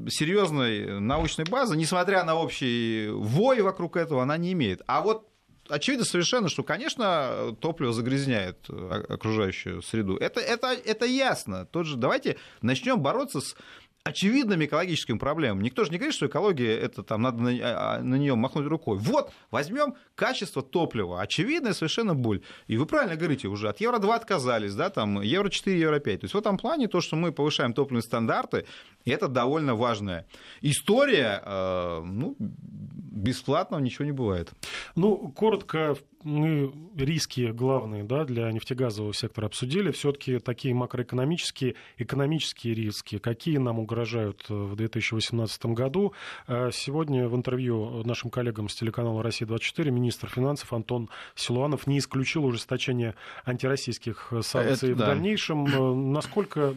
серьезной 0.09 0.99
научной 0.99 1.45
базы, 1.45 1.75
несмотря 1.75 2.23
на 2.23 2.35
общий 2.35 3.09
вой 3.09 3.61
вокруг 3.61 3.97
этого, 3.97 4.23
она 4.23 4.37
не 4.37 4.53
имеет. 4.53 4.81
А 4.87 5.01
вот 5.01 5.27
очевидно 5.73 6.05
совершенно, 6.05 6.49
что, 6.49 6.63
конечно, 6.63 7.55
топливо 7.59 7.93
загрязняет 7.93 8.69
окружающую 8.69 9.81
среду. 9.81 10.17
Это, 10.17 10.39
это, 10.39 10.73
это 10.73 11.05
ясно. 11.05 11.65
Тот 11.65 11.85
же, 11.85 11.97
давайте 11.97 12.37
начнем 12.61 12.99
бороться 12.99 13.41
с 13.41 13.55
очевидными 14.03 14.65
экологическими 14.65 15.17
проблемами. 15.17 15.63
Никто 15.63 15.85
же 15.85 15.91
не 15.91 15.97
говорит, 15.97 16.13
что 16.13 16.27
экология 16.27 16.77
это 16.77 17.03
там 17.03 17.21
надо 17.21 17.41
на, 17.41 17.51
а, 17.61 17.99
на 18.01 18.15
нее 18.15 18.35
махнуть 18.35 18.67
рукой. 18.67 18.97
Вот, 18.97 19.31
возьмем 19.49 19.95
качество 20.15 20.61
топлива. 20.61 21.21
Очевидная 21.21 21.73
совершенно 21.73 22.13
боль. 22.13 22.41
И 22.67 22.77
вы 22.77 22.85
правильно 22.85 23.15
говорите, 23.15 23.47
уже 23.47 23.69
от 23.69 23.79
Евро-2 23.79 24.13
отказались, 24.13 24.75
да, 24.75 24.89
там 24.89 25.21
Евро-4, 25.21 25.77
Евро-5. 25.77 26.17
То 26.17 26.25
есть 26.25 26.33
в 26.33 26.37
этом 26.37 26.57
плане 26.57 26.89
то, 26.89 26.99
что 26.99 27.15
мы 27.15 27.31
повышаем 27.31 27.73
топливные 27.73 28.03
стандарты, 28.03 28.65
это 29.05 29.29
довольно 29.29 29.75
важная 29.75 30.27
история. 30.61 31.41
Э, 31.45 32.01
ну, 32.03 32.35
бесплатного 32.39 33.79
ничего 33.79 34.03
не 34.03 34.11
бывает. 34.11 34.51
Ну, 34.95 35.31
коротко, 35.31 35.95
мы 36.23 36.73
риски 36.95 37.51
главные 37.51 38.03
да, 38.03 38.25
для 38.25 38.51
нефтегазового 38.51 39.13
сектора 39.13 39.47
обсудили. 39.47 39.91
Все-таки 39.91 40.39
такие 40.39 40.73
макроэкономические, 40.73 41.75
экономические 41.97 42.73
риски, 42.73 43.17
какие 43.17 43.57
нам 43.57 43.79
угрожают 43.79 44.45
э, 44.49 44.53
в 44.53 44.75
2018 44.75 45.65
году. 45.67 46.13
Э, 46.47 46.69
сегодня 46.71 47.27
в 47.27 47.35
интервью 47.35 48.03
нашим 48.03 48.29
коллегам 48.29 48.69
с 48.69 48.75
телеканала 48.75 49.21
«Россия-24» 49.23 49.91
министр 49.91 50.29
финансов 50.29 50.71
Антон 50.73 51.09
Силуанов 51.35 51.87
не 51.87 51.99
исключил 51.99 52.45
ужесточение 52.45 53.15
антироссийских 53.45 54.33
санкций 54.41 54.91
Это, 54.91 54.95
в 54.95 54.99
да. 54.99 55.05
дальнейшем. 55.07 56.11
Насколько, 56.13 56.73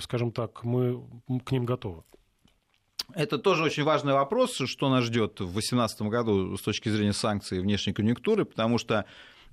скажем 0.00 0.32
так, 0.32 0.64
мы 0.64 1.02
к 1.44 1.52
ним 1.52 1.64
готовы? 1.64 2.02
Это 3.12 3.38
тоже 3.38 3.64
очень 3.64 3.84
важный 3.84 4.14
вопрос, 4.14 4.56
что 4.66 4.88
нас 4.88 5.04
ждет 5.04 5.40
в 5.40 5.52
2018 5.52 6.02
году 6.02 6.56
с 6.56 6.62
точки 6.62 6.88
зрения 6.88 7.12
санкций 7.12 7.58
и 7.58 7.60
внешней 7.60 7.92
конъюнктуры, 7.92 8.44
потому 8.44 8.78
что 8.78 9.04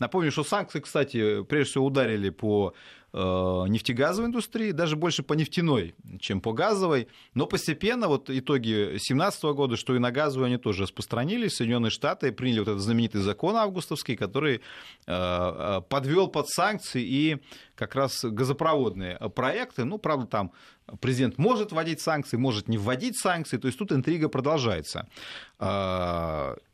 Напомню, 0.01 0.31
что 0.31 0.43
санкции, 0.43 0.79
кстати, 0.79 1.43
прежде 1.43 1.69
всего 1.69 1.85
ударили 1.85 2.31
по 2.31 2.73
нефтегазовой 3.13 4.29
индустрии, 4.29 4.71
даже 4.71 4.95
больше 4.95 5.21
по 5.21 5.33
нефтяной, 5.33 5.95
чем 6.19 6.39
по 6.39 6.53
газовой. 6.53 7.07
Но 7.33 7.45
постепенно 7.45 8.07
вот 8.07 8.29
итоги 8.29 8.85
2017 8.91 9.43
года, 9.43 9.75
что 9.75 9.95
и 9.95 9.99
на 9.99 10.11
газовую 10.11 10.47
они 10.47 10.57
тоже 10.57 10.83
распространились. 10.83 11.55
Соединенные 11.55 11.89
Штаты 11.89 12.31
приняли 12.31 12.59
вот 12.59 12.69
этот 12.69 12.81
знаменитый 12.81 13.21
закон 13.21 13.55
августовский, 13.57 14.15
который 14.15 14.55
э, 14.55 14.59
э, 15.07 15.81
подвел 15.89 16.29
под 16.29 16.47
санкции 16.47 17.03
и 17.03 17.37
как 17.75 17.95
раз 17.95 18.23
газопроводные 18.23 19.17
проекты. 19.35 19.83
Ну, 19.83 19.97
правда, 19.97 20.27
там 20.27 20.51
президент 21.01 21.37
может 21.37 21.71
вводить 21.71 21.99
санкции, 21.99 22.37
может 22.37 22.69
не 22.69 22.77
вводить 22.77 23.17
санкции. 23.17 23.57
То 23.57 23.67
есть 23.67 23.77
тут 23.77 23.91
интрига 23.91 24.29
продолжается. 24.29 25.07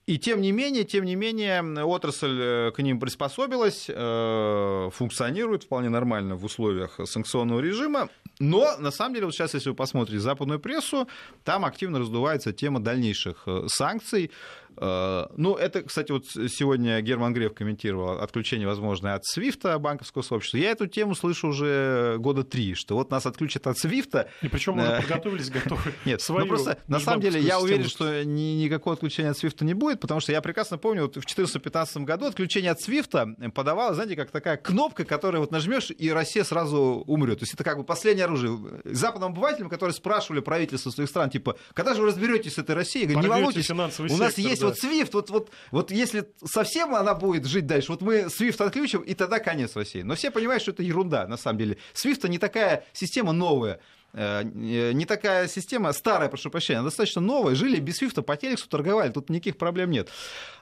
И 0.08 0.18
тем 0.18 0.40
не 0.40 0.54
менее, 0.54 0.86
тем 0.86 1.04
не 1.04 1.16
менее, 1.16 1.84
отрасль 1.84 2.40
э, 2.40 2.72
к 2.72 2.80
ним 2.80 2.98
приспособилась, 2.98 3.88
э, 3.90 4.90
функционирует 4.94 5.64
вполне 5.64 5.90
нормально 5.90 6.38
в 6.38 6.46
условиях 6.46 6.98
санкционного 7.04 7.60
режима. 7.60 8.08
Но, 8.40 8.78
на 8.78 8.92
самом 8.92 9.16
деле, 9.16 9.26
вот 9.26 9.36
сейчас, 9.36 9.54
если 9.54 9.70
вы 9.70 9.76
посмотрите 9.76 10.22
западную 10.22 10.62
прессу, 10.62 11.10
там 11.44 11.66
активно 11.66 12.00
раздувается 12.00 12.54
тема 12.54 12.80
дальнейших 12.80 13.44
э, 13.48 13.66
санкций. 13.68 14.32
Э, 14.80 15.28
ну, 15.36 15.56
это, 15.56 15.82
кстати, 15.84 16.12
вот 16.12 16.26
сегодня 16.28 17.02
Герман 17.02 17.34
Греф 17.34 17.54
комментировал 17.54 18.20
отключение, 18.20 18.68
возможное, 18.68 19.16
от 19.16 19.26
Свифта 19.26 19.78
банковского 19.80 20.22
сообщества. 20.22 20.58
Я 20.58 20.72
эту 20.72 20.88
тему 20.88 21.16
слышу 21.16 21.50
уже 21.50 22.18
года 22.20 22.44
три, 22.44 22.76
что 22.76 22.96
вот 22.96 23.10
нас 23.10 23.26
отключат 23.26 23.68
от 23.68 23.78
Свифта. 23.78 24.30
И 24.42 24.48
причем 24.48 24.76
мы 24.76 24.84
э, 24.84 25.02
подготовились, 25.02 25.50
готовы. 25.50 25.94
Нет, 26.06 26.24
ну 26.30 26.46
просто 26.46 26.78
на 26.88 27.00
самом 27.00 27.22
деле 27.22 27.40
я 27.40 27.60
уверен, 27.60 27.86
что 27.86 28.24
ни, 28.24 28.64
никакого 28.64 28.94
отключения 28.94 29.32
от 29.32 29.38
Свифта 29.38 29.66
не 29.66 29.74
будет, 29.74 30.00
потому 30.00 30.20
что 30.20 30.32
я 30.32 30.42
прекрасно 30.42 30.78
помню, 30.78 31.04
вот 31.04 31.16
в 31.16 31.26
2014-2015 31.26 32.04
году 32.04 32.26
отключение 32.26 32.72
от 32.72 32.82
Свифта 32.82 33.28
подавало, 33.56 33.96
знаете, 33.96 34.16
как 34.16 34.32
такая 34.32 34.58
кнопка, 34.58 35.06
которую 35.06 35.42
вот 35.42 35.52
нажмешь, 35.52 35.90
и 35.90 36.12
Россия 36.12 36.44
сразу 36.44 37.04
умрет. 37.08 37.40
То 37.40 37.44
есть 37.44 37.54
это 37.54 37.64
как 37.64 37.78
бы 37.78 37.84
последнее 37.84 38.26
оружие. 38.26 38.58
Западным 38.84 39.32
обывателям, 39.32 39.70
которые 39.70 39.94
спрашивали 39.94 40.42
правительство 40.42 40.92
своих 40.92 41.10
стран, 41.10 41.30
типа, 41.30 41.58
когда 41.74 41.94
же 41.94 42.02
вы 42.02 42.08
разберетесь 42.08 42.56
с 42.56 42.58
этой 42.58 42.76
Россией? 42.76 43.06
Говорю, 43.08 43.22
не 43.22 43.30
волнуйтесь, 43.30 43.70
у 43.72 44.18
нас 44.18 44.38
есть 44.38 44.67
вот 44.68 44.84
SWIFT, 44.84 45.10
вот, 45.14 45.30
вот, 45.30 45.52
вот 45.72 45.92
если 45.92 46.26
совсем 46.44 46.96
она 46.96 47.14
будет 47.14 47.46
жить 47.46 47.66
дальше, 47.68 47.92
вот 47.92 48.02
мы 48.02 48.28
SWIFT 48.28 48.66
отключим, 48.66 49.02
и 49.02 49.14
тогда 49.14 49.40
конец 49.40 49.76
России. 49.76 50.02
Но 50.02 50.16
все 50.16 50.32
понимают, 50.32 50.62
что 50.62 50.72
это 50.72 50.84
ерунда, 50.84 51.28
на 51.28 51.38
самом 51.38 51.60
деле. 51.60 51.78
SWIFT 51.94 52.28
не 52.30 52.38
такая 52.38 52.86
система 52.94 53.32
новая. 53.32 53.80
Э, 54.14 54.44
не 54.44 55.06
такая 55.06 55.48
система, 55.48 55.92
старая, 55.94 56.30
прошу 56.30 56.50
прощения, 56.50 56.82
достаточно 56.82 57.22
новая, 57.22 57.56
жили 57.56 57.80
без 57.80 57.98
свифта, 57.98 58.22
по 58.22 58.36
телексу 58.36 58.68
торговали, 58.70 59.12
тут 59.12 59.30
никаких 59.30 59.58
проблем 59.58 59.92
нет. 59.92 60.10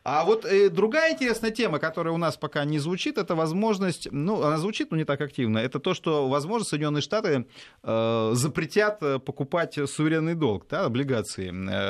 А 0.04 0.24
вот 0.24 0.46
э, 0.46 0.70
другая 0.70 1.14
интересная 1.14 1.52
тема, 1.52 1.80
которая 1.80 2.14
у 2.14 2.18
нас 2.18 2.38
пока 2.38 2.64
не 2.64 2.80
звучит, 2.80 3.18
это 3.18 3.34
возможность, 3.34 4.08
ну, 4.12 4.44
она 4.44 4.58
звучит, 4.58 4.92
но 4.92 4.98
не 4.98 5.04
так 5.04 5.20
активно, 5.22 5.58
это 5.58 5.80
то, 5.80 5.94
что, 5.94 6.28
возможно, 6.28 6.66
Соединенные 6.66 7.02
Штаты 7.02 7.48
э, 7.82 8.32
запретят 8.34 9.02
э, 9.02 9.20
покупать 9.20 9.80
суверенный 9.90 10.36
долг, 10.36 10.68
да, 10.70 10.86
облигации. 10.86 11.46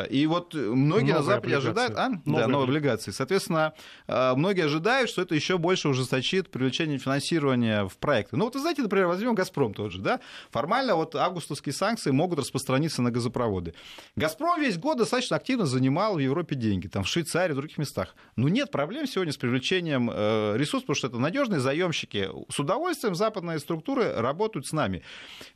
И 0.09 0.27
вот 0.27 0.53
многие 0.53 1.11
новые 1.11 1.13
на 1.15 1.23
Западе 1.23 1.55
облигации. 1.55 1.67
ожидают... 1.67 1.97
А? 1.97 2.09
Новые. 2.25 2.45
Да, 2.45 2.47
новые 2.47 2.65
облигации. 2.65 3.11
Соответственно, 3.11 3.73
многие 4.07 4.65
ожидают, 4.65 5.09
что 5.09 5.21
это 5.21 5.35
еще 5.35 5.57
больше 5.57 5.89
ужесточит 5.89 6.49
привлечение 6.49 6.97
финансирования 6.97 7.85
в 7.85 7.97
проекты. 7.97 8.37
Ну, 8.37 8.45
вот, 8.45 8.55
вы 8.55 8.61
знаете, 8.61 8.81
например, 8.81 9.07
возьмем 9.07 9.35
«Газпром» 9.35 9.73
тот 9.73 9.91
же, 9.91 9.99
да, 9.99 10.19
формально 10.51 10.95
вот 10.95 11.15
август 11.15 11.44
августовские 11.45 11.73
санкции 11.73 12.11
могут 12.11 12.39
распространиться 12.39 13.01
на 13.01 13.11
газопроводы. 13.11 13.73
«Газпром» 14.15 14.59
весь 14.59 14.77
год 14.77 14.97
достаточно 14.97 15.37
активно 15.37 15.65
занимал 15.65 16.15
в 16.15 16.19
Европе 16.19 16.55
деньги, 16.55 16.87
там 16.87 17.03
в 17.03 17.07
Швейцарии, 17.07 17.53
в 17.53 17.55
других 17.55 17.77
местах. 17.77 18.15
Но 18.35 18.49
нет 18.49 18.71
проблем 18.71 19.07
сегодня 19.07 19.31
с 19.31 19.37
привлечением 19.37 20.09
э, 20.11 20.57
ресурсов, 20.57 20.87
потому 20.87 20.95
что 20.95 21.07
это 21.07 21.19
надежные 21.19 21.59
заемщики. 21.59 22.29
С 22.49 22.59
удовольствием 22.59 23.15
западные 23.15 23.59
структуры 23.59 24.13
работают 24.13 24.65
с 24.65 24.73
нами. 24.73 25.03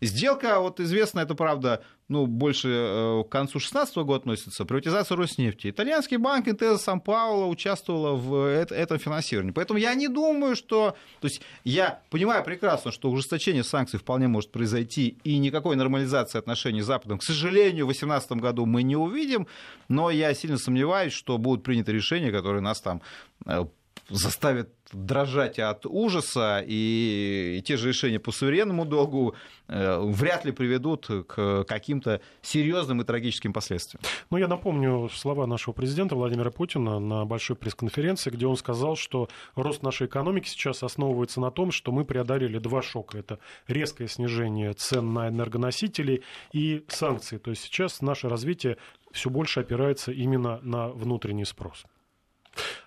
Сделка, 0.01 0.59
вот 0.59 0.79
известно, 0.79 1.19
это 1.21 1.35
правда, 1.35 1.83
ну, 2.09 2.25
больше 2.25 2.67
э, 2.69 3.23
к 3.23 3.29
концу 3.29 3.59
2016 3.59 3.95
года 3.97 4.15
относится, 4.17 4.65
приватизация 4.65 5.15
Роснефти. 5.15 5.69
Итальянский 5.69 6.17
банк 6.17 6.47
Интеза 6.47 6.79
Сан-Пауло 6.79 7.45
участвовала 7.45 8.15
в 8.15 8.47
этом 8.49 8.97
финансировании. 8.97 9.51
Поэтому 9.51 9.79
я 9.79 9.93
не 9.93 10.07
думаю, 10.07 10.55
что... 10.55 10.95
То 11.21 11.27
есть 11.27 11.41
я 11.63 12.01
понимаю 12.09 12.43
прекрасно, 12.43 12.91
что 12.91 13.11
ужесточение 13.11 13.63
санкций 13.63 13.99
вполне 13.99 14.27
может 14.27 14.51
произойти, 14.51 15.17
и 15.23 15.37
никакой 15.37 15.75
нормализации 15.75 16.39
отношений 16.39 16.81
с 16.81 16.85
Западом, 16.85 17.19
к 17.19 17.23
сожалению, 17.23 17.85
в 17.85 17.89
2018 17.89 18.31
году 18.33 18.65
мы 18.65 18.81
не 18.81 18.95
увидим, 18.95 19.47
но 19.87 20.09
я 20.09 20.33
сильно 20.33 20.57
сомневаюсь, 20.57 21.13
что 21.13 21.37
будут 21.37 21.63
приняты 21.63 21.91
решения, 21.91 22.31
которые 22.31 22.61
нас 22.61 22.81
там 22.81 23.03
э, 23.45 23.65
заставят 24.09 24.69
дрожать 24.93 25.59
от 25.59 25.85
ужаса, 25.85 26.63
и, 26.65 27.61
те 27.65 27.77
же 27.77 27.89
решения 27.89 28.19
по 28.19 28.31
суверенному 28.31 28.85
долгу 28.85 29.35
э, 29.67 29.99
вряд 29.99 30.45
ли 30.45 30.51
приведут 30.51 31.07
к 31.27 31.63
каким-то 31.65 32.21
серьезным 32.41 33.01
и 33.01 33.03
трагическим 33.03 33.53
последствиям. 33.53 34.01
Ну, 34.29 34.37
я 34.37 34.47
напомню 34.47 35.09
слова 35.13 35.45
нашего 35.45 35.73
президента 35.73 36.15
Владимира 36.15 36.51
Путина 36.51 36.99
на 36.99 37.25
большой 37.25 37.55
пресс-конференции, 37.55 38.29
где 38.29 38.47
он 38.47 38.57
сказал, 38.57 38.95
что 38.95 39.29
рост 39.55 39.83
нашей 39.83 40.07
экономики 40.07 40.47
сейчас 40.47 40.83
основывается 40.83 41.39
на 41.39 41.51
том, 41.51 41.71
что 41.71 41.91
мы 41.91 42.05
преодолели 42.05 42.57
два 42.57 42.81
шока. 42.81 43.17
Это 43.17 43.39
резкое 43.67 44.07
снижение 44.07 44.73
цен 44.73 45.13
на 45.13 45.29
энергоносители 45.29 46.23
и 46.53 46.83
санкции. 46.87 47.37
То 47.37 47.51
есть 47.51 47.63
сейчас 47.63 48.01
наше 48.01 48.29
развитие 48.29 48.77
все 49.11 49.29
больше 49.29 49.59
опирается 49.59 50.11
именно 50.11 50.59
на 50.61 50.89
внутренний 50.89 51.45
спрос. 51.45 51.85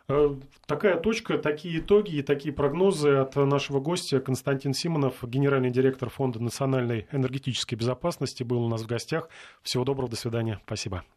Э, 0.08 0.34
такая 0.66 0.98
точка, 0.98 1.38
такие 1.38 1.78
итоги 1.78 2.16
и 2.16 2.22
такие 2.22 2.52
прогнозы 2.52 3.10
от 3.10 3.36
нашего 3.36 3.80
гостя 3.80 4.20
Константин 4.20 4.74
Симонов, 4.74 5.22
генеральный 5.22 5.70
директор 5.70 6.08
Фонда 6.10 6.42
национальной 6.42 7.06
энергетической 7.12 7.76
безопасности, 7.76 8.42
был 8.42 8.62
у 8.64 8.68
нас 8.68 8.82
в 8.82 8.86
гостях. 8.86 9.28
Всего 9.62 9.84
доброго, 9.84 10.10
до 10.10 10.16
свидания. 10.16 10.60
Спасибо. 10.66 11.04